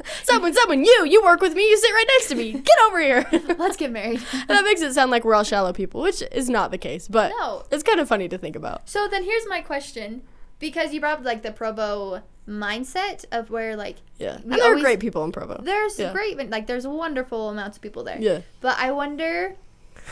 someone, 0.23 0.53
someone, 0.53 0.83
you, 0.83 1.05
you 1.05 1.23
work 1.23 1.41
with 1.41 1.53
me. 1.53 1.63
You 1.69 1.77
sit 1.77 1.91
right 1.91 2.05
next 2.15 2.27
to 2.29 2.35
me. 2.35 2.51
Get 2.53 2.77
over 2.88 2.99
here. 2.99 3.25
Let's 3.57 3.77
get 3.77 3.91
married. 3.91 4.21
And 4.33 4.49
that 4.49 4.63
makes 4.63 4.81
it 4.81 4.93
sound 4.93 5.11
like 5.11 5.23
we're 5.25 5.35
all 5.35 5.43
shallow 5.43 5.73
people, 5.73 6.01
which 6.01 6.21
is 6.31 6.49
not 6.49 6.71
the 6.71 6.77
case. 6.77 7.07
But 7.07 7.31
No. 7.39 7.63
it's 7.71 7.83
kind 7.83 7.99
of 7.99 8.07
funny 8.07 8.27
to 8.29 8.38
think 8.38 8.55
about. 8.55 8.89
So 8.89 9.07
then 9.07 9.23
here's 9.23 9.47
my 9.47 9.61
question, 9.61 10.21
because 10.59 10.93
you 10.93 10.99
brought 10.99 11.19
up 11.19 11.25
like 11.25 11.43
the 11.43 11.51
Provo 11.51 12.21
mindset 12.47 13.25
of 13.31 13.49
where 13.49 13.75
like 13.75 13.97
Yeah, 14.19 14.35
and 14.38 14.51
there 14.51 14.71
are 14.75 14.79
great 14.79 14.99
people 14.99 15.23
in 15.23 15.31
Provo. 15.31 15.59
there's 15.63 15.97
Yeah. 15.97 16.11
great 16.13 16.38
like 16.51 16.67
there's 16.67 16.85
wonderful 16.85 17.49
amounts 17.49 17.77
of 17.77 17.81
people 17.81 18.03
there. 18.03 18.17
Yeah. 18.19 18.41
But 18.61 18.77
I 18.79 18.91
wonder 18.91 19.55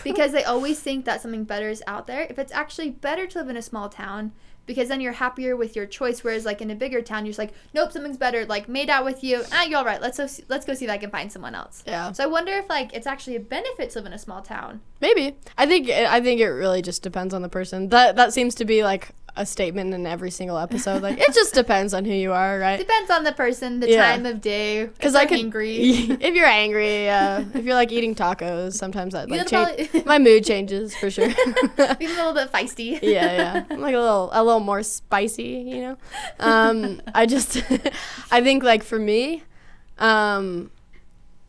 because 0.03 0.31
they 0.31 0.43
always 0.43 0.79
think 0.79 1.05
that 1.05 1.21
something 1.21 1.43
better 1.43 1.69
is 1.69 1.83
out 1.87 2.07
there. 2.07 2.27
If 2.29 2.39
it's 2.39 2.51
actually 2.51 2.91
better 2.91 3.27
to 3.27 3.39
live 3.39 3.49
in 3.49 3.57
a 3.57 3.61
small 3.61 3.89
town 3.89 4.31
because 4.65 4.87
then 4.87 5.01
you're 5.01 5.13
happier 5.13 5.55
with 5.55 5.75
your 5.75 5.85
choice 5.85 6.23
whereas 6.23 6.45
like 6.45 6.61
in 6.61 6.71
a 6.71 6.75
bigger 6.75 7.01
town 7.01 7.25
you're 7.25 7.31
just 7.31 7.39
like 7.39 7.53
nope 7.73 7.91
something's 7.91 8.17
better 8.17 8.45
like 8.45 8.69
made 8.69 8.89
out 8.89 9.03
with 9.03 9.23
you 9.23 9.43
ah 9.51 9.63
you're 9.63 9.77
all 9.77 9.85
right 9.85 10.01
let's 10.01 10.17
go 10.17 10.27
see, 10.27 10.43
let's 10.47 10.65
go 10.65 10.73
see 10.73 10.85
if 10.85 10.91
I 10.91 10.97
can 10.97 11.09
find 11.09 11.31
someone 11.31 11.55
else. 11.55 11.83
Yeah. 11.85 12.11
So 12.11 12.23
I 12.23 12.27
wonder 12.27 12.53
if 12.53 12.69
like 12.69 12.93
it's 12.93 13.07
actually 13.07 13.35
a 13.35 13.41
benefit 13.41 13.89
to 13.91 13.99
live 13.99 14.05
in 14.05 14.13
a 14.13 14.19
small 14.19 14.41
town. 14.41 14.81
Maybe. 15.01 15.35
I 15.57 15.65
think 15.65 15.89
I 15.89 16.21
think 16.21 16.39
it 16.39 16.47
really 16.47 16.81
just 16.81 17.03
depends 17.03 17.33
on 17.33 17.41
the 17.41 17.49
person. 17.49 17.89
That 17.89 18.15
that 18.15 18.33
seems 18.33 18.55
to 18.55 18.65
be 18.65 18.83
like 18.83 19.09
a 19.35 19.45
statement 19.45 19.93
in 19.95 20.05
every 20.05 20.29
single 20.29 20.57
episode. 20.59 21.01
Like 21.01 21.17
it 21.19 21.33
just 21.33 21.53
depends 21.55 21.93
on 21.93 22.05
who 22.05 22.13
you 22.13 22.31
are, 22.33 22.59
right? 22.59 22.77
Depends 22.77 23.09
on 23.09 23.23
the 23.23 23.31
person, 23.31 23.79
the 23.79 23.89
Yeah. 23.89 24.11
time 24.11 24.25
of 24.27 24.41
day. 24.41 24.85
Because 24.85 25.15
if 25.15 25.21
I 25.21 25.25
they're 25.25 25.29
could, 25.29 25.39
angry. 25.39 25.75
if 26.21 26.35
you're 26.35 26.45
angry, 26.45 27.09
uh, 27.09 27.43
if 27.55 27.65
you're 27.65 27.73
like 27.73 27.91
eating 27.91 28.13
tacos, 28.13 28.73
sometimes 28.73 29.13
that 29.13 29.29
like 29.31 29.47
change, 29.47 29.89
probably- 29.89 30.03
my 30.05 30.19
mood 30.19 30.45
changes 30.45 30.95
for 30.95 31.09
sure. 31.09 31.27
Being 31.97 32.11
a 32.11 32.15
little 32.15 32.33
bit 32.33 32.51
feisty. 32.51 32.99
yeah, 33.01 33.35
yeah. 33.35 33.65
I'm 33.71 33.81
like 33.81 33.95
a 33.95 33.99
little 33.99 34.29
a 34.33 34.43
little 34.43 34.59
more 34.59 34.83
spicy, 34.83 35.63
you 35.67 35.81
know. 35.81 35.97
Um, 36.39 37.01
I 37.15 37.25
just 37.25 37.57
I 38.31 38.41
think 38.41 38.61
like 38.63 38.83
for 38.83 38.99
me, 38.99 39.41
um, 39.97 40.69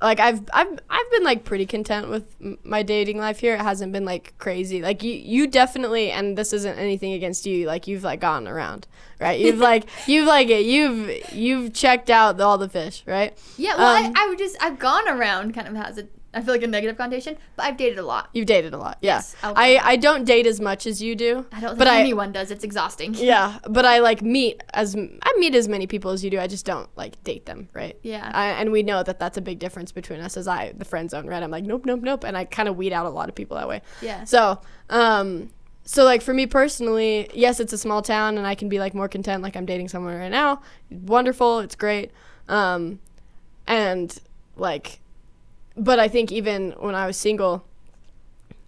like 0.05 0.21
I've 0.21 0.41
I've 0.53 0.79
I've 0.91 1.11
been 1.11 1.25
like 1.25 1.45
pretty 1.45 1.67
content 1.67 2.09
with 2.11 2.25
m- 2.41 2.59
my 2.65 2.83
dating 2.83 3.19
life 3.19 3.41
here. 3.41 3.55
It 3.55 3.61
hasn't 3.61 3.93
been 3.93 4.05
like 4.05 4.35
crazy. 4.39 4.81
Like 4.83 5.03
you 5.03 5.13
you 5.13 5.47
definitely 5.47 6.11
and 6.11 6.37
this 6.39 6.53
isn't 6.53 6.79
anything 6.79 7.13
against 7.13 7.47
you. 7.47 7.67
Like 7.67 7.87
you've 7.87 8.05
like 8.05 8.21
gone 8.21 8.47
around, 8.47 8.87
right? 9.21 9.39
You've 9.39 9.59
like 9.71 9.85
you've 10.07 10.27
like 10.27 10.49
you've 10.49 11.33
you've 11.35 11.73
checked 11.73 12.11
out 12.11 12.41
all 12.41 12.59
the 12.59 12.69
fish, 12.69 13.03
right? 13.07 13.37
Yeah, 13.57 13.77
well, 13.77 13.97
Um, 14.07 14.13
I, 14.17 14.25
I 14.25 14.29
would 14.29 14.39
just 14.39 14.57
I've 14.63 14.79
gone 14.79 15.09
around 15.09 15.55
kind 15.55 15.69
of 15.69 15.75
has 15.75 15.99
a 15.99 16.07
I 16.35 16.41
feel 16.43 16.55
like 16.55 16.63
a 16.63 16.67
negative 16.67 16.97
connotation, 16.97 17.37
but 17.57 17.65
I've 17.65 17.77
dated 17.77 17.99
a 17.99 18.03
lot. 18.03 18.29
You've 18.33 18.47
dated 18.47 18.75
a 18.75 18.79
lot. 18.79 18.99
Yeah. 19.01 19.17
Yes, 19.17 19.37
I 19.43 19.79
I 19.83 19.97
don't 19.97 20.25
date 20.25 20.47
as 20.47 20.61
much 20.61 20.87
as 20.87 21.01
you 21.01 21.15
do. 21.15 21.47
I 21.53 21.61
don't 21.61 21.71
think 21.71 21.79
but 21.79 21.87
I 21.87 22.01
anyone 22.01 22.33
does. 22.33 22.51
It's 22.51 22.65
exhausting. 22.65 23.15
yeah, 23.19 23.59
but 23.69 23.85
I 23.85 24.01
like 24.01 24.23
meet 24.23 24.63
as 24.73 24.97
I 24.97 25.35
meet 25.39 25.55
as 25.55 25.69
many 25.69 25.87
people 25.87 26.11
as 26.11 26.25
you 26.25 26.31
do. 26.31 26.41
I 26.41 26.47
just 26.47 26.67
don't 26.67 26.89
like 26.97 27.23
date 27.25 27.47
them, 27.47 27.69
right? 27.73 27.99
Yeah. 28.03 28.31
I, 28.35 28.47
and 28.49 28.73
we 28.73 28.83
know 28.83 29.03
that 29.03 29.19
that's 29.19 29.37
a 29.37 29.41
big 29.41 29.59
difference 29.59 29.93
between 29.93 30.21
us 30.21 30.37
as 30.37 30.49
I 30.49 30.73
the 30.77 30.85
friend 30.85 31.11
zone, 31.11 31.27
right? 31.27 31.43
I'm 31.43 31.51
like 31.51 31.65
nope, 31.65 31.87
nope, 31.87 32.01
nope, 32.03 32.25
and 32.25 32.37
I 32.37 32.45
kind 32.45 32.69
of 32.69 32.77
weed 32.77 32.93
out 32.93 33.07
a 33.07 33.11
lot 33.11 33.29
of 33.29 33.35
people 33.35 33.57
that 33.57 33.69
way. 33.69 33.83
Yeah. 34.03 34.25
So, 34.25 34.61
um, 34.91 35.51
so 35.85 36.05
like 36.05 36.23
for 36.23 36.35
me 36.35 36.47
personally, 36.47 37.29
yes, 37.35 37.61
it's 37.61 37.73
a 37.73 37.79
small 37.79 38.03
town, 38.03 38.39
and 38.39 38.47
I 38.47 38.55
can 38.55 38.69
be 38.69 38.79
like 38.79 38.95
more 38.95 39.09
content. 39.09 39.43
Like 39.43 39.57
I'm 39.57 39.67
dating 39.67 39.89
someone 39.89 40.17
right 40.17 40.31
now, 40.31 40.63
wonderful, 40.91 41.61
it's 41.61 41.77
great, 41.77 42.11
um, 42.49 42.99
and 43.67 44.17
like, 44.57 45.01
but 45.77 45.99
I 45.99 46.09
think 46.09 46.33
even 46.33 46.73
when 46.79 46.95
I 46.95 47.07
was 47.07 47.17
single. 47.17 47.65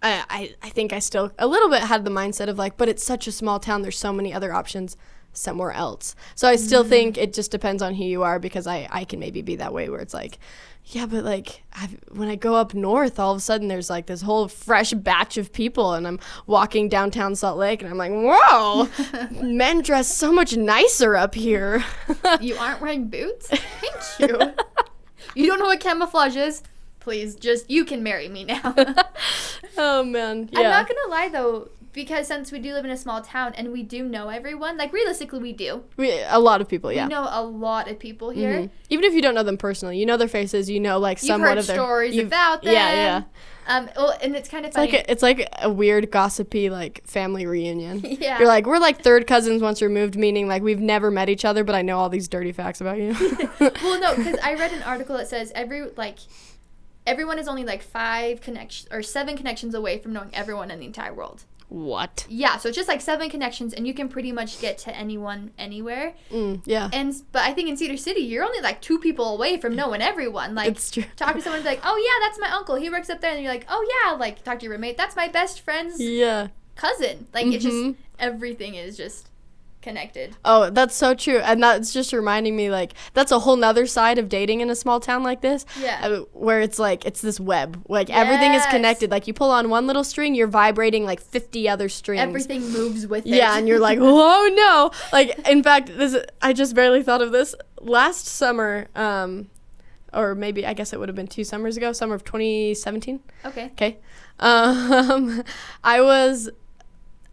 I, 0.03 0.23
I, 0.29 0.55
I 0.61 0.69
think 0.69 0.93
I 0.93 0.99
still 0.99 1.31
a 1.39 1.47
little 1.47 1.69
bit 1.69 1.81
had 1.81 2.05
the 2.05 2.11
mindset 2.11 2.49
of 2.49 2.59
like, 2.59 2.77
but 2.77 2.87
it's 2.87 3.03
such 3.03 3.25
a 3.25 3.31
small 3.31 3.59
town. 3.59 3.81
There's 3.81 3.97
so 3.97 4.13
many 4.13 4.31
other 4.31 4.53
options 4.53 4.95
somewhere 5.33 5.71
else. 5.71 6.15
So 6.35 6.47
I 6.47 6.55
still 6.55 6.81
mm-hmm. 6.81 6.89
think 6.89 7.17
it 7.17 7.33
just 7.33 7.51
depends 7.51 7.81
on 7.81 7.95
who 7.95 8.03
you 8.03 8.23
are 8.23 8.39
because 8.39 8.67
I, 8.67 8.87
I 8.91 9.05
can 9.05 9.19
maybe 9.19 9.41
be 9.41 9.55
that 9.57 9.73
way 9.73 9.89
where 9.89 9.99
it's 9.99 10.13
like, 10.13 10.39
yeah, 10.85 11.05
but 11.05 11.23
like 11.23 11.63
I've, 11.73 11.97
when 12.11 12.29
I 12.29 12.35
go 12.35 12.55
up 12.55 12.73
north, 12.73 13.19
all 13.19 13.33
of 13.33 13.37
a 13.37 13.41
sudden 13.41 13.67
there's 13.67 13.89
like 13.89 14.05
this 14.05 14.21
whole 14.21 14.47
fresh 14.47 14.93
batch 14.93 15.37
of 15.37 15.51
people, 15.51 15.93
and 15.93 16.07
I'm 16.07 16.19
walking 16.45 16.87
downtown 16.87 17.35
Salt 17.35 17.57
Lake, 17.57 17.81
and 17.81 17.91
I'm 17.91 17.97
like, 17.97 18.11
whoa, 18.13 18.87
men 19.43 19.81
dress 19.81 20.15
so 20.15 20.31
much 20.31 20.55
nicer 20.55 21.15
up 21.15 21.35
here. 21.35 21.83
you 22.39 22.55
aren't 22.55 22.81
wearing 22.81 23.07
boots? 23.09 23.47
Thank 23.47 24.19
you. 24.31 24.53
you 25.35 25.45
don't 25.45 25.59
know 25.59 25.65
what 25.65 25.81
camouflage 25.81 26.37
is? 26.37 26.63
Please, 27.07 27.35
just 27.35 27.71
you 27.71 27.85
can 27.85 28.03
marry 28.03 28.27
me 28.27 28.43
now. 28.43 28.75
oh 29.77 30.03
man, 30.03 30.49
yeah. 30.51 30.59
I'm 30.59 30.65
not 30.65 30.89
gonna 30.89 31.07
lie 31.09 31.29
though, 31.29 31.69
because 31.93 32.27
since 32.27 32.51
we 32.51 32.59
do 32.59 32.73
live 32.73 32.83
in 32.83 32.91
a 32.91 32.97
small 32.97 33.21
town 33.21 33.53
and 33.55 33.71
we 33.71 33.81
do 33.81 34.03
know 34.03 34.27
everyone, 34.27 34.77
like 34.77 34.91
realistically 34.91 35.39
we 35.39 35.53
do. 35.53 35.85
we, 35.95 36.19
a 36.27 36.37
lot 36.37 36.59
of 36.59 36.67
people, 36.67 36.91
yeah. 36.91 37.05
We 37.05 37.13
know 37.13 37.25
a 37.31 37.41
lot 37.41 37.89
of 37.89 37.97
people 37.97 38.31
here. 38.31 38.63
Mhm. 38.63 38.69
Even 38.89 39.05
if 39.05 39.13
you 39.13 39.21
don't 39.21 39.35
know 39.35 39.43
them 39.43 39.55
personally, 39.55 39.97
you 39.97 40.05
know 40.05 40.17
their 40.17 40.27
faces, 40.27 40.69
you 40.69 40.81
know 40.81 40.99
like 40.99 41.23
You've 41.23 41.39
heard 41.39 41.57
of 41.57 41.65
their 41.65 41.77
stories 41.77 42.17
about 42.17 42.63
them. 42.63 42.73
Yeah, 42.73 42.91
yeah. 42.91 43.23
Um, 43.69 43.89
well, 43.95 44.17
and 44.21 44.35
it's 44.35 44.49
kind 44.49 44.65
of 44.65 44.69
It's 44.69 44.75
funny. 44.75 44.91
like 44.91 45.07
a, 45.07 45.11
it's 45.11 45.23
like 45.23 45.47
a 45.61 45.69
weird 45.69 46.11
gossipy 46.11 46.69
like 46.69 47.07
family 47.07 47.45
reunion. 47.45 48.01
Yeah. 48.19 48.39
You're 48.39 48.49
like 48.49 48.65
we're 48.65 48.79
like 48.79 49.01
third 49.01 49.27
cousins 49.27 49.61
once 49.61 49.81
removed, 49.81 50.17
meaning 50.17 50.49
like 50.49 50.61
we've 50.61 50.81
never 50.81 51.09
met 51.09 51.29
each 51.29 51.45
other, 51.45 51.63
but 51.63 51.73
I 51.73 51.83
know 51.83 51.99
all 51.99 52.09
these 52.09 52.27
dirty 52.27 52.51
facts 52.51 52.81
about 52.81 52.97
you. 52.97 53.15
well, 53.61 53.99
no, 54.01 54.13
because 54.13 54.37
I 54.43 54.55
read 54.55 54.73
an 54.73 54.83
article 54.83 55.15
that 55.15 55.29
says 55.29 55.53
every 55.55 55.89
like 55.95 56.17
everyone 57.07 57.39
is 57.39 57.47
only 57.47 57.63
like 57.63 57.81
five 57.81 58.41
connections 58.41 58.87
or 58.91 59.01
seven 59.01 59.35
connections 59.35 59.73
away 59.73 59.97
from 59.97 60.13
knowing 60.13 60.29
everyone 60.33 60.69
in 60.69 60.79
the 60.79 60.85
entire 60.85 61.13
world. 61.13 61.45
what? 61.69 62.25
Yeah, 62.29 62.57
so 62.57 62.69
it's 62.69 62.77
just 62.77 62.87
like 62.87 63.01
seven 63.01 63.29
connections, 63.29 63.73
and 63.73 63.85
you 63.87 63.93
can 63.93 64.07
pretty 64.07 64.31
much 64.31 64.61
get 64.61 64.77
to 64.85 64.95
anyone 64.95 65.51
anywhere. 65.57 66.13
Mm, 66.31 66.61
yeah. 66.65 66.89
And 66.93 67.13
but 67.33 67.41
I 67.43 67.51
think 67.53 67.67
in 67.69 67.75
Cedar 67.75 67.97
City, 67.97 68.21
you're 68.21 68.43
only 68.45 68.61
like 68.61 68.81
two 68.81 68.99
people 68.99 69.33
away 69.35 69.57
from 69.59 69.75
knowing 69.75 70.01
everyone. 70.01 70.55
Like 70.55 70.69
It's 70.69 70.89
true. 70.91 71.03
talk 71.17 71.33
to 71.35 71.41
someone 71.41 71.63
like, 71.65 71.81
oh 71.83 71.97
yeah, 71.97 72.25
that's 72.25 72.39
my 72.39 72.51
uncle. 72.57 72.75
He 72.75 72.89
works 72.89 73.09
up 73.09 73.19
there, 73.21 73.31
and 73.33 73.41
you're 73.43 73.51
like, 73.51 73.65
oh 73.69 73.83
yeah, 74.05 74.13
like 74.13 74.43
talk 74.43 74.59
to 74.59 74.63
your 74.65 74.73
roommate. 74.73 74.95
That's 74.97 75.15
my 75.15 75.27
best 75.27 75.59
friend's 75.61 75.99
Yeah. 75.99 76.47
cousin. 76.75 77.27
Like 77.33 77.47
it's 77.47 77.63
just 77.65 77.95
everything 78.19 78.75
is 78.75 78.95
just 78.95 79.29
connected. 79.87 80.35
Oh, 80.43 80.69
that's 80.69 80.95
so 80.95 81.13
true. 81.13 81.37
And 81.39 81.63
that's 81.63 81.93
just 81.93 82.11
reminding 82.13 82.55
me 82.55 82.69
like 82.69 82.93
that's 83.13 83.31
a 83.31 83.39
whole 83.39 83.55
nother 83.55 83.85
side 83.85 84.17
of 84.17 84.27
dating 84.27 84.59
in 84.61 84.69
a 84.69 84.75
small 84.75 84.99
town 84.99 85.23
like 85.23 85.41
this. 85.41 85.65
Yeah. 85.79 85.99
uh, 86.03 86.19
Where 86.33 86.59
it's 86.61 86.77
like 86.79 87.05
it's 87.05 87.21
this 87.21 87.39
web. 87.39 87.81
Like 87.87 88.09
everything 88.09 88.53
is 88.53 88.65
connected. 88.67 89.11
Like 89.11 89.27
you 89.27 89.33
pull 89.33 89.51
on 89.51 89.69
one 89.69 89.87
little 89.87 90.03
string, 90.03 90.35
you're 90.35 90.47
vibrating 90.63 91.05
like 91.05 91.21
50 91.21 91.69
other 91.69 91.87
strings. 91.89 92.21
Everything 92.21 92.69
moves 92.71 93.07
with 93.07 93.25
it. 93.25 93.29
Yeah, 93.35 93.57
and 93.57 93.67
you're 93.67 93.79
like, 93.79 93.99
whoa, 94.09 94.47
no! 94.47 94.91
Like, 95.13 95.47
in 95.47 95.63
fact, 95.63 95.87
this 95.97 96.17
I 96.41 96.53
just 96.53 96.75
barely 96.75 97.03
thought 97.03 97.21
of 97.21 97.31
this 97.31 97.55
last 97.79 98.25
summer, 98.27 98.87
um, 98.95 99.49
or 100.13 100.35
maybe 100.35 100.65
I 100.65 100.73
guess 100.73 100.91
it 100.93 100.99
would 100.99 101.09
have 101.09 101.15
been 101.15 101.27
two 101.27 101.43
summers 101.43 101.77
ago, 101.77 101.91
summer 101.93 102.15
of 102.15 102.23
2017. 102.23 103.19
okay. 103.45 103.65
Okay, 103.73 103.97
um, 104.39 105.43
I 105.83 106.01
was. 106.01 106.49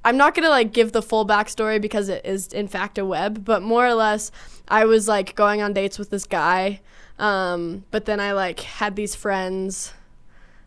I'm 0.04 0.16
not 0.18 0.34
gonna 0.34 0.50
like 0.50 0.72
give 0.72 0.92
the 0.92 1.02
full 1.02 1.26
backstory 1.26 1.80
because 1.80 2.08
it 2.08 2.24
is 2.26 2.48
in 2.48 2.68
fact 2.68 2.98
a 2.98 3.04
web, 3.04 3.44
but 3.44 3.62
more 3.62 3.86
or 3.86 3.94
less, 3.94 4.30
I 4.68 4.84
was 4.84 5.08
like 5.08 5.34
going 5.34 5.62
on 5.62 5.72
dates 5.72 5.98
with 5.98 6.10
this 6.10 6.26
guy, 6.26 6.80
um, 7.18 7.84
but 7.90 8.04
then 8.04 8.20
I 8.20 8.32
like 8.32 8.60
had 8.60 8.96
these 8.96 9.14
friends, 9.14 9.94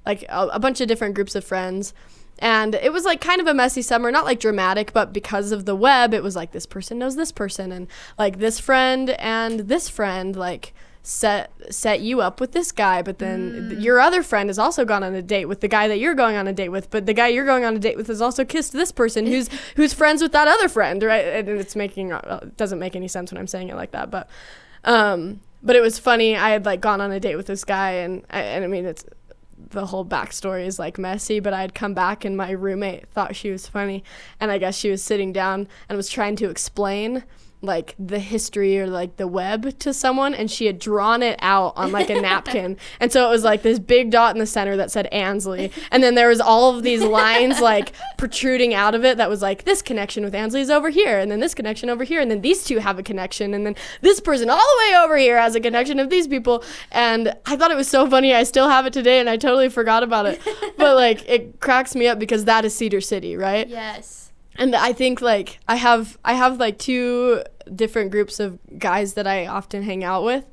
like 0.05 0.23
a, 0.23 0.47
a 0.47 0.59
bunch 0.59 0.81
of 0.81 0.87
different 0.87 1.13
groups 1.13 1.35
of 1.35 1.43
friends, 1.43 1.93
and 2.39 2.73
it 2.73 2.91
was 2.91 3.05
like 3.05 3.21
kind 3.21 3.39
of 3.39 3.47
a 3.47 3.53
messy 3.53 3.83
summer, 3.83 4.11
not 4.11 4.25
like 4.25 4.39
dramatic, 4.39 4.91
but 4.91 5.13
because 5.13 5.51
of 5.51 5.65
the 5.65 5.75
web, 5.75 6.13
it 6.13 6.23
was 6.23 6.35
like 6.35 6.51
this 6.51 6.65
person 6.65 6.97
knows 6.97 7.15
this 7.15 7.31
person, 7.31 7.71
and 7.71 7.87
like 8.17 8.39
this 8.39 8.59
friend 8.59 9.11
and 9.11 9.61
this 9.61 9.87
friend 9.87 10.35
like 10.35 10.73
set 11.07 11.53
set 11.69 12.01
you 12.01 12.19
up 12.19 12.41
with 12.41 12.51
this 12.51 12.73
guy, 12.73 13.01
but 13.01 13.17
then 13.17 13.69
th- 13.69 13.81
your 13.81 13.97
other 13.97 14.21
friend 14.21 14.49
has 14.49 14.59
also 14.59 14.83
gone 14.83 15.03
on 15.03 15.15
a 15.15 15.21
date 15.21 15.45
with 15.45 15.61
the 15.61 15.67
guy 15.69 15.87
that 15.87 15.99
you're 15.99 16.13
going 16.13 16.35
on 16.35 16.47
a 16.47 16.53
date 16.53 16.67
with, 16.67 16.89
but 16.89 17.05
the 17.05 17.13
guy 17.13 17.29
you're 17.29 17.45
going 17.45 17.63
on 17.63 17.73
a 17.73 17.79
date 17.79 17.95
with 17.95 18.07
has 18.07 18.21
also 18.21 18.43
kissed 18.43 18.73
this 18.73 18.91
person 18.91 19.25
who's 19.25 19.49
who's 19.77 19.93
friends 19.93 20.21
with 20.21 20.33
that 20.33 20.49
other 20.49 20.67
friend, 20.67 21.01
right? 21.01 21.25
And 21.25 21.47
it's 21.47 21.77
making 21.77 22.11
uh, 22.11 22.39
it 22.43 22.57
doesn't 22.57 22.77
make 22.77 22.93
any 22.93 23.07
sense 23.07 23.31
when 23.31 23.39
I'm 23.39 23.47
saying 23.47 23.69
it 23.69 23.75
like 23.75 23.91
that, 23.91 24.11
but 24.11 24.27
um, 24.83 25.39
but 25.63 25.77
it 25.77 25.81
was 25.81 25.97
funny. 25.97 26.35
I 26.35 26.49
had 26.49 26.65
like 26.65 26.81
gone 26.81 26.99
on 26.99 27.13
a 27.13 27.21
date 27.21 27.37
with 27.37 27.47
this 27.47 27.63
guy, 27.63 27.91
and 27.91 28.25
I, 28.29 28.41
and 28.41 28.65
I 28.65 28.67
mean 28.67 28.85
it's 28.85 29.05
the 29.57 29.85
whole 29.85 30.05
backstory 30.05 30.65
is 30.65 30.77
like 30.77 30.97
messy, 30.97 31.39
but 31.39 31.53
I 31.53 31.61
had 31.61 31.73
come 31.73 31.93
back 31.93 32.25
and 32.25 32.35
my 32.35 32.51
roommate 32.51 33.07
thought 33.07 33.33
she 33.33 33.49
was 33.49 33.65
funny, 33.65 34.03
and 34.41 34.51
I 34.51 34.57
guess 34.57 34.77
she 34.77 34.91
was 34.91 35.01
sitting 35.01 35.31
down 35.31 35.69
and 35.87 35.95
was 35.95 36.09
trying 36.09 36.35
to 36.35 36.49
explain 36.49 37.23
like 37.61 37.95
the 37.97 38.19
history 38.19 38.79
or 38.79 38.87
like 38.87 39.17
the 39.17 39.27
web 39.27 39.77
to 39.79 39.93
someone 39.93 40.33
and 40.33 40.49
she 40.49 40.67
had 40.67 40.77
drawn 40.77 41.23
it 41.23 41.37
out 41.41 41.73
on 41.75 41.91
like 41.91 42.09
a 42.09 42.21
napkin. 42.21 42.77
And 42.99 43.11
so 43.11 43.25
it 43.27 43.29
was 43.29 43.43
like 43.43 43.63
this 43.63 43.79
big 43.79 44.11
dot 44.11 44.35
in 44.35 44.39
the 44.39 44.45
center 44.45 44.77
that 44.77 44.91
said 44.91 45.07
Ansley. 45.07 45.71
And 45.91 46.03
then 46.03 46.15
there 46.15 46.29
was 46.29 46.39
all 46.39 46.75
of 46.75 46.83
these 46.83 47.03
lines 47.03 47.59
like 47.59 47.93
protruding 48.17 48.73
out 48.73 48.93
of 48.93 49.03
it 49.03 49.17
that 49.17 49.29
was 49.29 49.41
like 49.41 49.63
this 49.63 49.81
connection 49.81 50.23
with 50.23 50.35
Ansley 50.35 50.61
is 50.61 50.69
over 50.69 50.89
here 50.89 51.19
and 51.19 51.31
then 51.31 51.39
this 51.39 51.55
connection 51.55 51.89
over 51.89 52.03
here 52.03 52.21
and 52.21 52.29
then 52.29 52.41
these 52.41 52.63
two 52.63 52.77
have 52.77 52.99
a 52.99 53.03
connection 53.03 53.53
and 53.53 53.65
then 53.65 53.75
this 54.01 54.19
person 54.19 54.49
all 54.49 54.57
the 54.57 54.91
way 54.91 54.97
over 54.97 55.17
here 55.17 55.39
has 55.39 55.55
a 55.55 55.59
connection 55.59 55.99
of 55.99 56.09
these 56.09 56.27
people. 56.27 56.63
And 56.91 57.33
I 57.45 57.55
thought 57.55 57.71
it 57.71 57.77
was 57.77 57.87
so 57.87 58.07
funny. 58.09 58.33
I 58.33 58.43
still 58.43 58.69
have 58.69 58.85
it 58.85 58.93
today 58.93 59.19
and 59.19 59.29
I 59.29 59.37
totally 59.37 59.69
forgot 59.69 60.03
about 60.03 60.25
it. 60.25 60.39
But 60.77 60.95
like 60.95 61.27
it 61.27 61.59
cracks 61.59 61.95
me 61.95 62.07
up 62.07 62.19
because 62.19 62.45
that 62.45 62.65
is 62.65 62.75
Cedar 62.75 63.01
City 63.01 63.35
right? 63.35 63.67
Yes. 63.67 64.26
And 64.57 64.75
I 64.75 64.93
think 64.93 65.21
like 65.21 65.59
I 65.67 65.75
have 65.75 66.17
I 66.25 66.33
have 66.33 66.59
like 66.59 66.77
two 66.79 67.43
different 67.75 68.11
groups 68.11 68.39
of 68.39 68.57
guys 68.79 69.13
that 69.15 69.27
I 69.27 69.45
often 69.47 69.83
hang 69.83 70.03
out 70.03 70.23
with 70.23 70.45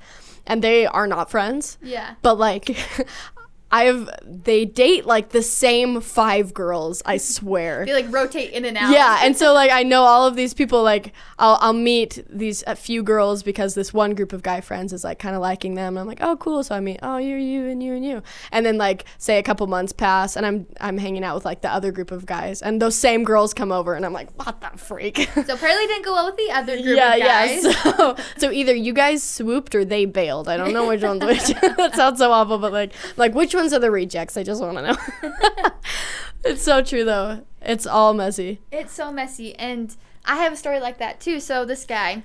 and 0.47 0.63
they 0.63 0.85
are 0.87 1.07
not 1.07 1.31
friends 1.31 1.79
Yeah. 1.83 2.15
but 2.23 2.39
like 2.39 2.77
I 3.75 3.87
have 3.87 4.09
they 4.25 4.65
date 4.65 5.05
like 5.05 5.31
the 5.31 5.43
same 5.43 6.01
five 6.01 6.55
girls 6.55 7.03
I 7.05 7.17
swear 7.17 7.85
They 7.87 7.93
like 7.93 8.13
rotate 8.13 8.53
in 8.53 8.65
and 8.65 8.77
out. 8.77 8.93
yeah, 8.93 9.19
and 9.25 9.37
so 9.37 9.53
like 9.53 9.73
I 9.73 9.83
know 9.83 10.03
all 10.03 10.29
of 10.29 10.37
these 10.37 10.55
people. 10.55 10.85
Like 10.85 11.13
I'll 11.41 11.59
I'll 11.61 11.73
meet 11.73 12.25
these 12.31 12.63
a 12.69 12.77
few 12.77 13.03
girls 13.03 13.43
because 13.43 13.75
this 13.75 13.93
one 13.93 14.15
group 14.15 14.33
of 14.33 14.45
guy 14.45 14.61
friends 14.61 14.93
is 14.93 15.03
like 15.03 15.19
kind 15.19 15.35
of 15.35 15.43
liking 15.43 15.75
them. 15.75 15.97
And 15.97 16.03
I'm 16.03 16.07
like, 16.07 16.23
oh 16.23 16.37
cool. 16.37 16.63
So 16.63 16.77
I 16.77 16.81
meet 16.81 17.01
oh 17.03 17.17
you're 17.17 17.37
you 17.37 17.67
and 17.67 17.83
you 17.83 17.95
and 17.95 18.05
you, 18.05 18.23
and 18.53 18.65
then 18.65 18.79
like 18.79 19.07
say 19.19 19.39
a 19.39 19.43
couple 19.43 19.67
months 19.67 19.93
pass 19.93 20.37
and 20.37 20.47
I'm 20.47 20.67
I'm 20.81 20.99
hanging 20.99 21.25
out 21.25 21.35
with 21.35 21.45
like 21.45 21.63
the 21.63 21.73
other 21.73 21.91
group 21.91 22.13
of 22.13 22.27
guys, 22.27 22.63
and 22.63 22.81
those 22.81 22.95
same 22.95 23.25
girls 23.25 23.53
come 23.53 23.73
over, 23.73 23.95
and 23.95 24.07
I'm 24.07 24.13
like, 24.13 24.31
what 24.39 24.61
the 24.61 24.79
freak. 24.79 25.17
So 25.35 25.55
apparently 25.55 25.87
didn't 25.89 26.05
go 26.05 26.13
well 26.13 26.27
with 26.27 26.37
the 26.37 26.51
other 26.53 26.81
group 26.81 26.97
yeah, 26.97 27.15
of 27.15 27.21
guys. 27.21 27.65
yeah. 27.65 27.73
So, 27.73 28.17
so 28.39 28.51
either 28.53 28.75
you 28.75 28.93
guys 28.93 29.23
swooped 29.23 29.75
or 29.75 29.85
they 29.85 30.05
bailed. 30.05 30.49
I 30.49 30.57
don't 30.57 30.73
know 30.73 30.87
which 30.87 31.03
one's 31.03 31.25
which. 31.25 31.47
that 31.77 31.97
sounds 31.97 32.19
so 32.19 32.31
awful, 32.31 32.59
but 32.59 32.73
like, 32.73 32.93
like 33.17 33.35
which 33.35 33.55
ones 33.65 33.73
are 33.73 33.79
the 33.79 33.91
rejects? 33.91 34.37
I 34.37 34.43
just 34.43 34.63
want 34.63 34.77
to 34.79 34.83
know. 34.83 35.71
it's 36.45 36.63
so 36.63 36.83
true 36.83 37.05
though. 37.05 37.45
It's 37.63 37.87
all 37.87 38.13
messy. 38.13 38.61
It's 38.71 38.93
so 38.93 39.11
messy, 39.11 39.55
and 39.57 39.97
I 40.25 40.37
have 40.37 40.53
a 40.53 40.57
story 40.57 40.81
like 40.81 40.99
that 40.99 41.19
too. 41.21 41.41
So 41.41 41.65
this 41.65 41.87
guy 41.87 42.23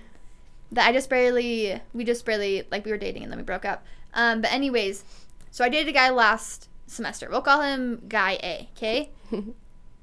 that 0.72 0.88
I 0.88 0.92
just 0.92 1.10
barely, 1.10 1.82
we 1.94 2.04
just 2.04 2.26
barely 2.26 2.68
like 2.72 2.86
we 2.86 2.92
were 2.92 2.98
dating 2.98 3.24
and 3.24 3.32
then 3.32 3.40
we 3.40 3.44
broke 3.44 3.66
up. 3.66 3.86
Um, 4.14 4.42
but 4.42 4.52
anyways, 4.52 5.06
so 5.50 5.64
I 5.64 5.70
dated 5.70 5.88
a 5.88 5.92
guy 5.94 6.10
last 6.10 6.68
semester. 6.88 7.30
We'll 7.30 7.42
call 7.42 7.62
him 7.62 8.04
Guy 8.08 8.40
A. 8.44 8.70
Okay. 8.76 9.12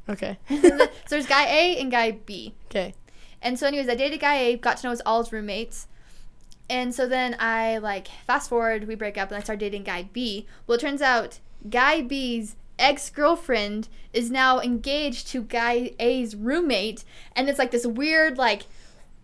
Okay. 0.09 0.39
so 0.49 0.89
there's 1.09 1.27
Guy 1.27 1.47
A 1.47 1.81
and 1.81 1.91
Guy 1.91 2.13
B. 2.13 2.55
Okay. 2.67 2.95
And 3.43 3.59
so, 3.59 3.67
anyways, 3.67 3.89
I 3.89 3.97
dated 3.97 4.21
Guy 4.21 4.37
A, 4.37 4.57
got 4.57 4.77
to 4.77 4.87
know 4.87 4.91
his 4.93 5.03
all 5.05 5.21
his 5.21 5.33
roommates. 5.33 5.89
And 6.69 6.95
so 6.95 7.07
then 7.07 7.37
I 7.39 7.79
like 7.79 8.09
fast 8.27 8.49
forward, 8.49 8.87
we 8.89 8.95
break 8.95 9.17
up, 9.19 9.29
and 9.31 9.37
I 9.39 9.41
start 9.43 9.59
dating 9.59 9.85
guy 9.85 10.09
B. 10.13 10.47
Well, 10.67 10.77
it 10.77 10.81
turns 10.81 11.03
out 11.03 11.41
guy 11.69 12.03
B's 12.03 12.57
ex 12.79 13.09
girlfriend 13.11 13.89
is 14.13 14.31
now 14.31 14.61
engaged 14.61 15.29
to 15.29 15.43
guy 15.43 15.93
A's 15.99 16.35
roommate, 16.37 17.05
and 17.35 17.49
it's 17.49 17.59
like 17.59 17.71
this 17.71 17.87
weird 17.87 18.39
like. 18.39 18.63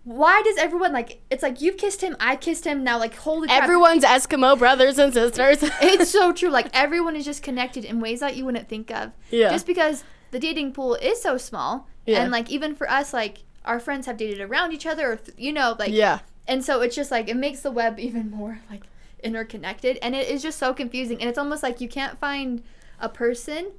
Why 0.04 0.42
does 0.42 0.56
everyone 0.58 0.92
like? 0.92 1.22
It's 1.30 1.44
like 1.44 1.60
you've 1.60 1.76
kissed 1.76 2.00
him, 2.00 2.16
I 2.18 2.34
kissed 2.34 2.64
him. 2.66 2.82
Now, 2.82 2.98
like, 2.98 3.14
holy 3.14 3.46
crap! 3.46 3.62
Everyone's 3.62 4.02
Eskimo 4.02 4.58
brothers 4.58 4.98
and 4.98 5.14
sisters. 5.14 5.58
it's 5.80 6.10
so 6.10 6.32
true. 6.38 6.48
Like 6.50 6.66
everyone 6.74 7.14
is 7.14 7.24
just 7.24 7.40
connected 7.44 7.84
in 7.84 8.00
ways 8.00 8.18
that 8.18 8.34
you 8.36 8.44
wouldn't 8.44 8.68
think 8.68 8.90
of. 8.90 9.12
Yeah. 9.30 9.50
Just 9.50 9.64
because 9.64 10.02
the 10.32 10.40
dating 10.40 10.72
pool 10.72 10.96
is 10.96 11.22
so 11.22 11.36
small, 11.38 11.86
Yeah. 12.04 12.20
and 12.20 12.32
like 12.32 12.50
even 12.50 12.74
for 12.74 12.90
us, 12.90 13.12
like 13.12 13.44
our 13.64 13.78
friends 13.78 14.06
have 14.06 14.16
dated 14.16 14.40
around 14.40 14.72
each 14.72 14.86
other, 14.86 15.12
or 15.12 15.16
th- 15.18 15.38
you 15.38 15.52
know, 15.52 15.76
like 15.78 15.92
yeah. 15.92 16.18
And 16.48 16.64
so 16.64 16.80
it's 16.80 16.96
just 16.96 17.10
like 17.10 17.28
it 17.28 17.36
makes 17.36 17.60
the 17.60 17.70
web 17.70 17.98
even 18.08 18.30
more 18.30 18.60
like 18.70 18.82
interconnected, 19.22 19.98
and 20.02 20.14
it 20.14 20.28
is 20.28 20.42
just 20.42 20.58
so 20.58 20.74
confusing. 20.74 21.20
And 21.20 21.28
it's 21.28 21.38
almost 21.38 21.62
like 21.62 21.80
you 21.80 21.88
can't 21.88 22.18
find 22.18 22.62
a 23.00 23.08
person 23.08 23.72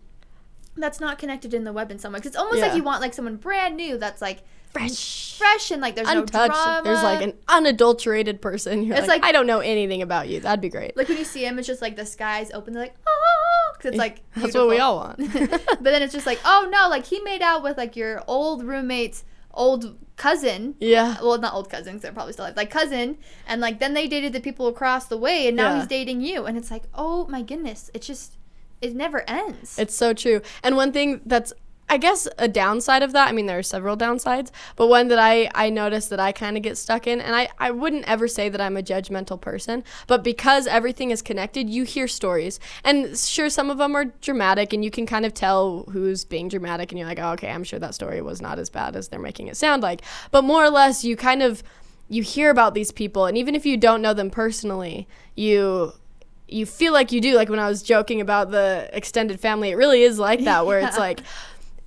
that's 0.76 1.00
not 1.00 1.20
connected 1.20 1.54
in 1.54 1.64
the 1.66 1.74
web 1.74 1.92
in 1.92 2.00
some 2.00 2.14
way. 2.14 2.20
'Cause 2.20 2.28
it's 2.28 2.36
almost 2.38 2.62
like 2.62 2.76
you 2.76 2.84
want 2.84 3.02
like 3.02 3.14
someone 3.14 3.36
brand 3.36 3.76
new 3.78 3.98
that's 3.98 4.22
like 4.22 4.40
Fresh. 4.72 5.38
fresh 5.38 5.70
and 5.70 5.84
like 5.84 5.94
there's 5.96 6.08
Untouched. 6.10 6.34
no 6.34 6.48
drama. 6.48 6.82
There's 6.84 7.04
like 7.04 7.22
an 7.22 7.34
unadulterated 7.48 8.42
person. 8.42 8.82
You're 8.84 8.96
It's 8.98 9.08
like, 9.08 9.22
like- 9.22 9.30
I 9.30 9.32
don't 9.32 9.46
know 9.46 9.60
anything 9.60 10.02
about 10.02 10.30
you. 10.30 10.40
That'd 10.40 10.62
be 10.62 10.70
great. 10.70 10.98
like 10.98 11.08
when 11.10 11.20
you 11.20 11.26
see 11.26 11.46
him, 11.46 11.60
it's 11.60 11.68
just 11.68 11.80
like 11.82 11.96
the 11.96 12.08
sky's 12.08 12.50
open. 12.52 12.74
They're 12.74 12.84
like, 12.84 12.96
ah, 13.06 13.10
oh, 13.12 13.74
because 13.78 13.90
it's 13.90 13.98
like 14.00 14.22
That's 14.36 14.56
what 14.56 14.68
we 14.68 14.80
all 14.80 14.96
want. 14.98 15.20
but 15.40 15.84
then 15.84 16.02
it's 16.02 16.14
just 16.14 16.26
like, 16.26 16.40
oh 16.44 16.68
no, 16.72 16.90
like 16.90 17.06
he 17.06 17.20
made 17.22 17.44
out 17.44 17.62
with 17.62 17.78
like 17.78 17.96
your 17.96 18.24
old 18.28 18.64
roommate's 18.64 19.24
old 19.54 19.98
cousin. 20.16 20.76
yeah. 20.80 21.18
Well, 21.22 21.38
not 21.40 21.54
old 21.54 21.70
cousins, 21.70 22.02
they're 22.02 22.12
probably 22.12 22.34
still 22.34 22.46
alive. 22.46 22.56
Like 22.58 22.70
cousin, 22.70 23.18
and 23.48 23.62
like 23.62 23.80
then 23.80 23.94
they 23.94 24.08
dated 24.08 24.34
the 24.34 24.40
people 24.40 24.68
across 24.68 25.08
the 25.08 25.18
way, 25.18 25.48
and 25.48 25.58
now 25.58 25.70
Yeah. 25.74 25.80
he's 25.80 25.88
dating 25.88 26.22
you, 26.22 26.46
and 26.46 26.58
it's 26.58 26.72
like, 26.72 26.84
oh 26.94 27.28
my 27.28 27.42
goodness, 27.42 27.90
it 27.94 28.02
just 28.02 28.38
it 28.82 28.94
never 28.96 29.28
ends. 29.30 29.80
It's 29.80 29.96
so 29.96 30.14
true. 30.14 30.42
And 30.64 30.76
one 30.76 30.92
thing 30.92 31.22
that's 31.26 31.54
I 31.90 31.98
guess 31.98 32.28
a 32.38 32.48
downside 32.48 33.04
of 33.04 33.12
that, 33.14 33.28
I 33.28 33.32
mean 33.32 33.46
there 33.46 33.60
are 33.60 33.64
several 33.64 33.96
downsides, 33.96 34.52
but 34.76 34.88
one 34.88 35.10
that 35.10 35.20
I 35.20 35.50
I 35.54 35.70
noticed 35.70 36.10
that 36.10 36.20
I 36.20 36.32
kind 36.32 36.58
of 36.58 36.64
get 36.64 36.78
stuck 36.78 37.08
in 37.08 37.22
and 37.22 37.36
I 37.36 37.50
I 37.60 37.72
wouldn't 37.72 38.06
ever 38.06 38.28
say 38.28 38.50
that 38.50 38.62
I'm 38.62 38.78
a 38.78 38.84
judgmental 38.84 39.40
person, 39.40 39.84
but 40.08 40.24
because 40.24 40.66
everything 40.66 41.12
is 41.12 41.22
connected, 41.22 41.70
you 41.70 41.84
hear 41.84 42.08
stories. 42.08 42.60
And 42.84 43.18
sure 43.18 43.50
some 43.50 43.70
of 43.70 43.78
them 43.78 43.96
are 43.96 44.06
dramatic 44.06 44.74
and 44.74 44.84
you 44.84 44.92
can 44.92 45.06
kind 45.06 45.26
of 45.26 45.34
tell 45.34 45.84
who's 45.92 46.26
being 46.26 46.48
dramatic 46.48 46.92
and 46.92 47.00
you're 47.00 47.08
like, 47.08 47.20
oh, 47.20 47.32
"Okay, 47.34 47.52
I'm 47.52 47.64
sure 47.64 47.80
that 47.80 47.94
story 47.94 48.22
was 48.22 48.42
not 48.42 48.60
as 48.60 48.70
bad 48.70 48.96
as 48.96 49.10
they're 49.10 49.20
making 49.20 49.48
it 49.48 49.58
sound 49.58 49.84
like." 49.84 50.02
But 50.32 50.44
more 50.44 50.64
or 50.64 50.70
less 50.70 51.04
you 51.04 51.16
kind 51.16 51.44
of 51.44 51.64
you 52.10 52.24
hear 52.24 52.50
about 52.50 52.74
these 52.74 52.92
people 52.92 53.26
and 53.26 53.38
even 53.38 53.56
if 53.56 53.66
you 53.66 53.78
don't 53.78 54.02
know 54.02 54.14
them 54.14 54.30
personally, 54.30 55.08
you 55.36 55.94
you 56.48 56.66
feel 56.66 56.94
like 56.94 57.12
you 57.12 57.22
do 57.22 57.36
like 57.36 57.50
when 57.50 57.58
i 57.58 57.68
was 57.68 57.82
joking 57.82 58.22
about 58.22 58.52
the 58.52 58.88
extended 58.94 59.40
family 59.40 59.70
it 59.70 59.76
really 59.76 60.04
is 60.04 60.20
like 60.20 60.44
that 60.44 60.66
where 60.66 60.80
it's 60.80 60.98
like 60.98 61.22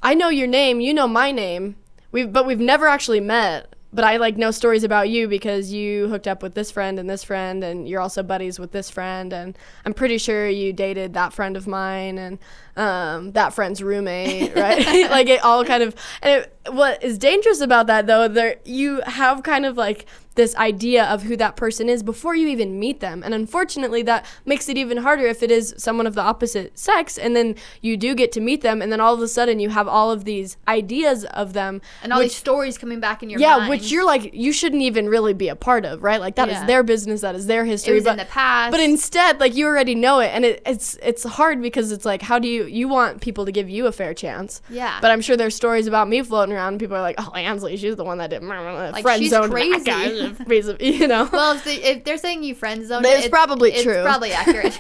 i 0.07 0.15
know 0.15 0.29
your 0.29 0.47
name 0.47 0.81
you 0.81 0.95
know 0.95 1.09
my 1.09 1.33
name. 1.33 1.77
We've 2.13 2.33
but 2.33 2.47
we've 2.47 2.61
never 2.61 2.87
actually 2.87 3.21
met. 3.21 3.75
But 3.93 4.05
i 4.05 4.19
like 4.19 4.37
know 4.37 4.51
stories 4.51 4.85
about 4.85 5.09
you 5.09 5.27
because 5.27 5.73
you 5.73 6.09
hooked 6.09 6.29
up 6.29 6.43
with 6.43 6.55
this 6.55 6.71
friend 6.71 6.99
and 6.99 7.09
this 7.11 7.25
friend 7.25 7.65
and 7.65 7.89
you're 7.89 8.01
also 8.01 8.23
buddies 8.23 8.59
with 8.59 8.73
this 8.73 8.91
friend 8.91 9.33
and 9.33 9.57
i'm 9.85 9.95
pretty 9.95 10.19
sure 10.19 10.49
you 10.49 10.73
dated 10.73 11.15
that 11.15 11.33
friend 11.33 11.57
of 11.57 11.67
mine 11.67 12.19
and 12.19 12.39
um, 12.77 13.33
that 13.33 13.55
friend's 13.55 13.83
roommate 13.83 14.55
right 14.57 15.11
like 15.11 15.29
it 15.29 15.43
all 15.45 15.65
kind 15.65 15.83
of 15.83 15.95
and 16.23 16.43
it, 16.43 16.57
what 16.73 17.03
is 17.03 17.19
dangerous 17.19 17.61
about 17.61 17.87
that 17.87 18.07
though 18.07 18.29
there 18.29 18.57
you 18.65 19.01
have 19.07 19.43
kind 19.43 19.65
of 19.65 19.77
like 19.77 20.07
this 20.37 20.55
idea 20.57 21.05
of 21.07 21.25
who 21.25 21.37
that 21.37 21.57
person 21.57 21.89
is 21.89 22.03
before 22.03 22.35
you 22.35 22.47
even 22.47 22.79
meet 22.79 23.01
them. 23.01 23.23
And 23.25 23.35
unfortunately, 23.35 24.03
that 24.03 24.25
makes 24.45 24.69
it 24.69 24.77
even 24.77 24.99
harder 24.99 25.27
if 25.27 25.43
it 25.43 25.51
is 25.51 25.75
someone 25.79 26.07
of 26.07 26.15
the 26.15 26.21
opposite 26.21 26.79
sex. 26.79 27.19
And 27.19 27.35
then 27.35 27.57
you 27.81 27.97
do 27.97 28.15
get 28.15 28.33
to 28.33 28.41
meet 28.41 28.61
them, 28.61 28.81
and 28.81 28.93
then 28.93 29.01
all 29.01 29.15
of 29.15 29.21
a 29.21 29.29
sudden 29.29 29.59
you 29.59 29.71
have 29.71 29.89
all 29.89 30.13
of 30.13 30.25
these 30.25 30.57
ideas 30.69 31.25
of 31.25 31.55
them. 31.55 31.81
and 32.03 32.13
all 32.13 32.19
which, 32.21 32.29
these 32.29 32.37
stories 32.37 32.79
coming 32.79 33.01
back 33.01 33.23
in 33.23 33.31
your 33.31 33.41
mind. 33.41 33.51
yeah, 33.51 33.57
mind. 33.59 33.71
which 33.71 33.91
you're 33.91 34.05
like, 34.05 34.33
you 34.35 34.53
shouldn't 34.53 34.83
even 34.83 35.09
really 35.09 35.33
be 35.33 35.49
a 35.49 35.57
part 35.57 35.85
of, 35.85 36.03
right? 36.03 36.21
Like, 36.21 36.37
that 36.37 36.49
is 36.49 36.55
Yeah. 36.55 36.67
their 36.67 36.83
business, 36.83 37.23
that 37.23 37.35
is 37.35 37.47
their 37.47 37.65
history. 37.65 37.93
it 37.93 37.95
was 37.95 38.05
but 38.05 38.13
in 38.13 38.17
the 38.19 38.25
past. 38.27 38.71
but 38.71 38.81
instead, 38.81 39.41
like 39.41 39.57
you 39.57 39.67
already 39.67 39.95
know 39.95 40.21
it, 40.21 40.29
and 40.29 40.45
it, 40.45 40.63
it's 40.67 40.99
it's 41.03 41.25
hard 41.25 41.63
because 41.63 41.91
it's 41.93 42.05
like, 42.05 42.21
how 42.21 42.39
do 42.39 42.47
you 42.47 42.66
you 42.67 42.89
want 42.89 43.21
people 43.21 43.45
to 43.47 43.53
give 43.53 43.69
you 43.71 43.87
a 43.87 43.93
fair 43.93 44.13
chance? 44.15 44.61
yeah, 44.69 44.99
But 45.01 45.11
I'm 45.11 45.21
sure 45.21 45.37
there's 45.37 45.55
stories 45.55 45.87
about 45.87 46.09
me 46.09 46.23
floating 46.23 46.55
around. 46.55 46.75
And 46.75 46.81
people 46.81 46.97
are 46.97 47.01
like, 47.03 47.17
"Oh, 47.19 47.33
Ansley, 47.35 47.77
she's 47.77 47.97
the 47.97 48.05
one 48.05 48.19
that 48.19 48.31
did 48.31 48.43
like, 48.43 49.03
friend 49.03 49.25
zone. 49.27 49.43
she's 49.45 49.51
crazy. 49.51 49.79
that 49.81 49.85
guy." 49.85 50.45
You 50.81 51.07
know. 51.09 51.29
well, 51.33 51.57
if, 51.57 51.65
they, 51.65 51.77
if 51.77 52.05
they're 52.05 52.19
saying 52.19 52.43
you 52.43 52.55
friend 52.55 52.87
zone, 52.87 53.03
It's 53.05 53.29
probably 53.29 53.73
it's 53.73 53.83
true. 53.83 54.03
probably 54.03 54.33
accurate. 54.33 54.77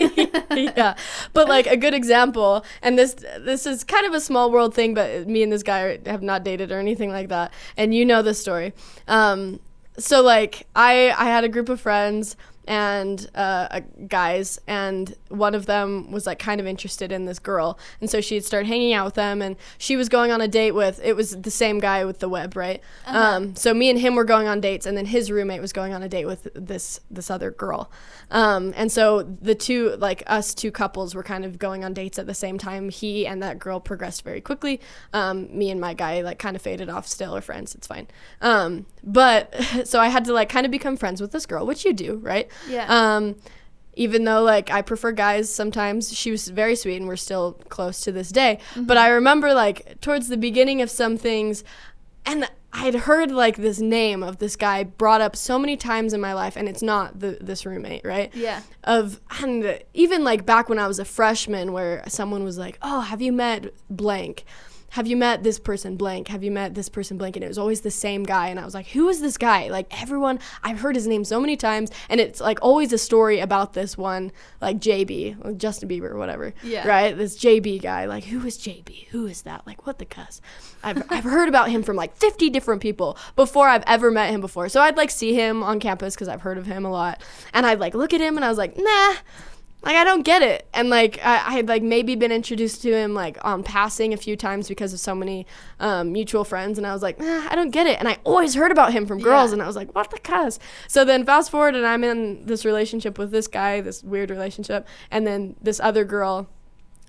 yeah, 0.51 0.96
but 1.33 1.49
like 1.49 1.66
a 1.66 1.77
good 1.77 1.94
example, 1.94 2.64
and 2.83 2.99
this 2.99 3.14
this 3.40 3.66
is 3.66 3.85
kind 3.85 4.07
of 4.07 4.14
a 4.14 4.20
small 4.20 4.51
world 4.51 4.75
thing, 4.75 4.94
but 4.94 5.27
me 5.27 5.42
and 5.42 5.53
this 5.53 5.62
guy 5.62 5.99
have 6.07 6.22
not 6.22 6.44
dated 6.44 6.72
or 6.72 6.79
anything 6.79 7.11
like 7.11 7.29
that, 7.29 7.53
and 7.77 7.94
you 7.94 8.05
know 8.05 8.22
this 8.22 8.40
story. 8.40 8.72
Um, 9.09 9.61
so 9.99 10.22
like 10.22 10.66
I 10.77 11.11
I 11.16 11.25
had 11.25 11.44
a 11.44 11.49
group 11.49 11.68
of 11.68 11.81
friends 11.81 12.37
and 12.66 13.29
uh, 13.35 13.81
guys, 14.09 14.61
and 14.66 15.14
one 15.29 15.55
of 15.55 15.66
them 15.66 16.11
was 16.11 16.26
like 16.26 16.38
kind 16.38 16.61
of 16.61 16.66
interested 16.66 17.12
in 17.12 17.24
this 17.24 17.38
girl, 17.38 17.79
and 18.00 18.11
so 18.11 18.20
she'd 18.20 18.44
start 18.44 18.66
hanging 18.66 18.92
out 18.92 19.05
with 19.05 19.14
them, 19.14 19.42
and 19.42 19.57
she 19.79 19.96
was 19.96 20.09
going 20.09 20.31
on 20.31 20.40
a 20.40 20.48
date 20.48 20.72
with 20.72 21.00
it 21.05 21.14
was 21.14 21.31
the 21.42 21.50
same 21.50 21.79
guy 21.79 22.05
with 22.05 22.18
the 22.18 22.29
web, 22.29 22.57
right? 22.57 22.83
Um, 23.07 23.55
so 23.57 23.72
me 23.72 23.90
and 23.90 23.98
him 23.98 24.14
were 24.14 24.24
going 24.24 24.48
on 24.48 24.61
dates, 24.61 24.87
and 24.87 24.96
then 24.96 25.07
his 25.07 25.31
roommate 25.31 25.61
was 25.61 25.72
going 25.72 25.94
on 25.94 26.02
a 26.02 26.09
date 26.09 26.26
with 26.26 26.48
this 26.55 27.00
this 27.11 27.31
other 27.31 27.50
girl, 27.50 27.90
um, 28.31 28.72
and 28.76 28.90
so 28.90 29.22
the 29.22 29.55
two 29.55 29.96
like 29.98 30.22
us 30.26 30.55
two 30.55 30.70
couples 30.70 31.14
were 31.14 31.22
kind 31.22 31.44
of 31.44 31.59
going 31.59 31.85
on 31.85 31.94
dates 31.94 32.18
at 32.18 32.26
the 32.26 32.35
same 32.35 32.59
time. 32.59 32.88
He 32.88 33.26
and 33.26 33.42
that 33.42 33.59
girl 33.59 33.81
progressed 33.81 34.22
very 34.22 34.40
quickly. 34.40 34.81
Um, 35.12 35.57
me 35.57 35.70
and 35.70 35.81
my 35.81 35.94
guy 35.94 36.22
like 36.22 36.38
kind 36.38 36.57
of 36.57 36.62
faded 36.62 36.88
off. 36.88 37.07
Still 37.07 37.37
are 37.37 37.40
friends. 37.40 37.74
It's 37.74 37.87
fine. 37.87 38.09
Um, 38.40 38.87
but 39.02 39.55
so 39.85 40.00
I 40.00 40.09
had 40.09 40.24
to 40.26 40.33
like 40.33 40.48
kind 40.48 40.66
of 40.66 40.72
become 40.72 40.96
friends 40.96 41.20
with 41.20 41.33
this 41.33 41.46
girl, 41.46 41.64
which 41.66 41.85
you 41.85 41.92
do, 41.92 42.16
right? 42.16 42.50
Yeah. 42.69 42.87
Um, 42.88 43.37
even 43.95 44.25
though 44.25 44.42
like 44.42 44.71
I 44.71 44.83
prefer 44.83 45.12
guys 45.12 45.53
sometimes, 45.53 46.12
she 46.14 46.31
was 46.31 46.49
very 46.49 46.77
sweet 46.77 46.97
and 46.97 47.09
we're 47.09 47.16
still 47.16 47.53
close 47.69 48.01
to 48.03 48.12
this 48.12 48.31
day. 48.31 48.59
But 48.77 48.97
I 48.99 49.09
remember 49.09 49.55
like 49.55 50.01
towards 50.01 50.29
the 50.29 50.37
beginning 50.37 50.83
of 50.83 50.90
some 50.90 51.16
things, 51.16 51.64
and 52.27 52.49
I'd 52.75 52.95
heard 52.95 53.31
like 53.31 53.57
this 53.57 53.81
name 53.81 54.23
of 54.23 54.37
this 54.37 54.55
guy 54.55 54.85
brought 54.85 55.23
up 55.23 55.35
so 55.35 55.59
many 55.59 55.79
times 55.79 56.12
in 56.12 56.21
my 56.21 56.35
life, 56.35 56.57
and 56.57 56.69
it's 56.69 56.83
not 56.83 57.21
the 57.21 57.38
this 57.40 57.64
roommate, 57.64 58.05
right? 58.05 58.35
yeah, 58.35 58.61
Of 58.85 59.19
and 59.40 59.81
even 59.95 60.25
like 60.25 60.45
back 60.45 60.69
when 60.69 60.79
I 60.79 60.87
was 60.87 60.99
a 60.99 61.05
freshman, 61.07 61.73
where 61.73 62.03
someone 62.07 62.45
was 62.45 62.59
like, 62.59 62.79
"Oh, 62.83 63.01
have 63.01 63.23
you 63.23 63.33
met 63.33 63.73
blank?" 63.88 64.45
Have 64.96 65.06
you 65.06 65.14
met 65.14 65.42
this 65.42 65.59
person 65.59 65.98
blank? 65.98 66.28
Have 66.28 66.42
you 66.42 66.50
met 66.50 66.74
this 66.74 66.88
person 66.88 67.18
blank? 67.18 67.37
And 67.37 67.44
it 67.44 67.48
was 67.48 67.59
always 67.59 67.82
the 67.82 67.90
same 67.90 68.22
guy. 68.22 68.48
And 68.48 68.59
I 68.59 68.64
was 68.64 68.72
like, 68.72 68.87
who 68.87 69.11
is 69.11 69.20
this 69.20 69.37
guy? 69.37 69.68
Like 69.68 69.87
everyone, 70.00 70.38
I've 70.64 70.80
heard 70.80 70.96
his 70.96 71.06
name 71.06 71.22
so 71.22 71.38
many 71.38 71.54
times. 71.54 71.90
And 72.09 72.18
it's 72.18 72.40
like 72.40 72.59
always 72.62 72.94
a 72.94 72.98
story 72.98 73.38
about 73.38 73.74
this 73.74 73.98
one, 73.98 74.32
like 74.62 74.78
JB, 74.78 75.59
Justin 75.59 75.90
Bieber 75.90 76.11
or 76.11 76.16
whatever. 76.16 76.54
Yeah. 76.62 76.88
Right? 76.88 77.14
This 77.14 77.37
JB 77.37 77.82
guy. 77.82 78.06
Like, 78.06 78.24
who 78.24 78.42
is 78.46 78.56
JB? 78.56 79.09
Who 79.09 79.26
is 79.26 79.42
that? 79.42 79.66
Like, 79.66 79.87
what 79.87 79.98
the 79.98 80.06
cuss? 80.06 80.40
I've, 80.82 81.04
I've 81.12 81.24
heard 81.24 81.50
about 81.50 81.68
him 81.68 81.82
from 81.82 81.96
like 81.96 82.16
50 82.16 82.48
different 82.48 82.80
people 82.80 83.18
before 83.35 83.68
I've 83.68 83.85
ever 83.87 84.11
met 84.11 84.30
him 84.30 84.40
before. 84.40 84.70
So 84.70 84.80
I'd 84.80 84.96
like 84.96 85.11
see 85.11 85.35
him 85.35 85.62
on 85.62 85.78
campus 85.78 86.14
because 86.14 86.28
I've 86.28 86.40
heard 86.40 86.56
of 86.56 86.64
him 86.64 86.87
a 86.87 86.90
lot. 86.90 87.20
And 87.52 87.66
I'd 87.66 87.80
like 87.80 87.94
look 87.94 88.14
at 88.14 88.22
him 88.22 88.37
and 88.37 88.46
I 88.46 88.48
was 88.48 88.56
like, 88.56 88.78
nah 88.78 89.16
like 89.87 89.96
I 89.96 90.05
don't 90.05 90.22
get 90.22 90.42
it. 90.42 90.68
And 90.75 90.90
like 90.90 91.18
I, 91.25 91.37
I 91.37 91.53
had 91.53 91.68
like 91.68 91.83
maybe 91.83 92.14
been 92.16 92.33
introduced 92.33 92.83
to 92.83 92.92
him 92.92 93.14
like 93.14 93.38
on 93.44 93.62
passing 93.62 94.12
a 94.12 94.16
few 94.18 94.37
times 94.37 94.68
because 94.68 94.92
of 94.92 95.01
so 95.01 95.14
many 95.14 95.46
um, 95.81 96.12
mutual 96.12 96.44
friends, 96.44 96.77
and 96.77 96.87
I 96.87 96.92
was 96.92 97.03
like, 97.03 97.18
nah, 97.18 97.46
I 97.49 97.55
don't 97.55 97.70
get 97.70 97.87
it. 97.87 97.99
And 97.99 98.07
I 98.09 98.18
always 98.25 98.55
heard 98.55 98.72
about 98.72 98.92
him 98.92 99.07
from 99.07 99.18
girls, 99.20 99.51
Yeah. 99.51 99.55
and 99.55 99.62
I 99.62 99.66
was 99.66 99.77
like, 99.77 99.94
what 99.94 100.11
the 100.11 100.18
cuss? 100.18 100.59
So 100.88 101.05
then 101.05 101.25
fast 101.25 101.51
forward, 101.51 101.75
and 101.75 101.87
I'm 101.87 102.05
in 102.05 102.44
this 102.44 102.64
relationship 102.66 103.16
with 103.18 103.31
this 103.31 103.46
guy, 103.46 103.81
this 103.81 104.03
weird 104.03 104.29
relationship, 104.31 104.87
and 105.11 105.27
then 105.27 105.57
this 105.62 105.81
other 105.81 106.05
girl. 106.05 106.49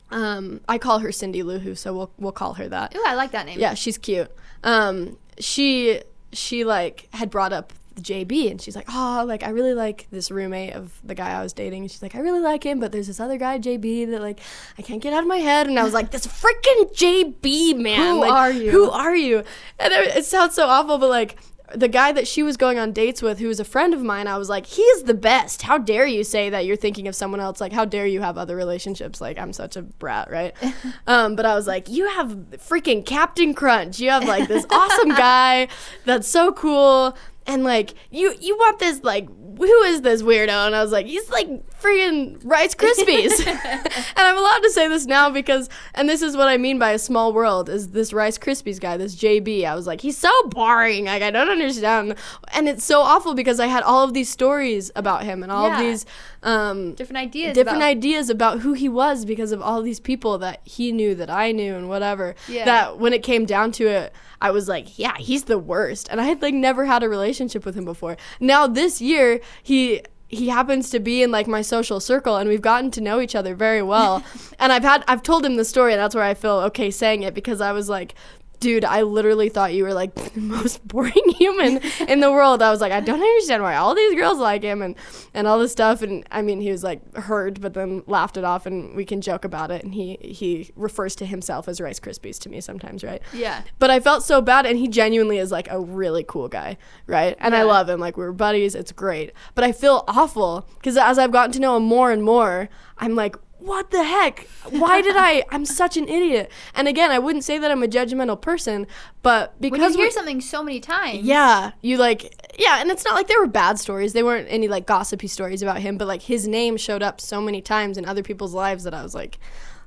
Um, 0.09 0.61
I 0.69 0.77
call 0.77 0.99
her 0.99 1.11
Cindy 1.11 1.43
Lou 1.43 1.59
Who, 1.59 1.75
so 1.75 1.93
we'll 1.93 2.11
we'll 2.17 2.31
call 2.31 2.53
her 2.53 2.69
that. 2.69 2.95
ooh, 2.95 3.03
I 3.05 3.15
like 3.15 3.31
that 3.31 3.45
name. 3.45 3.59
Yeah, 3.59 3.73
she's 3.73 3.97
cute. 3.97 4.31
Um, 4.63 5.17
she 5.39 6.01
she 6.31 6.63
like 6.63 7.09
had 7.13 7.29
brought 7.29 7.51
up 7.51 7.73
the 7.97 8.03
JB, 8.03 8.51
and 8.51 8.61
she's 8.61 8.75
like, 8.75 8.87
oh, 8.93 9.25
like 9.27 9.43
I 9.43 9.49
really 9.49 9.73
like 9.73 10.07
this 10.11 10.31
roommate 10.31 10.73
of 10.73 11.01
the 11.03 11.15
guy 11.15 11.31
I 11.31 11.43
was 11.43 11.51
dating. 11.51 11.83
And 11.83 11.91
she's 11.91 12.01
like, 12.01 12.15
I 12.15 12.19
really 12.19 12.39
like 12.39 12.63
him, 12.63 12.79
but 12.79 12.91
there's 12.91 13.07
this 13.07 13.19
other 13.19 13.37
guy 13.37 13.59
JB 13.59 14.11
that 14.11 14.21
like 14.21 14.39
I 14.77 14.81
can't 14.81 15.01
get 15.01 15.13
out 15.13 15.23
of 15.23 15.27
my 15.27 15.37
head. 15.37 15.67
And 15.67 15.77
I 15.77 15.83
was 15.83 15.93
like, 15.93 16.11
this 16.11 16.27
freaking 16.27 16.93
JB 16.95 17.77
man, 17.77 18.15
Who 18.15 18.21
like, 18.21 18.31
are 18.31 18.51
you? 18.51 18.71
Who 18.71 18.89
are 18.89 19.15
you? 19.15 19.43
And 19.79 19.91
it, 19.91 20.17
it 20.17 20.25
sounds 20.25 20.55
so 20.55 20.67
awful, 20.67 20.97
but 20.97 21.09
like. 21.09 21.37
The 21.75 21.89
guy 21.89 22.13
that 22.13 22.29
she 22.29 22.43
was 22.43 22.55
going 22.55 22.79
on 22.79 22.93
dates 22.93 23.21
with, 23.21 23.39
who 23.39 23.49
was 23.49 23.59
a 23.59 23.65
friend 23.65 23.93
of 23.93 24.01
mine, 24.01 24.25
I 24.25 24.37
was 24.37 24.47
like, 24.47 24.65
he 24.65 24.81
is 24.83 25.03
the 25.03 25.13
best. 25.13 25.63
How 25.63 25.77
dare 25.77 26.07
you 26.07 26.23
say 26.23 26.49
that 26.49 26.65
you're 26.65 26.77
thinking 26.77 27.09
of 27.09 27.15
someone 27.15 27.41
else? 27.41 27.59
Like, 27.59 27.73
how 27.73 27.83
dare 27.83 28.07
you 28.07 28.21
have 28.21 28.37
other 28.37 28.55
relationships? 28.55 29.19
Like, 29.19 29.37
I'm 29.37 29.51
such 29.51 29.75
a 29.75 29.81
brat, 29.81 30.31
right? 30.31 30.55
um, 31.07 31.35
but 31.35 31.45
I 31.45 31.55
was 31.55 31.67
like, 31.67 31.89
you 31.89 32.07
have 32.07 32.29
freaking 32.51 33.05
Captain 33.05 33.53
Crunch. 33.53 33.99
You 33.99 34.11
have 34.11 34.23
like 34.23 34.47
this 34.47 34.65
awesome 34.69 35.09
guy 35.17 35.67
that's 36.05 36.29
so 36.29 36.53
cool. 36.53 37.17
And 37.47 37.63
like 37.63 37.93
you 38.11 38.35
you 38.39 38.55
want 38.57 38.79
this 38.79 39.03
like 39.03 39.27
who 39.57 39.83
is 39.83 40.01
this 40.01 40.21
weirdo? 40.21 40.67
And 40.67 40.75
I 40.75 40.81
was 40.81 40.91
like, 40.91 41.07
he's 41.07 41.29
like 41.29 41.49
freaking 41.81 42.39
Rice 42.43 42.73
Krispies. 42.75 43.45
and 43.47 43.89
I'm 44.17 44.37
allowed 44.37 44.59
to 44.59 44.69
say 44.71 44.87
this 44.87 45.05
now 45.05 45.29
because, 45.29 45.69
and 45.93 46.07
this 46.09 46.21
is 46.21 46.35
what 46.35 46.47
I 46.47 46.57
mean 46.57 46.79
by 46.79 46.91
a 46.91 46.99
small 46.99 47.33
world, 47.33 47.69
is 47.69 47.89
this 47.89 48.13
Rice 48.13 48.37
Krispies 48.37 48.79
guy, 48.79 48.97
this 48.97 49.15
JB. 49.15 49.63
I 49.65 49.75
was 49.75 49.87
like, 49.87 50.01
he's 50.01 50.17
so 50.17 50.31
boring. 50.49 51.05
Like, 51.05 51.21
I 51.23 51.31
don't 51.31 51.49
understand. 51.49 52.15
And 52.53 52.67
it's 52.67 52.83
so 52.83 53.01
awful 53.01 53.33
because 53.35 53.59
I 53.59 53.67
had 53.67 53.83
all 53.83 54.03
of 54.03 54.13
these 54.13 54.29
stories 54.29 54.91
about 54.95 55.23
him 55.23 55.43
and 55.43 55.51
all 55.51 55.71
of 55.71 55.77
these 55.79 56.05
um, 56.43 56.93
Different 56.93 57.17
ideas. 57.17 57.53
different 57.55 57.77
about- 57.79 57.87
ideas 57.89 58.29
about 58.29 58.59
who 58.59 58.73
he 58.73 58.89
was 58.89 59.25
because 59.25 59.51
of 59.51 59.61
all 59.61 59.81
these 59.81 59.99
people 59.99 60.37
that 60.39 60.61
he 60.63 60.91
knew 60.91 61.15
that 61.15 61.29
I 61.29 61.51
knew 61.51 61.75
and 61.75 61.89
whatever. 61.89 62.35
Yeah. 62.47 62.65
That 62.65 62.99
when 62.99 63.13
it 63.13 63.23
came 63.23 63.45
down 63.45 63.71
to 63.73 63.87
it, 63.87 64.13
I 64.41 64.51
was 64.51 64.67
like, 64.67 64.99
yeah, 64.99 65.17
he's 65.17 65.45
the 65.45 65.57
worst. 65.57 66.07
And 66.11 66.21
I 66.21 66.25
had 66.25 66.41
like 66.41 66.53
never 66.53 66.85
had 66.85 67.01
a 67.03 67.09
relationship 67.09 67.65
with 67.65 67.75
him 67.75 67.85
before. 67.85 68.17
Now 68.39 68.67
this 68.67 69.01
year, 69.01 69.39
he 69.63 70.01
he 70.27 70.49
happens 70.49 70.89
to 70.89 70.99
be 70.99 71.23
in 71.23 71.31
like 71.31 71.47
my 71.47 71.61
social 71.61 71.99
circle 71.99 72.35
and 72.37 72.49
we've 72.49 72.61
gotten 72.61 72.91
to 72.91 73.01
know 73.01 73.21
each 73.21 73.35
other 73.35 73.55
very 73.55 73.81
well. 73.81 74.23
and 74.59 74.71
I've 74.71 74.83
had 74.83 75.03
I've 75.07 75.23
told 75.23 75.45
him 75.45 75.55
the 75.55 75.65
story 75.65 75.93
and 75.93 75.99
that's 75.99 76.15
where 76.15 76.23
I 76.23 76.33
feel 76.33 76.57
okay 76.67 76.91
saying 76.91 77.23
it 77.23 77.33
because 77.33 77.61
I 77.61 77.71
was 77.71 77.89
like 77.89 78.13
Dude, 78.59 78.83
I 78.83 79.03
literally 79.03 79.49
thought 79.49 79.73
you 79.73 79.83
were 79.83 79.93
like 79.93 80.15
the 80.33 80.39
most 80.39 80.87
boring 80.87 81.29
human 81.37 81.79
in 82.07 82.19
the 82.19 82.31
world. 82.31 82.61
I 82.61 82.71
was 82.71 82.81
like, 82.81 82.91
I 82.91 82.99
don't 82.99 83.19
understand 83.19 83.63
why 83.63 83.75
all 83.75 83.93
these 83.95 84.15
girls 84.15 84.39
like 84.39 84.63
him 84.63 84.81
and, 84.81 84.95
and 85.33 85.47
all 85.47 85.59
this 85.59 85.71
stuff. 85.71 86.01
And 86.01 86.25
I 86.31 86.41
mean, 86.41 86.61
he 86.61 86.71
was 86.71 86.83
like 86.83 87.15
hurt, 87.15 87.61
but 87.61 87.73
then 87.73 88.03
laughed 88.07 88.37
it 88.37 88.43
off, 88.43 88.65
and 88.65 88.95
we 88.95 89.05
can 89.05 89.21
joke 89.21 89.45
about 89.45 89.71
it. 89.71 89.83
And 89.83 89.93
he 89.93 90.17
he 90.21 90.71
refers 90.75 91.15
to 91.17 91.25
himself 91.25 91.67
as 91.67 91.79
Rice 91.79 91.99
Krispies 91.99 92.39
to 92.39 92.49
me 92.49 92.61
sometimes, 92.61 93.03
right? 93.03 93.21
Yeah. 93.33 93.63
But 93.79 93.89
I 93.89 93.99
felt 93.99 94.23
so 94.23 94.41
bad, 94.41 94.65
and 94.65 94.77
he 94.77 94.87
genuinely 94.87 95.37
is 95.37 95.51
like 95.51 95.69
a 95.69 95.79
really 95.79 96.25
cool 96.27 96.47
guy, 96.47 96.77
right? 97.05 97.35
And 97.39 97.55
I 97.55 97.63
love 97.63 97.89
him. 97.89 97.99
Like 97.99 98.17
we 98.17 98.23
were 98.23 98.33
buddies. 98.33 98.75
It's 98.75 98.91
great. 98.91 99.33
But 99.55 99.63
I 99.63 99.71
feel 99.71 100.03
awful 100.07 100.67
because 100.75 100.97
as 100.97 101.17
I've 101.19 101.31
gotten 101.31 101.51
to 101.53 101.59
know 101.59 101.77
him 101.77 101.83
more 101.83 102.11
and 102.11 102.23
more, 102.23 102.69
I'm 102.97 103.15
like, 103.15 103.35
what 103.67 103.91
the 103.91 104.03
heck? 104.03 104.47
Why 104.69 105.01
did 105.01 105.15
I? 105.17 105.43
I'm 105.51 105.65
such 105.65 105.97
an 105.97 106.07
idiot. 106.07 106.51
And 106.73 106.87
again, 106.87 107.11
I 107.11 107.19
wouldn't 107.19 107.43
say 107.43 107.57
that 107.59 107.69
I'm 107.69 107.83
a 107.83 107.87
judgmental 107.87 108.39
person, 108.41 108.87
but 109.21 109.53
When 109.59 109.71
because 109.71 109.95
you 109.95 110.01
hear 110.01 110.11
something 110.11 110.41
so 110.41 110.63
many 110.63 110.79
times. 110.79 111.19
yeah, 111.23 111.71
you 111.81 111.97
like 111.97 112.33
yeah, 112.57 112.79
and 112.81 112.89
it's 112.89 113.05
not 113.05 113.13
like 113.13 113.27
there 113.27 113.39
were 113.39 113.47
bad 113.47 113.77
stories. 113.79 114.13
They 114.13 114.23
weren't 114.23 114.47
any 114.49 114.67
like 114.67 114.87
gossipy 114.87 115.27
stories 115.27 115.61
about 115.61 115.79
him, 115.79 115.97
but 115.97 116.07
like 116.07 116.23
his 116.23 116.47
name 116.47 116.77
showed 116.77 117.03
up 117.03 117.21
so 117.21 117.39
many 117.41 117.61
times 117.61 117.97
in 117.97 118.05
other 118.05 118.23
people's 118.23 118.53
lives 118.53 118.83
that 118.85 118.93
I 118.95 119.03
was 119.03 119.13
like, 119.13 119.37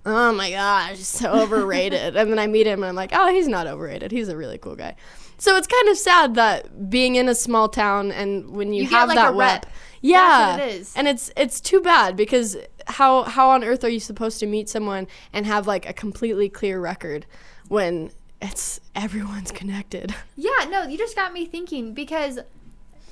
"Oh 0.06 0.32
my 0.32 0.50
gosh, 0.50 0.96
he's 0.98 1.08
so 1.22 1.32
overrated." 1.32 2.16
and 2.16 2.30
then 2.30 2.38
I 2.38 2.46
meet 2.46 2.66
him 2.66 2.82
and 2.82 2.88
I'm 2.90 2.94
like, 2.94 3.10
"Oh, 3.12 3.32
he's 3.32 3.48
not 3.48 3.66
overrated. 3.66 4.12
He's 4.12 4.28
a 4.28 4.36
really 4.36 4.58
cool 4.58 4.76
guy." 4.76 4.94
So 5.38 5.56
it's 5.56 5.66
kind 5.66 5.88
of 5.88 5.96
sad 5.96 6.34
that 6.34 6.90
being 6.90 7.16
in 7.16 7.26
a 7.26 7.34
small 7.34 7.70
town 7.70 8.12
and 8.12 8.50
when 8.50 8.74
you, 8.74 8.82
You 8.82 8.88
have 8.90 9.08
like, 9.08 9.16
that 9.16 9.32
rep, 9.34 9.64
yeah, 10.02 10.58
it 10.58 10.74
is. 10.74 10.92
and 10.94 11.08
it's 11.08 11.32
it's 11.34 11.62
too 11.62 11.80
bad 11.80 12.14
because 12.14 12.58
how 12.90 13.22
how 13.24 13.50
on 13.50 13.64
earth 13.64 13.84
are 13.84 13.88
you 13.88 14.00
supposed 14.00 14.40
to 14.40 14.46
meet 14.46 14.68
someone 14.68 15.06
and 15.32 15.46
have 15.46 15.66
like 15.66 15.88
a 15.88 15.92
completely 15.92 16.48
clear 16.48 16.80
record 16.80 17.26
when 17.68 18.10
it's 18.40 18.80
everyone's 18.94 19.52
connected? 19.52 20.14
Yeah, 20.36 20.66
no, 20.70 20.84
you 20.84 20.96
just 20.96 21.14
got 21.16 21.32
me 21.34 21.44
thinking 21.44 21.92
because 21.92 22.38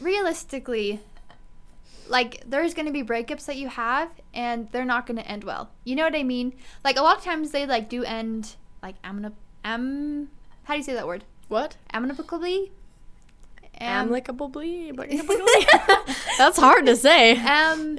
realistically, 0.01 1.01
like 2.09 2.43
there's 2.47 2.73
going 2.75 2.87
to 2.87 2.93
be 2.93 3.03
breakups 3.03 3.45
that 3.47 3.57
you 3.57 3.69
have 3.69 4.11
and 4.33 4.71
they're 4.73 4.85
not 4.85 5.07
going 5.07 5.19
to 5.19 5.27
end 5.29 5.45
well. 5.45 5.71
You 5.85 5.97
know 5.97 6.05
what 6.05 6.15
I 6.15 6.23
mean? 6.23 6.55
Like 6.85 6.97
a 6.97 7.03
lot 7.03 7.19
of 7.19 7.25
times 7.25 7.51
they 7.51 7.67
like 7.67 7.89
do 7.89 8.03
end 8.05 8.57
like 8.83 8.97
amicably. 9.05 9.37
Am 9.65 10.31
how 10.65 10.75
do 10.75 10.79
you 10.79 10.85
say 10.85 10.95
that 10.95 11.07
word? 11.07 11.25
What? 11.49 11.77
Amicably? 11.93 12.71
Am- 13.81 14.09
Amicably. 14.09 14.89
That's 16.39 16.59
hard 16.59 16.87
to 16.87 16.97
say. 16.97 17.37
um 17.39 17.99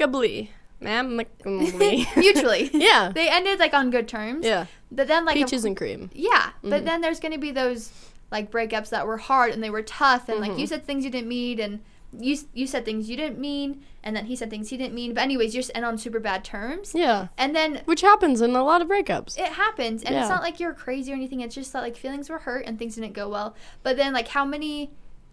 Amicably. 0.00 0.50
Amicably. 0.82 2.06
mutually. 2.16 2.70
yeah. 2.74 3.12
They 3.14 3.28
ended 3.28 3.58
like 3.58 3.74
on 3.74 3.90
good 3.90 4.08
terms. 4.08 4.44
Yeah. 4.46 4.66
But 4.90 5.08
then 5.08 5.24
like 5.24 5.36
a- 5.36 5.40
Peaches 5.40 5.64
and 5.64 5.76
cream. 5.76 6.10
Yeah, 6.14 6.28
Mm-hmm. 6.30 6.70
but 6.70 6.84
then 6.84 7.00
there's 7.00 7.20
going 7.20 7.32
to 7.32 7.38
be 7.38 7.50
those 7.50 7.92
like 8.30 8.50
breakups 8.50 8.90
that 8.90 9.06
were 9.06 9.16
hard 9.18 9.52
and 9.52 9.62
they 9.62 9.70
were 9.70 9.82
tough 9.82 10.28
and 10.28 10.40
like 10.40 10.50
you 10.52 10.56
Mm-hmm. 10.58 10.64
said 10.66 10.84
things 10.86 11.04
you 11.04 11.10
didn't 11.10 11.28
mean 11.28 11.58
and 11.60 11.80
you 12.18 12.36
you 12.54 12.66
said 12.66 12.84
things 12.84 13.08
you 13.08 13.16
didn't 13.16 13.38
mean 13.38 13.84
and 14.02 14.16
then 14.16 14.26
he 14.26 14.34
said 14.34 14.50
things 14.50 14.70
he 14.70 14.76
didn't 14.76 14.94
mean. 14.94 15.14
But 15.14 15.22
anyways, 15.22 15.54
you 15.54 15.60
just 15.60 15.70
end 15.74 15.84
on 15.84 15.96
super 15.98 16.18
bad 16.20 16.44
terms. 16.44 16.92
Yeah. 16.94 17.28
And 17.38 17.54
then 17.54 17.82
Which 17.84 18.00
happens 18.00 18.40
in 18.40 18.56
a 18.56 18.64
lot 18.64 18.80
of 18.82 18.88
breakups. 18.88 19.38
it 19.38 19.52
happens 19.52 20.02
and 20.02 20.14
Yeah. 20.14 20.22
it's 20.22 20.28
not 20.30 20.42
like 20.42 20.58
you're 20.58 20.74
crazy 20.74 21.12
or 21.12 21.14
anything. 21.16 21.40
It's 21.40 21.54
just 21.54 21.72
that 21.72 21.82
like 21.82 21.96
feelings 21.96 22.28
were 22.30 22.38
hurt 22.38 22.64
and 22.66 22.78
things 22.78 22.94
didn't 22.96 23.12
go 23.12 23.28
well. 23.28 23.54
But 23.82 23.96
then 23.96 24.12
like 24.12 24.28
how 24.28 24.44
many 24.44 24.90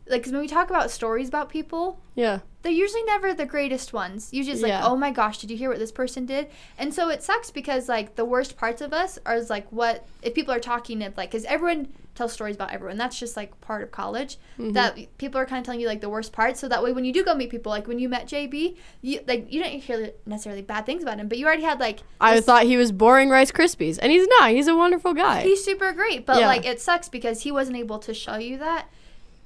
like 0.09 0.23
'cause 0.23 0.31
when 0.31 0.41
we 0.41 0.47
talk 0.47 0.69
about 0.69 0.89
stories 0.91 1.27
about 1.27 1.49
people, 1.49 1.99
Yeah. 2.15 2.39
they're 2.63 2.71
usually 2.71 3.03
never 3.03 3.33
the 3.33 3.45
greatest 3.45 3.93
ones. 3.93 4.29
You 4.31 4.43
just 4.43 4.61
like, 4.61 4.69
Yeah. 4.69 4.85
oh 4.85 4.95
my 4.95 5.11
gosh, 5.11 5.37
did 5.37 5.49
you 5.51 5.57
hear 5.57 5.69
what 5.69 5.79
this 5.79 5.91
person 5.91 6.25
did? 6.25 6.47
And 6.77 6.93
so 6.93 7.09
it 7.09 7.23
sucks 7.23 7.51
because 7.51 7.87
like 7.89 8.15
the 8.15 8.25
worst 8.25 8.57
parts 8.57 8.81
of 8.81 8.93
us 8.93 9.19
are 9.25 9.35
is, 9.35 9.49
like 9.49 9.67
what 9.71 10.05
if 10.21 10.33
people 10.33 10.53
are 10.53 10.59
talking 10.59 11.03
of 11.03 11.15
like 11.17 11.31
because 11.31 11.45
everyone 11.45 11.87
tells 12.15 12.33
stories 12.33 12.55
about 12.55 12.71
everyone. 12.73 12.97
That's 12.97 13.19
just 13.19 13.37
like 13.37 13.59
part 13.61 13.83
of 13.83 13.91
college. 13.91 14.37
Mm-hmm. 14.57 14.71
That 14.71 14.97
people 15.19 15.39
are 15.39 15.45
kind 15.45 15.59
of 15.59 15.65
telling 15.65 15.79
you 15.79 15.87
like 15.87 16.01
the 16.01 16.09
worst 16.09 16.33
parts, 16.33 16.59
so 16.59 16.67
that 16.67 16.81
way 16.83 16.91
when 16.91 17.05
you 17.05 17.13
do 17.13 17.23
go 17.23 17.35
meet 17.35 17.51
people, 17.51 17.69
like 17.71 17.87
when 17.87 17.99
you 17.99 18.09
met 18.09 18.27
JB, 18.27 18.75
you 19.01 19.19
like 19.27 19.53
you 19.53 19.61
didn't 19.63 19.81
hear 19.81 20.11
necessarily 20.25 20.63
bad 20.63 20.87
things 20.87 21.03
about 21.03 21.19
him, 21.19 21.27
but 21.27 21.37
you 21.37 21.45
already 21.45 21.61
had 21.61 21.79
like 21.79 21.99
I 22.19 22.35
this- 22.37 22.45
thought 22.45 22.63
he 22.63 22.75
was 22.75 22.91
boring 22.91 23.29
Rice 23.29 23.51
Krispies, 23.51 23.99
and 24.01 24.11
he's 24.11 24.27
not. 24.39 24.49
He's 24.49 24.67
a 24.67 24.75
wonderful 24.75 25.13
guy. 25.13 25.41
he's 25.43 25.63
super 25.63 25.91
great, 25.91 26.25
but 26.25 26.39
Yeah. 26.39 26.47
like 26.47 26.65
it 26.65 26.81
sucks 26.81 27.07
because 27.07 27.43
he 27.43 27.51
wasn't 27.51 27.77
able 27.77 27.99
to 27.99 28.13
show 28.15 28.37
you 28.37 28.57
that. 28.57 28.87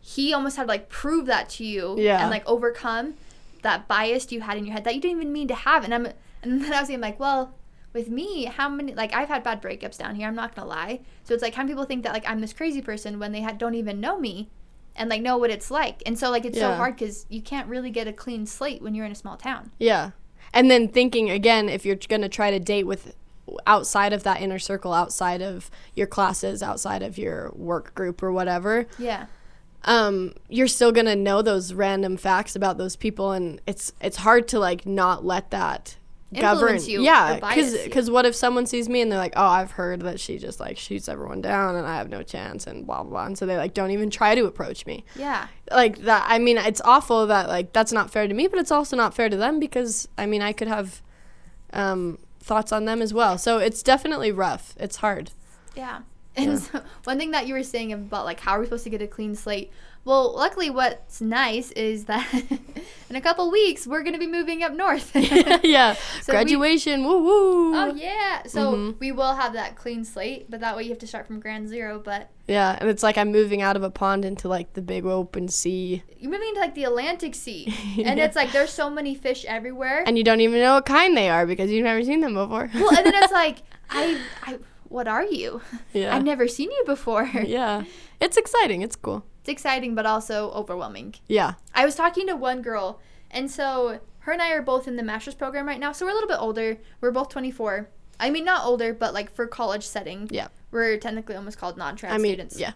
He 0.02 0.34
almost 0.34 0.58
had 0.58 0.64
to 0.64 0.68
like 0.70 0.90
prove 0.90 1.28
that 1.28 1.48
to 1.50 1.64
you 1.66 1.96
Yeah. 1.98 2.22
and 2.22 2.30
like 2.30 2.44
overcome 2.48 3.14
that 3.62 3.88
bias 3.88 4.32
you 4.32 4.42
had 4.42 4.58
in 4.58 4.66
your 4.66 4.74
head 4.74 4.84
that 4.84 4.96
you 4.96 5.02
didn't 5.02 5.18
even 5.18 5.32
mean 5.32 5.48
to 5.48 5.54
have. 5.56 5.84
And 5.84 5.94
I'm 5.94 6.08
and 6.44 6.64
then 6.64 6.74
I 6.74 6.80
was 6.80 6.88
thinking 6.88 7.02
like, 7.02 7.20
well, 7.20 7.54
with 7.94 8.10
me, 8.10 8.46
how 8.46 8.68
many 8.70 8.94
like 8.96 9.14
I've 9.14 9.28
had 9.28 9.44
bad 9.44 9.62
breakups 9.62 9.98
down 9.98 10.16
here. 10.16 10.28
I'm 10.28 10.36
not 10.36 10.56
gonna 10.56 10.68
lie. 10.68 11.02
So 11.24 11.34
it's 11.34 11.44
like 11.44 11.54
how 11.56 11.62
many 11.64 11.74
people 11.74 11.86
think 11.86 12.04
that 12.04 12.14
like 12.14 12.28
I'm 12.28 12.42
this 12.42 12.54
crazy 12.54 12.82
person 12.82 13.20
when 13.20 13.32
they 13.32 13.42
had, 13.42 13.58
don't 13.58 13.76
even 13.76 14.00
know 14.00 14.18
me, 14.20 14.50
and 14.96 15.10
like 15.10 15.22
know 15.22 15.38
what 15.38 15.52
it's 15.52 15.70
like. 15.70 16.02
And 16.06 16.18
so 16.18 16.32
like 16.32 16.46
it's 16.46 16.58
so 16.58 16.74
hard 16.74 16.96
because 16.96 17.26
you 17.30 17.42
can't 17.42 17.68
really 17.68 17.92
get 17.92 18.08
a 18.08 18.14
clean 18.14 18.46
slate 18.48 18.82
when 18.82 18.96
you're 18.96 19.06
in 19.06 19.12
a 19.12 19.16
small 19.16 19.38
town. 19.38 19.72
yeah. 19.78 20.12
And 20.54 20.70
then 20.70 20.88
thinking 20.90 21.30
again, 21.30 21.70
if 21.70 21.86
you're 21.86 21.96
gonna 22.10 22.28
try 22.28 22.50
to 22.52 22.60
date 22.60 22.86
with 22.88 23.16
outside 23.68 24.12
of 24.14 24.24
that 24.24 24.42
inner 24.42 24.60
circle, 24.60 24.92
outside 24.94 25.42
of 25.42 25.70
your 25.94 26.08
classes, 26.08 26.62
outside 26.64 27.04
of 27.04 27.18
your 27.18 27.52
work 27.56 27.94
group 27.94 28.22
or 28.24 28.32
whatever, 28.32 28.88
Yeah. 28.98 29.28
Um, 29.84 30.34
you're 30.50 30.68
still 30.68 30.92
gonna 30.92 31.16
know 31.16 31.42
those 31.42 31.74
random 31.74 32.18
facts 32.18 32.56
about 32.56 32.78
those 32.78 32.96
people, 32.96 33.32
and 33.32 33.62
it's 33.66 33.92
it's 34.02 34.18
hard 34.18 34.48
to 34.50 34.60
like 34.60 34.86
not 34.86 35.26
let 35.26 35.52
that 35.52 35.98
govern 36.34 36.82
you 36.84 37.04
Yeah, 37.04 37.54
you. 37.56 37.84
because 37.84 38.10
what 38.10 38.26
if 38.26 38.36
someone 38.36 38.66
sees 38.66 38.88
me 38.88 39.02
and 39.02 39.12
they're 39.12 39.20
like, 39.20 39.34
oh, 39.36 39.46
I've 39.46 39.72
heard 39.72 40.02
that 40.04 40.20
she 40.20 40.38
just 40.38 40.60
like 40.60 40.78
shoots 40.78 41.10
everyone 41.10 41.42
down, 41.42 41.76
and 41.76 41.86
I 41.88 41.96
have 41.96 42.10
no 42.10 42.24
chance, 42.24 42.68
and 42.68 42.86
blah 42.86 43.02
blah 43.04 43.10
blah, 43.10 43.26
and 43.26 43.38
so 43.38 43.46
they 43.46 43.58
like 43.58 43.74
don't 43.74 43.92
even 43.92 44.10
try 44.10 44.36
to 44.36 44.46
approach 44.46 44.86
me. 44.86 45.04
Yeah. 45.16 45.48
Like 45.72 46.00
that. 46.00 46.26
I 46.28 46.38
mean, 46.40 46.58
it's 46.58 46.82
awful 46.82 47.28
that 47.28 47.48
like 47.50 47.74
that's 47.74 47.92
not 47.92 48.12
fair 48.12 48.28
to 48.28 48.34
me, 48.34 48.48
but 48.48 48.60
it's 48.60 48.72
also 48.72 48.96
not 48.96 49.14
fair 49.14 49.30
to 49.30 49.38
them 49.38 49.60
because 49.60 50.08
I 50.18 50.26
mean, 50.26 50.42
I 50.42 50.54
could 50.54 50.68
have 50.68 51.02
um, 51.74 52.18
thoughts 52.40 52.72
on 52.72 52.86
them 52.86 53.02
as 53.02 53.14
well. 53.14 53.38
So 53.38 53.58
it's 53.58 53.82
definitely 53.82 54.32
rough. 54.32 54.76
It's 54.80 54.98
hard. 54.98 55.32
Yeah. 55.76 56.02
And 56.36 56.60
so 56.60 56.82
one 57.04 57.18
thing 57.18 57.32
that 57.32 57.48
you 57.48 57.54
were 57.54 57.64
saying 57.64 57.92
about 57.94 58.26
like 58.26 58.40
how 58.40 58.52
are 58.54 58.60
we 58.60 58.66
supposed 58.66 58.84
to 58.86 58.90
get 58.90 59.02
a 59.02 59.08
clean 59.08 59.36
slate? 59.36 59.72
Well, 60.04 60.34
luckily 60.36 60.72
what's 60.72 61.22
nice 61.22 61.70
is 61.74 62.06
that 62.06 62.28
in 63.10 63.16
a 63.16 63.22
couple 63.22 63.52
weeks 63.52 63.86
we're 63.86 64.02
going 64.02 64.14
to 64.14 64.20
be 64.20 64.26
moving 64.26 64.64
up 64.64 64.74
north. 64.74 65.12
yeah. 65.64 65.94
So 65.94 66.00
we- 66.28 66.32
Graduation. 66.32 67.04
woo 67.04 67.22
woo. 67.24 67.76
oh 67.76 67.94
yeah. 67.96 68.44
So 68.48 68.74
Mhm. 68.74 69.00
we 69.00 69.12
will 69.12 69.36
have 69.36 69.54
that 69.54 69.76
clean 69.76 70.04
slate, 70.04 70.50
but 70.50 70.60
that 70.62 70.76
way 70.76 70.84
you 70.84 70.90
have 70.90 71.00
to 71.00 71.08
start 71.08 71.28
from 71.28 71.40
ground 71.40 71.68
zero, 71.70 72.02
but 72.04 72.30
Yeah, 72.48 72.76
and 72.80 72.90
it's 72.90 73.04
like 73.04 73.18
I'm 73.18 73.32
moving 73.32 73.62
out 73.62 73.76
of 73.76 73.84
a 73.84 73.92
pond 73.92 74.26
into 74.26 74.48
like 74.48 74.74
the 74.74 74.82
big 74.82 75.06
open 75.06 75.48
sea, 75.50 76.02
you're 76.18 76.32
moving 76.32 76.48
into 76.50 76.62
like 76.62 76.74
the 76.76 76.86
Atlantic 76.86 77.36
Sea. 77.36 77.72
And 78.04 78.20
it's 78.20 78.36
like 78.36 78.52
there's 78.52 78.72
so 78.72 78.90
many 78.90 79.14
fish 79.14 79.46
everywhere. 79.46 80.04
and 80.08 80.18
you 80.18 80.24
don't 80.24 80.42
even 80.42 80.60
know 80.62 80.76
what 80.76 80.86
kind 80.88 81.16
they 81.16 81.30
are 81.30 81.46
because 81.46 81.70
you've 81.70 81.84
never 81.84 82.04
seen 82.04 82.22
them 82.22 82.34
before. 82.34 82.70
well, 82.74 82.90
and 82.98 83.06
then 83.06 83.14
it's 83.24 83.32
like 83.34 83.58
I 83.92 84.20
I 84.44 84.58
what 84.92 85.08
are 85.08 85.24
you? 85.24 85.62
yeah, 85.94 86.16
I've 86.16 86.24
never 86.24 86.48
seen 86.48 86.70
you 86.72 86.84
before. 86.86 87.30
yeah, 87.46 87.84
it's 88.20 88.38
exciting. 88.38 88.82
It's 88.82 88.96
cool. 88.96 89.24
It's 89.42 89.50
exciting 89.50 89.96
but 89.96 90.06
also 90.06 90.52
overwhelming. 90.52 91.16
Yeah, 91.28 91.54
I 91.74 91.86
was 91.86 91.96
talking 91.96 92.28
to 92.28 92.36
one 92.36 92.62
girl, 92.62 93.00
and 93.32 93.50
so 93.50 94.00
her 94.20 94.32
and 94.32 94.42
I 94.42 94.52
are 94.52 94.62
both 94.62 94.88
in 94.88 94.98
the 94.98 95.04
master's 95.04 95.34
program 95.36 95.68
right 95.68 95.80
now. 95.80 95.92
So 95.92 96.06
we're 96.06 96.12
a 96.12 96.14
little 96.14 96.30
bit 96.30 96.40
older. 96.40 96.78
We're 97.00 97.12
both 97.12 97.30
24. 97.30 97.90
I 98.20 98.30
mean, 98.30 98.46
not 98.46 98.66
older, 98.66 98.94
but 98.94 99.14
like 99.16 99.34
for 99.34 99.48
college 99.48 99.84
setting. 99.84 100.28
Yeah. 100.30 100.50
We're 100.70 100.98
technically 100.98 101.36
almost 101.36 101.58
called 101.58 101.76
non-trans 101.76 102.14
I 102.14 102.18
mean, 102.20 102.34
students. 102.34 102.60
yeah, 102.60 102.74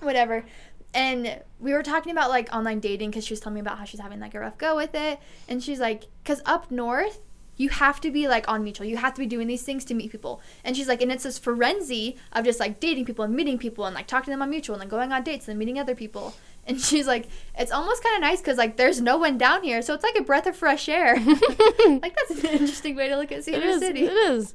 Whatever. 0.00 0.44
And 0.92 1.40
we 1.60 1.72
were 1.72 1.84
talking 1.84 2.10
about 2.10 2.28
like 2.28 2.52
online 2.52 2.80
dating 2.80 3.10
because 3.10 3.24
she 3.24 3.32
was 3.32 3.40
telling 3.40 3.54
me 3.54 3.60
about 3.60 3.78
how 3.78 3.84
she's 3.84 4.00
having 4.00 4.18
like 4.18 4.34
a 4.34 4.40
rough 4.40 4.58
go 4.58 4.74
with 4.74 4.94
it. 4.94 5.20
And 5.48 5.62
she's 5.62 5.78
like, 5.78 6.04
because 6.22 6.42
up 6.44 6.70
north, 6.72 7.20
you 7.60 7.68
have 7.68 8.00
to 8.00 8.10
be 8.10 8.26
like 8.26 8.48
on 8.48 8.64
mutual. 8.64 8.86
You 8.86 8.96
have 8.96 9.12
to 9.12 9.20
be 9.20 9.26
doing 9.26 9.46
these 9.46 9.62
things 9.62 9.84
to 9.84 9.94
meet 9.94 10.10
people. 10.10 10.40
And 10.64 10.74
she's 10.74 10.88
like, 10.88 11.02
and 11.02 11.12
it's 11.12 11.24
this 11.24 11.38
frenzy 11.38 12.16
of 12.32 12.46
just 12.46 12.58
like 12.58 12.80
dating 12.80 13.04
people 13.04 13.22
and 13.22 13.34
meeting 13.34 13.58
people 13.58 13.84
and 13.84 13.94
like 13.94 14.06
talking 14.06 14.24
to 14.26 14.30
them 14.30 14.40
on 14.40 14.48
mutual 14.48 14.74
and 14.74 14.80
then 14.80 14.88
going 14.88 15.12
on 15.12 15.22
dates 15.22 15.46
and 15.46 15.52
then 15.52 15.58
meeting 15.58 15.78
other 15.78 15.94
people. 15.94 16.34
And 16.66 16.80
she's 16.88 17.06
like, 17.06 17.28
it's 17.58 17.70
almost 17.70 18.02
kind 18.02 18.16
of 18.16 18.22
nice 18.22 18.40
because 18.40 18.56
like 18.56 18.78
there's 18.78 19.02
no 19.02 19.18
one 19.18 19.36
down 19.36 19.62
here, 19.62 19.82
so 19.82 19.92
it's 19.92 20.02
like 20.02 20.16
a 20.16 20.22
breath 20.22 20.46
of 20.46 20.56
fresh 20.56 20.88
air. 20.88 21.16
like 21.86 22.16
that's 22.16 22.30
an 22.30 22.46
interesting 22.46 22.96
way 22.96 23.10
to 23.10 23.16
look 23.16 23.30
at 23.30 23.44
Cedar 23.44 23.58
It 23.60 23.64
is. 23.66 23.80
City. 23.80 24.06
It 24.06 24.12
is. 24.12 24.54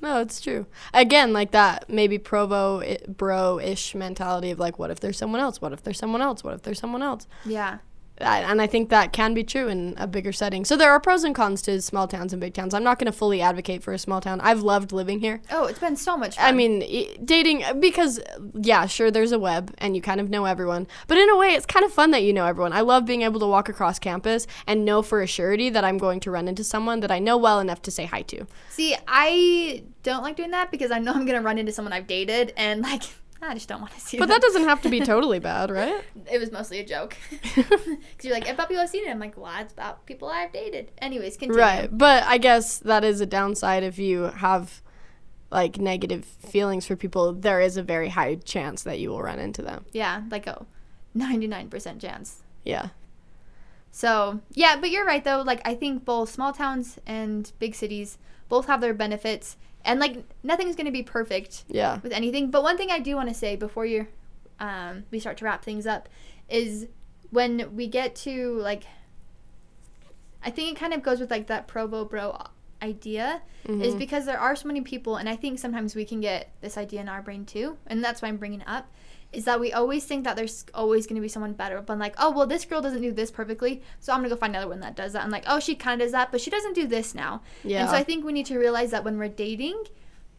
No, 0.00 0.20
it's 0.20 0.40
true. 0.40 0.64
Again, 0.94 1.34
like 1.34 1.50
that 1.50 1.90
maybe 1.90 2.16
provo 2.16 2.82
bro 3.08 3.60
ish 3.60 3.94
mentality 3.94 4.50
of 4.52 4.58
like, 4.58 4.78
what 4.78 4.90
if 4.90 5.00
there's 5.00 5.18
someone 5.18 5.42
else? 5.42 5.60
What 5.60 5.74
if 5.74 5.82
there's 5.82 5.98
someone 5.98 6.22
else? 6.22 6.42
What 6.42 6.54
if 6.54 6.62
there's 6.62 6.78
someone 6.78 7.02
else? 7.02 7.26
Yeah. 7.44 7.78
And 8.20 8.60
I 8.60 8.66
think 8.66 8.90
that 8.90 9.12
can 9.12 9.34
be 9.34 9.44
true 9.44 9.68
in 9.68 9.94
a 9.96 10.06
bigger 10.06 10.32
setting. 10.32 10.64
So 10.64 10.76
there 10.76 10.90
are 10.90 11.00
pros 11.00 11.24
and 11.24 11.34
cons 11.34 11.62
to 11.62 11.80
small 11.80 12.08
towns 12.08 12.32
and 12.32 12.40
big 12.40 12.54
towns. 12.54 12.74
I'm 12.74 12.84
not 12.84 12.98
going 12.98 13.10
to 13.10 13.16
fully 13.16 13.40
advocate 13.40 13.82
for 13.82 13.92
a 13.92 13.98
small 13.98 14.20
town. 14.20 14.40
I've 14.40 14.62
loved 14.62 14.92
living 14.92 15.20
here. 15.20 15.40
Oh, 15.50 15.66
it's 15.66 15.78
been 15.78 15.96
so 15.96 16.16
much 16.16 16.36
fun. 16.36 16.44
I 16.44 16.52
mean, 16.52 16.80
dating 17.24 17.62
because 17.80 18.20
yeah, 18.54 18.86
sure, 18.86 19.10
there's 19.10 19.32
a 19.32 19.38
web 19.38 19.74
and 19.78 19.94
you 19.94 20.02
kind 20.02 20.20
of 20.20 20.30
know 20.30 20.44
everyone, 20.44 20.86
but 21.06 21.18
in 21.18 21.28
a 21.30 21.36
way, 21.36 21.54
it's 21.54 21.66
kind 21.66 21.84
of 21.84 21.92
fun 21.92 22.10
that 22.10 22.22
you 22.22 22.32
know 22.32 22.46
everyone. 22.46 22.72
I 22.72 22.80
love 22.80 23.06
being 23.06 23.22
able 23.22 23.40
to 23.40 23.46
walk 23.46 23.68
across 23.68 23.98
campus 23.98 24.46
and 24.66 24.84
know 24.84 25.02
for 25.02 25.22
a 25.22 25.26
surety 25.26 25.70
that 25.70 25.84
I'm 25.84 25.98
going 25.98 26.20
to 26.20 26.30
run 26.30 26.48
into 26.48 26.64
someone 26.64 27.00
that 27.00 27.10
I 27.10 27.18
know 27.18 27.36
well 27.36 27.60
enough 27.60 27.82
to 27.82 27.90
say 27.90 28.06
hi 28.06 28.22
to. 28.22 28.46
See, 28.70 28.96
I 29.06 29.84
don't 30.02 30.22
like 30.22 30.36
doing 30.36 30.50
that 30.52 30.70
because 30.70 30.90
I 30.90 30.98
know 30.98 31.12
I'm 31.12 31.26
gonna 31.26 31.42
run 31.42 31.58
into 31.58 31.72
someone 31.72 31.92
I've 31.92 32.06
dated, 32.06 32.52
and 32.56 32.82
like 32.82 33.02
I 33.40 33.54
just 33.54 33.68
don't 33.68 33.80
want 33.80 33.92
to 33.92 34.00
see. 34.00 34.16
It. 34.16 34.20
But 34.20 34.26
them. 34.26 34.34
that 34.34 34.42
doesn't 34.42 34.64
have 34.64 34.82
to 34.82 34.88
be 34.88 35.00
totally 35.04 35.38
bad, 35.38 35.70
right? 35.70 36.02
It 36.30 36.38
was 36.38 36.50
mostly 36.50 36.80
a 36.80 36.84
joke. 36.84 37.16
Because 37.54 38.24
you're 38.24 38.34
like, 38.34 38.48
about 38.48 38.68
people 38.68 38.82
I've 38.82 38.88
seen 38.88 39.06
it. 39.06 39.10
I'm 39.10 39.20
like, 39.20 39.36
well, 39.36 39.52
it's 39.60 39.72
about 39.72 40.06
people 40.06 40.28
I've 40.28 40.52
dated. 40.52 40.90
Anyways, 40.98 41.36
continue. 41.36 41.60
Right. 41.60 41.88
But 41.96 42.24
I 42.24 42.38
guess 42.38 42.78
that 42.78 43.04
is 43.04 43.20
a 43.20 43.26
downside 43.26 43.84
if 43.84 43.98
you 43.98 44.22
have 44.22 44.82
like 45.50 45.78
negative 45.78 46.24
feelings 46.24 46.86
for 46.86 46.96
people. 46.96 47.32
There 47.32 47.60
is 47.60 47.76
a 47.76 47.82
very 47.82 48.08
high 48.08 48.36
chance 48.36 48.82
that 48.82 48.98
you 48.98 49.10
will 49.10 49.22
run 49.22 49.38
into 49.38 49.62
them. 49.62 49.86
Yeah, 49.92 50.22
like 50.30 50.46
a 50.46 50.66
99% 51.16 52.00
chance. 52.00 52.42
Yeah. 52.64 52.88
So, 53.90 54.40
yeah, 54.52 54.76
but 54.78 54.90
you're 54.90 55.04
right, 55.06 55.24
though. 55.24 55.42
Like, 55.42 55.66
I 55.66 55.74
think 55.74 56.04
both 56.04 56.30
small 56.30 56.52
towns 56.52 56.98
and 57.06 57.50
big 57.58 57.74
cities 57.74 58.18
both 58.48 58.66
have 58.66 58.80
their 58.80 58.94
benefits. 58.94 59.56
And, 59.88 59.98
like, 60.00 60.22
nothing's 60.42 60.76
going 60.76 60.84
to 60.86 60.92
be 60.92 61.02
perfect 61.02 61.64
Yeah. 61.66 61.98
with 62.02 62.12
anything. 62.12 62.50
But 62.50 62.62
one 62.62 62.76
thing 62.76 62.90
I 62.90 62.98
do 62.98 63.16
want 63.16 63.28
to 63.30 63.34
say 63.34 63.56
before 63.56 63.86
you, 63.86 64.06
um, 64.60 65.04
we 65.10 65.18
start 65.18 65.38
to 65.38 65.46
wrap 65.46 65.64
things 65.64 65.86
up 65.86 66.08
is 66.48 66.86
when 67.30 67.74
we 67.74 67.86
get 67.86 68.14
to, 68.16 68.58
like, 68.60 68.84
I 70.44 70.50
think 70.50 70.72
it 70.72 70.78
kind 70.78 70.92
of 70.92 71.02
goes 71.02 71.20
with, 71.20 71.30
like, 71.30 71.46
that 71.48 71.66
Provo 71.66 72.04
Bro 72.04 72.36
idea 72.80 73.42
is 73.66 73.94
Mhm. 73.94 73.98
because 73.98 74.24
there 74.26 74.38
are 74.38 74.54
so 74.54 74.68
many 74.68 74.80
people 74.80 75.16
and 75.16 75.28
i 75.28 75.34
think 75.34 75.58
sometimes 75.58 75.96
we 75.96 76.04
can 76.04 76.20
get 76.20 76.48
this 76.60 76.78
idea 76.78 77.00
in 77.00 77.08
our 77.08 77.20
brain 77.20 77.44
too 77.44 77.76
and 77.88 78.04
that's 78.04 78.22
why 78.22 78.28
i'm 78.28 78.36
bringing 78.36 78.60
it 78.60 78.68
up 78.68 78.86
is 79.32 79.44
that 79.44 79.60
we 79.60 79.72
always 79.72 80.04
think 80.04 80.24
that 80.24 80.36
there's 80.36 80.64
always 80.72 81.06
going 81.06 81.14
to 81.16 81.20
be 81.20 81.28
someone 81.28 81.52
better 81.52 81.82
but 81.82 81.98
like 81.98 82.14
oh 82.18 82.30
well 82.30 82.46
this 82.46 82.64
girl 82.64 82.80
doesn't 82.80 83.02
do 83.02 83.12
this 83.12 83.30
perfectly 83.30 83.82
so 84.00 84.12
i'm 84.12 84.20
going 84.20 84.28
to 84.30 84.34
go 84.34 84.38
find 84.38 84.54
another 84.54 84.68
one 84.68 84.80
that 84.80 84.96
does 84.96 85.12
that 85.12 85.22
and 85.22 85.32
like 85.32 85.44
oh 85.46 85.60
she 85.60 85.74
kind 85.74 86.00
of 86.00 86.06
does 86.06 86.12
that 86.12 86.30
but 86.32 86.40
she 86.40 86.50
doesn't 86.50 86.74
do 86.74 86.86
this 86.86 87.14
now 87.14 87.42
Yeah. 87.62 87.80
and 87.82 87.90
so 87.90 87.96
i 87.96 88.02
think 88.02 88.24
we 88.24 88.32
need 88.32 88.46
to 88.46 88.58
realize 88.58 88.90
that 88.90 89.04
when 89.04 89.18
we're 89.18 89.28
dating 89.28 89.84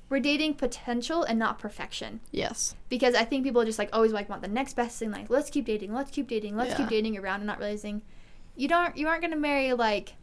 we're 0.09 0.19
dating 0.19 0.55
potential 0.55 1.23
and 1.23 1.37
not 1.37 1.59
perfection 1.59 2.19
yes. 2.31 2.75
because 2.89 3.13
i 3.13 3.23
think 3.23 3.43
people 3.43 3.63
just 3.63 3.77
like 3.77 3.89
always 3.93 4.11
like 4.11 4.27
want 4.27 4.41
the 4.41 4.47
next 4.47 4.75
best 4.75 4.97
thing 4.97 5.11
like 5.11 5.29
let's 5.29 5.49
keep 5.51 5.65
dating 5.65 5.93
let's 5.93 6.09
keep 6.09 6.27
dating 6.27 6.57
let's 6.57 6.73
keep 6.73 6.87
dating 6.87 7.17
around 7.17 7.41
and 7.41 7.47
not 7.47 7.59
realizing 7.59 8.01
you 8.55 8.67
don't 8.67 8.97
you 8.97 9.07
aren't 9.07 9.21
going 9.21 9.31
to 9.31 9.37
marry 9.37 9.71
like 9.73 10.13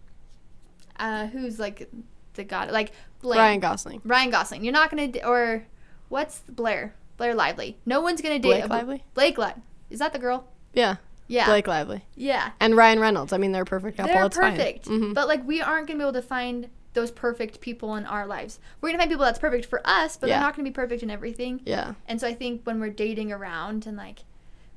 uh 0.98 1.26
who's 1.26 1.60
like 1.60 1.88
the 2.34 2.42
god 2.44 2.70
like 2.70 2.92
Blaine. 3.22 3.38
Ryan 3.38 3.60
Gosling. 3.60 4.00
Ryan 4.04 4.30
Gosling. 4.30 4.64
You're 4.64 4.72
not 4.72 4.90
gonna 4.90 5.10
or 5.24 5.66
what's 6.08 6.40
Blair? 6.48 6.94
Blair 7.16 7.34
Lively. 7.34 7.78
No 7.86 8.00
one's 8.00 8.20
gonna 8.20 8.38
date 8.38 8.42
Blake 8.42 8.64
a- 8.64 8.68
Lively? 8.68 9.04
Blake 9.14 9.38
Lively. 9.38 9.62
Is 9.90 9.98
that 10.00 10.12
the 10.12 10.18
girl? 10.18 10.46
Yeah. 10.72 10.96
Yeah. 11.28 11.46
Blake 11.46 11.66
Lively. 11.66 12.04
Yeah. 12.14 12.50
And 12.60 12.76
Ryan 12.76 13.00
Reynolds. 13.00 13.32
I 13.32 13.38
mean, 13.38 13.52
they're 13.52 13.62
a 13.62 13.66
perfect 13.66 13.96
couple. 13.96 14.12
They're 14.14 14.26
it's 14.26 14.36
perfect. 14.36 14.86
Mhm. 14.86 15.14
But 15.14 15.28
like 15.28 15.46
we 15.46 15.60
aren't 15.62 15.86
gonna 15.88 15.98
be 15.98 16.04
able 16.04 16.12
to 16.12 16.22
find 16.22 16.68
those 16.94 17.10
perfect 17.10 17.60
people 17.60 17.94
in 17.96 18.06
our 18.06 18.26
lives. 18.26 18.58
We're 18.80 18.88
gonna 18.90 18.98
find 18.98 19.10
people 19.10 19.24
that's 19.24 19.38
perfect 19.38 19.66
for 19.66 19.80
us, 19.84 20.16
but 20.16 20.28
Yeah. 20.28 20.36
they're 20.36 20.42
not 20.46 20.56
gonna 20.56 20.68
be 20.68 20.72
perfect 20.72 21.02
in 21.02 21.10
everything. 21.10 21.60
yeah. 21.64 21.94
And 22.08 22.20
so 22.20 22.26
I 22.26 22.34
think 22.34 22.62
when 22.64 22.80
we're 22.80 22.90
dating 22.90 23.32
around 23.32 23.86
and 23.86 23.96
like 23.96 24.20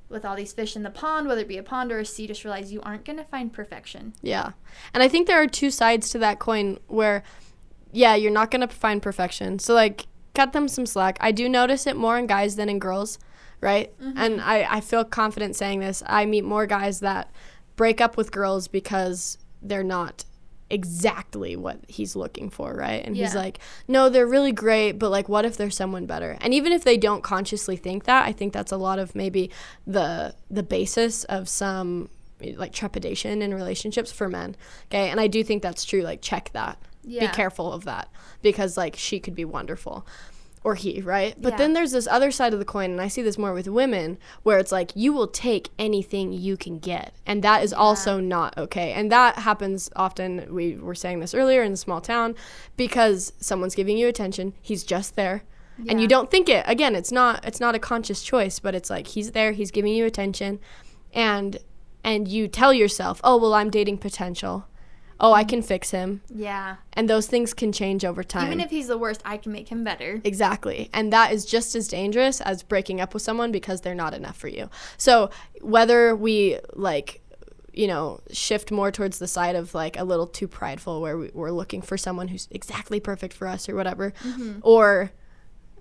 with 0.09 0.25
all 0.25 0.35
these 0.35 0.51
fish 0.53 0.75
in 0.75 0.81
the 0.83 0.89
pond, 0.89 1.27
whether 1.27 1.41
it 1.41 1.47
be 1.47 1.57
a 1.59 1.63
pond 1.63 1.91
or 1.91 1.99
a 1.99 2.05
sea, 2.05 2.25
just 2.25 2.43
realize 2.43 2.71
you 2.73 2.81
aren't 2.81 3.05
gonna 3.05 3.23
find 3.25 3.53
perfection. 3.53 4.13
Yeah. 4.21 4.51
And 4.93 5.03
I 5.03 5.07
think 5.07 5.27
there 5.27 5.39
are 5.41 5.47
two 5.47 5.69
sides 5.69 6.09
to 6.09 6.17
that 6.19 6.39
coin 6.39 6.79
where, 6.87 7.21
yeah, 7.91 8.15
you're 8.15 8.31
not 8.31 8.49
going 8.51 8.61
to 8.61 8.67
find 8.67 9.01
perfection. 9.01 9.57
So, 9.59 9.73
like, 9.73 10.05
cut 10.39 10.53
them 10.53 10.69
some 10.69 10.85
slack. 10.85 11.17
I 11.19 11.33
do 11.33 11.49
notice 11.49 11.85
it 11.85 11.97
more 11.97 12.17
in 12.17 12.25
guys 12.25 12.55
than 12.55 12.69
in 12.69 12.79
girls, 12.79 13.19
right? 13.59 13.97
Mm-hmm. 13.99 14.17
And 14.17 14.41
I, 14.41 14.75
I 14.77 14.79
feel 14.79 15.03
confident 15.03 15.57
saying 15.57 15.81
this. 15.81 16.01
I 16.05 16.25
meet 16.25 16.45
more 16.45 16.65
guys 16.65 17.01
that 17.01 17.29
break 17.75 17.99
up 17.99 18.15
with 18.15 18.31
girls 18.31 18.69
because 18.69 19.37
they're 19.61 19.83
not 19.83 20.23
exactly 20.69 21.57
what 21.57 21.79
he's 21.89 22.15
looking 22.15 22.49
for, 22.49 22.73
right? 22.73 23.03
And 23.03 23.17
he's 23.17 23.35
like, 23.35 23.59
no, 23.85 24.07
they're 24.07 24.27
really 24.27 24.53
great, 24.53 24.93
but 24.93 25.09
like, 25.09 25.27
what 25.27 25.43
if 25.43 25.57
there's 25.57 25.75
someone 25.75 26.05
better? 26.05 26.37
And 26.39 26.53
even 26.53 26.71
if 26.71 26.85
they 26.85 26.95
don't 26.95 27.23
consciously 27.23 27.75
think 27.75 28.05
that, 28.05 28.25
I 28.25 28.31
think 28.31 28.53
that's 28.53 28.71
a 28.71 28.77
lot 28.77 28.97
of 28.99 29.15
maybe 29.15 29.51
the 29.85 30.35
the 30.49 30.63
basis 30.63 31.25
of 31.25 31.49
some 31.49 32.09
like 32.55 32.71
trepidation 32.71 33.41
in 33.41 33.53
relationships 33.53 34.11
for 34.11 34.29
men. 34.29 34.55
Okay, 34.85 35.09
and 35.09 35.19
I 35.19 35.27
do 35.27 35.43
think 35.43 35.63
that's 35.63 35.83
true. 35.83 36.01
Like, 36.01 36.21
check 36.21 36.51
that. 36.53 36.77
Yeah. 37.03 37.27
Be 37.27 37.35
careful 37.35 37.73
of 37.73 37.85
that 37.85 38.09
because 38.41 38.77
like 38.77 38.95
she 38.95 39.19
could 39.19 39.33
be 39.33 39.45
wonderful. 39.45 40.05
Or 40.61 40.75
he, 40.75 40.99
right? 40.99 41.35
But 41.41 41.53
Yeah. 41.53 41.57
then 41.57 41.73
there's 41.73 41.93
this 41.93 42.05
other 42.07 42.31
side 42.31 42.51
of 42.51 42.59
the 42.59 42.65
coin, 42.65 42.91
and 42.91 42.99
I 42.99 43.07
see 43.07 43.21
this 43.21 43.37
more 43.37 43.53
with 43.53 43.69
women, 43.69 44.17
where 44.43 44.57
it's 44.59 44.73
like 44.73 44.91
you 44.93 45.13
will 45.13 45.27
take 45.27 45.69
anything 45.79 46.33
you 46.33 46.57
can 46.57 46.79
get, 46.79 47.13
and 47.25 47.41
that 47.43 47.63
is 47.63 47.71
also 47.71 48.19
not 48.19 48.57
okay. 48.57 48.91
And 48.91 49.09
that 49.09 49.39
happens 49.39 49.89
often. 49.95 50.53
We 50.53 50.75
were 50.75 50.95
saying 50.95 51.21
this 51.21 51.33
earlier 51.33 51.63
in 51.63 51.71
a 51.71 51.77
small 51.77 52.01
town, 52.01 52.35
because 52.75 53.31
someone's 53.39 53.73
giving 53.73 53.97
you 53.97 54.09
attention. 54.09 54.53
He's 54.61 54.83
just 54.83 55.15
there, 55.15 55.43
and 55.87 56.01
you 56.01 56.09
don't 56.09 56.29
think 56.29 56.49
it. 56.49 56.65
Again, 56.67 56.93
it's 56.93 57.11
not 57.11 57.45
it's 57.45 57.61
not 57.61 57.73
a 57.73 57.79
conscious 57.79 58.21
choice, 58.21 58.59
but 58.59 58.75
it's 58.75 58.89
like 58.89 59.07
he's 59.07 59.31
there. 59.31 59.53
He's 59.53 59.71
giving 59.71 59.93
you 59.93 60.05
attention, 60.05 60.59
and 61.13 61.57
and 62.03 62.27
you 62.27 62.49
tell 62.49 62.73
yourself, 62.73 63.21
oh 63.23 63.37
well, 63.37 63.53
I'm 63.53 63.69
dating 63.69 63.99
potential. 63.99 64.65
Oh, 65.21 65.33
I 65.33 65.43
can 65.43 65.61
fix 65.61 65.91
him, 65.91 66.21
Yeah. 66.29 66.77
and 66.93 67.09
those 67.09 67.27
things 67.27 67.53
can 67.53 67.71
change 67.73 68.05
over 68.05 68.23
time. 68.23 68.47
Even 68.47 68.61
if 68.61 68.69
he's 68.69 68.87
the 68.87 68.97
worst, 68.97 69.21
I 69.25 69.35
can 69.37 69.51
make 69.51 69.67
him 69.67 69.83
better. 69.83 70.21
Exactly. 70.23 70.89
And 70.93 71.11
that 71.11 71.33
is 71.33 71.45
just 71.45 71.75
as 71.75 71.89
dangerous 71.89 72.39
as 72.39 72.63
breaking 72.63 73.01
up 73.01 73.13
with 73.13 73.21
someone 73.21 73.51
because 73.51 73.81
they're 73.81 73.93
not 73.95 74.13
enough 74.13 74.37
for 74.37 74.47
you. 74.47 74.69
So, 74.97 75.29
whether 75.61 76.15
we 76.15 76.59
like, 76.73 77.21
you 77.73 77.87
know, 77.87 78.21
shift 78.31 78.71
more 78.71 78.91
towards 78.91 79.19
the 79.19 79.27
side 79.27 79.55
of 79.55 79.73
like 79.73 79.97
a 79.99 80.03
little 80.05 80.27
too 80.27 80.47
prideful 80.47 81.01
where 81.01 81.17
we, 81.17 81.31
we're 81.33 81.51
looking 81.51 81.81
for 81.81 81.97
someone 81.97 82.29
who's 82.29 82.47
exactly 82.51 82.99
perfect 82.99 83.33
for 83.33 83.47
us 83.47 83.67
or 83.67 83.75
whatever, 83.75 84.11
mm-hmm. 84.23 84.59
or 84.63 85.11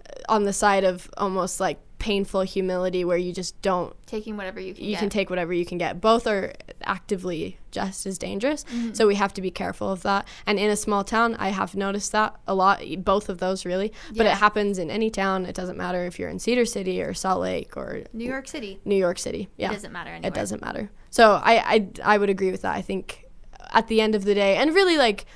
uh, 0.05 0.32
on 0.32 0.45
the 0.45 0.53
side 0.53 0.82
of 0.82 1.09
almost 1.16 1.61
like 1.61 1.78
painful 1.99 2.43
humility 2.43 3.05
where 3.05 3.17
you 3.17 3.33
just 3.33 3.61
don't 3.61 3.95
Taking 4.07 4.37
whatever 4.37 4.61
you 4.61 4.73
can 4.73 4.85
you 4.85 4.93
get. 4.93 5.01
can 5.01 5.09
take 5.09 5.31
whatever 5.31 5.53
you 5.53 5.67
can 5.67 5.79
get. 5.79 6.01
Both 6.01 6.27
are 6.27 6.53
actively 6.83 7.59
just 7.71 8.07
as 8.07 8.19
dangerous. 8.19 8.65
Mm-hmm. 8.65 8.95
So 8.95 9.07
we 9.07 9.17
have 9.17 9.35
to 9.35 9.43
be 9.43 9.51
careful 9.51 9.91
of 9.91 10.03
that. 10.03 10.27
And 10.47 10.59
in 10.59 10.71
a 10.71 10.77
small 10.77 11.05
town, 11.05 11.35
I 11.37 11.49
have 11.49 11.75
noticed 11.75 12.13
that 12.13 12.37
a 12.47 12.55
lot, 12.55 12.83
both 12.99 13.29
of 13.29 13.39
those 13.39 13.67
really. 13.67 13.93
But 14.17 14.27
it 14.27 14.33
happens 14.33 14.79
in 14.79 14.91
any 14.91 15.11
town. 15.11 15.45
It 15.45 15.55
doesn't 15.55 15.77
matter 15.77 16.07
if 16.07 16.19
you're 16.19 16.29
in 16.29 16.39
Cedar 16.39 16.65
City 16.65 17.03
or 17.03 17.15
Salt 17.15 17.41
Lake 17.41 17.77
or 17.77 18.05
New 18.13 18.25
York 18.25 18.49
City. 18.49 18.81
New 18.85 18.97
York 18.97 19.19
City. 19.19 19.49
Yeah. 19.57 19.71
It 19.71 19.75
doesn't 19.75 19.93
matter 19.93 20.11
anywhere. 20.11 20.29
It 20.29 20.35
doesn't 20.35 20.63
matter. 20.63 20.91
So 21.11 21.33
I, 21.43 21.75
I, 21.75 21.89
I 22.05 22.19
would 22.19 22.31
agree 22.31 22.51
with 22.51 22.63
that. 22.63 22.75
I 22.75 22.83
think 22.83 23.27
at 23.73 23.89
the 23.89 24.01
end 24.01 24.15
of 24.15 24.25
the 24.25 24.35
day, 24.35 24.57
and 24.57 24.75
really 24.75 24.97
like 24.97 25.27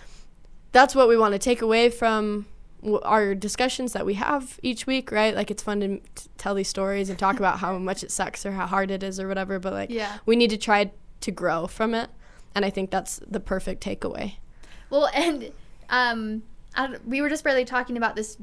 that's 0.71 0.95
what 0.95 1.09
we 1.09 1.17
want 1.17 1.33
to 1.33 1.39
take 1.39 1.61
away 1.61 1.91
from 1.91 2.47
our 3.05 3.35
discussions 3.35 3.93
that 3.93 4.05
we 4.05 4.15
have 4.15 4.59
each 4.63 4.87
week, 4.87 5.13
right? 5.13 5.35
Like 5.35 5.51
it's 5.51 5.63
fun 5.63 5.81
to, 5.81 5.99
to 5.99 6.29
tell 6.39 6.55
these 6.55 6.69
stories 6.69 7.09
and 7.09 7.19
talk 7.19 7.37
about 7.39 7.59
how 7.61 7.79
much 7.79 8.03
it 8.03 8.11
sucks 8.11 8.45
or 8.45 8.53
how 8.53 8.67
hard 8.67 8.91
it 8.91 9.03
is 9.03 9.21
or 9.21 9.29
whatever, 9.29 9.59
but 9.59 9.73
like 9.73 9.91
Yeah. 9.91 10.19
we 10.27 10.35
need 10.37 10.51
to 10.51 10.57
try 10.57 10.91
to 11.21 11.31
grow 11.31 11.67
from 11.67 11.95
it. 11.95 12.11
And 12.55 12.65
I 12.65 12.71
think 12.71 12.91
that's 12.91 13.21
the 13.27 13.41
perfect 13.41 13.83
takeaway. 13.85 14.35
Well, 14.91 15.07
and 15.15 15.53
um, 15.91 16.43
I 16.75 16.97
we 17.07 17.21
were 17.23 17.29
just 17.29 17.45
barely 17.45 17.65
talking 17.65 17.97
about 17.97 18.17
this 18.17 18.37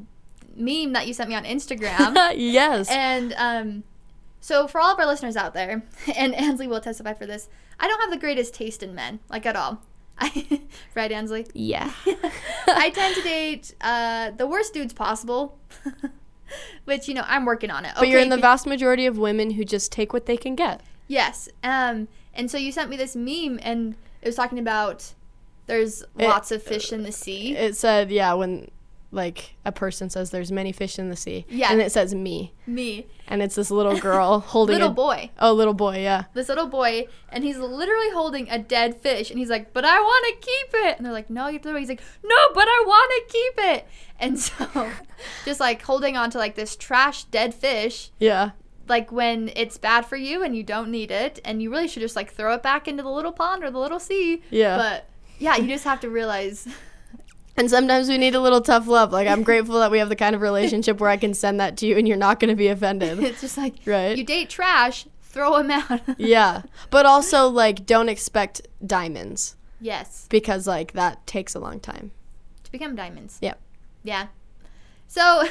meme 0.56 0.94
that 0.94 1.08
you 1.08 1.14
sent 1.14 1.30
me 1.30 1.36
on 1.36 1.44
Instagram. 1.44 2.32
yes. 2.36 2.90
and 2.90 3.34
um, 3.38 3.84
so 4.42 4.68
for 4.68 4.80
all 4.80 4.94
of 4.94 5.00
our 5.00 5.06
listeners 5.06 5.36
out 5.36 5.54
there, 5.54 5.84
and 6.16 6.34
Ansley 6.34 6.68
will 6.68 6.80
testify 6.82 7.14
for 7.14 7.26
this, 7.26 7.50
I 7.80 7.88
don't 7.88 8.00
have 8.02 8.10
the 8.12 8.18
greatest 8.18 8.54
taste 8.54 8.82
in 8.84 8.96
men, 8.96 9.20
like 9.30 9.46
at 9.46 9.56
all. 9.56 9.82
I, 10.20 10.62
right, 10.96 11.12
Ansley? 11.12 11.48
yeah. 11.54 11.92
I 12.68 12.90
tend 12.92 13.16
to 13.16 13.22
date 13.22 13.74
uh, 13.82 14.32
the 14.32 14.46
worst 14.48 14.74
dudes 14.74 14.94
possible. 14.94 15.58
Which 16.86 17.08
you 17.08 17.14
know 17.14 17.24
I'm 17.28 17.46
working 17.46 17.70
on 17.70 17.86
it. 17.86 17.92
But 17.98 18.08
you're 18.08 18.20
in 18.20 18.30
the 18.30 18.38
vast 18.38 18.66
majority 18.66 19.06
of 19.06 19.18
women 19.20 19.52
who 19.52 19.64
just 19.64 19.92
take 19.92 20.14
what 20.14 20.26
they 20.26 20.36
can 20.38 20.56
get. 20.56 20.82
Yes. 21.08 21.48
Um, 21.64 22.08
and 22.34 22.50
so 22.50 22.58
you 22.58 22.72
sent 22.72 22.90
me 22.90 22.98
this 22.98 23.16
meme, 23.16 23.60
and 23.62 23.96
it 24.22 24.28
was 24.28 24.36
talking 24.36 24.58
about 24.58 25.14
there's 25.68 26.02
It- 26.02 26.28
lots 26.28 26.52
of 26.52 26.64
fish 26.64 26.92
in 26.92 27.04
the 27.04 27.12
sea. 27.12 27.56
It 27.56 27.76
said, 27.76 28.10
yeah, 28.10 28.34
when 28.34 28.72
like 29.12 29.56
a 29.66 29.72
person 29.72 30.10
says 30.10 30.30
there's 30.30 30.52
many 30.52 30.72
fish 30.72 31.00
in 31.00 31.10
the 31.10 31.16
sea. 31.16 31.46
Yeah. 31.50 31.72
And 31.72 31.82
it 31.82 31.92
says 31.92 32.14
me. 32.14 32.54
Me, 32.68 33.08
And 33.28 33.42
it's 33.42 33.56
this 33.56 33.72
little 33.72 33.98
girl 34.10 34.40
holding 34.40 34.76
little 34.76 34.92
a 34.92 34.94
boy. 34.94 35.32
Oh, 35.40 35.52
little 35.54 35.74
boy, 35.74 35.98
yeah. 36.00 36.26
This 36.36 36.48
little 36.50 36.68
boy, 36.68 37.08
and 37.30 37.44
he's 37.44 37.58
literally 37.58 38.12
holding 38.12 38.48
a 38.50 38.60
dead 38.60 39.02
fish, 39.02 39.32
and 39.32 39.40
he's 39.40 39.50
like, 39.50 39.74
"But 39.74 39.84
I 39.86 40.00
want 40.00 40.26
to 40.28 40.48
keep 40.48 40.86
it." 40.86 40.98
And 40.98 41.06
they're 41.06 41.14
like, 41.14 41.30
"No, 41.32 41.48
you 41.48 41.58
throw 41.58 41.76
it." 41.76 41.80
He's 41.80 41.90
like, 41.90 42.04
"No, 42.24 42.36
but 42.54 42.66
I 42.68 42.84
want 42.86 43.12
to 43.28 43.34
keep 43.34 43.54
it." 43.74 43.88
And 44.20 44.38
so, 44.40 44.92
just 45.46 45.60
like 45.60 45.82
holding 45.82 46.16
on 46.16 46.30
to 46.32 46.38
like 46.38 46.54
this 46.56 46.76
trash 46.76 47.24
dead 47.24 47.56
fish, 47.56 48.12
Yeah. 48.20 48.52
like 48.88 49.12
when 49.12 49.52
it's 49.56 49.78
bad 49.80 50.06
for 50.06 50.18
you 50.18 50.44
and 50.44 50.56
you 50.56 50.62
don't 50.62 50.92
need 50.92 51.10
it, 51.10 51.40
and 51.44 51.64
you 51.64 51.72
really 51.72 51.88
should 51.88 52.02
just 52.02 52.16
like 52.16 52.32
throw 52.32 52.54
it 52.54 52.62
back 52.62 52.88
into 52.88 53.02
the 53.02 53.10
little 53.10 53.32
pond 53.32 53.64
or 53.64 53.72
the 53.72 53.80
little 53.80 54.00
sea. 54.00 54.44
Yeah. 54.52 54.78
But 54.78 55.10
yeah, 55.40 55.56
you 55.58 55.68
just 55.68 55.86
have 55.86 56.00
to 56.02 56.10
realize. 56.10 56.68
And 57.60 57.70
sometimes 57.70 58.08
we 58.08 58.18
need 58.18 58.36
a 58.36 58.40
little 58.40 58.62
tough 58.62 58.88
love. 58.88 59.12
Like 59.12 59.28
I'm 59.28 59.44
grateful 59.44 59.80
that 59.80 59.92
we 59.92 60.00
have 60.00 60.10
the 60.10 60.16
kind 60.16 60.34
of 60.34 60.42
relationship 60.42 61.00
where 61.00 61.10
I 61.10 61.18
can 61.18 61.34
send 61.34 61.60
that 61.60 61.76
to 61.78 61.86
you 61.86 61.98
and 61.98 62.08
you're 62.08 62.18
not 62.18 62.40
going 62.40 62.50
to 62.50 62.56
be 62.56 62.70
offended. 62.70 63.20
It's 63.24 63.42
just 63.42 63.58
like 63.58 63.76
Right. 63.86 64.18
you 64.18 64.24
date 64.24 64.50
trash, 64.50 65.06
throw 65.22 65.58
them 65.62 65.70
out. 65.72 66.02
yeah. 66.18 66.62
But 66.90 67.06
also 67.06 67.48
like 67.50 67.86
don't 67.86 68.08
expect 68.10 68.62
diamonds 68.86 69.58
yes, 69.82 70.26
because 70.30 70.68
like 70.68 70.94
that 70.94 71.28
takes 71.28 71.54
a 71.54 71.60
long 71.60 71.80
time. 71.80 72.12
to 72.64 72.72
become 72.72 72.96
diamonds. 72.96 73.38
Yep. 73.42 73.60
Yeah. 74.04 74.28
So, 75.08 75.44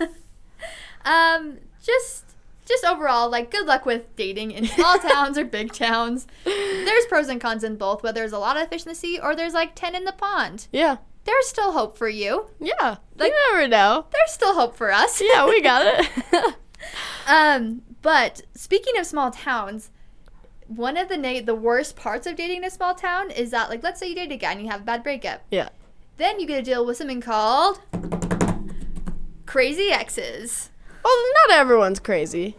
um, 1.04 1.58
just 1.82 2.24
just 2.66 2.84
overall, 2.84 3.28
like, 3.30 3.50
good 3.50 3.66
luck 3.66 3.84
with 3.86 4.16
dating 4.16 4.50
in 4.50 4.64
small 4.66 4.98
towns 4.98 5.36
or 5.36 5.44
big 5.44 5.72
towns. 5.72 6.26
There's 6.44 7.04
pros 7.06 7.28
and 7.28 7.38
cons 7.40 7.62
in 7.62 7.76
both. 7.76 8.02
Whether 8.02 8.20
there's 8.20 8.32
a 8.32 8.38
lot 8.38 8.56
of 8.56 8.68
fish 8.68 8.84
in 8.84 8.88
the 8.88 8.94
sea 8.94 9.18
or 9.18 9.36
there's 9.36 9.52
like 9.54 9.74
ten 9.74 9.94
in 9.94 10.04
the 10.04 10.12
pond, 10.12 10.66
Yeah. 10.72 10.96
There's 11.24 11.46
still 11.48 11.72
hope 11.72 11.96
for 11.98 12.08
you. 12.08 12.46
Yeah. 12.60 12.96
Like- 13.16 13.32
you 13.32 13.52
never 13.52 13.68
know. 13.68 14.06
There's 14.12 14.30
still 14.32 14.54
hope 14.54 14.76
for 14.76 14.92
us. 14.92 15.20
Yeah, 15.24 15.46
we 15.46 15.60
got 15.60 15.86
it. 15.86 16.54
Um, 17.26 17.80
but 18.02 18.42
speaking 18.54 18.98
of 18.98 19.06
small 19.06 19.30
towns, 19.30 19.90
one 20.66 20.98
of 20.98 21.08
the 21.08 21.16
na- 21.16 21.40
the 21.42 21.54
worst 21.54 21.96
parts 21.96 22.26
of 22.26 22.36
dating 22.36 22.58
in 22.58 22.64
a 22.64 22.70
small 22.70 22.94
town 22.94 23.30
is 23.30 23.50
that, 23.52 23.70
like, 23.70 23.82
let's 23.82 23.98
say 23.98 24.08
you 24.08 24.14
date 24.14 24.30
a 24.32 24.36
guy 24.36 24.52
and 24.52 24.60
you 24.60 24.68
have 24.68 24.82
a 24.82 24.84
bad 24.84 25.02
breakup. 25.02 25.40
yeah. 25.50 25.70
Then 26.18 26.38
you 26.38 26.46
get 26.46 26.56
to 26.56 26.62
deal 26.62 26.84
with 26.84 26.98
something 26.98 27.22
called 27.22 27.80
crazy 29.46 29.90
exes. 29.90 30.70
Well, 31.02 31.14
not 31.48 31.56
everyone's 31.58 32.00
crazy. 32.00 32.56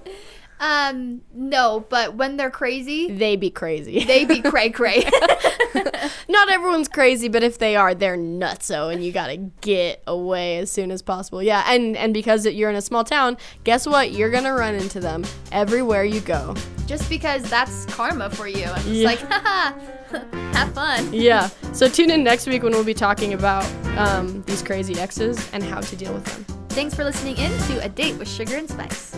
Um, 0.60 1.22
no, 1.34 1.86
but 1.90 2.16
when 2.16 2.38
they're 2.38 2.50
crazy, 2.50 3.12
They 3.12 3.36
be 3.36 3.50
crazy. 3.50 4.04
they 4.06 4.24
be 4.26 4.42
cray 4.42 4.70
cray. 4.70 5.04
not 6.30 6.50
everyone's 6.50 6.88
crazy, 6.88 7.28
but 7.28 7.44
if 7.44 7.58
they 7.58 7.76
are, 7.76 7.94
they're 7.94 8.18
nutso, 8.18 8.92
and 8.94 9.04
you 9.04 9.12
gotta 9.12 9.38
get 9.62 10.02
away 10.08 10.58
as 10.60 10.72
soon 10.72 10.92
as 10.92 11.02
possible. 11.02 11.44
Yeah, 11.44 11.64
and 11.68 11.98
and 11.98 12.14
because 12.14 12.46
you're 12.46 12.70
in 12.70 12.76
a 12.76 12.82
small 12.82 13.04
town, 13.04 13.38
guess 13.64 13.86
what? 13.86 14.12
You're 14.12 14.32
gonna 14.32 14.54
run 14.54 14.76
into 14.76 15.00
them 15.00 15.26
everywhere 15.52 16.06
you 16.06 16.22
go. 16.22 16.56
Just 16.88 17.10
because 17.10 17.44
that's 17.50 17.86
karma 17.88 18.30
for 18.30 18.48
you. 18.48 18.66
I'm 18.66 18.76
just 18.84 18.88
Yeah. 18.88 19.08
like, 19.08 19.20
haha, 19.20 19.74
have 20.54 20.74
fun. 20.74 21.12
Yeah. 21.14 21.50
So 21.74 21.90
tune 21.90 22.12
in 22.12 22.24
next 22.24 22.48
week 22.48 22.64
when 22.64 22.72
we'll 22.74 22.84
be 22.84 22.94
talking 22.94 23.34
about 23.34 23.66
um, 23.98 24.42
these 24.44 24.62
crazy 24.62 24.98
exes 25.00 25.50
and 25.52 25.64
how 25.64 25.82
to 25.82 25.96
deal 25.96 26.14
with 26.14 26.24
them. 26.26 26.46
Thanks 26.70 26.94
for 26.94 27.04
listening 27.04 27.38
in 27.38 27.52
to 27.68 27.84
A 27.84 27.90
Date 27.90 28.18
with 28.18 28.30
Sugar 28.30 28.56
and 28.56 28.70
Spice. 28.70 29.16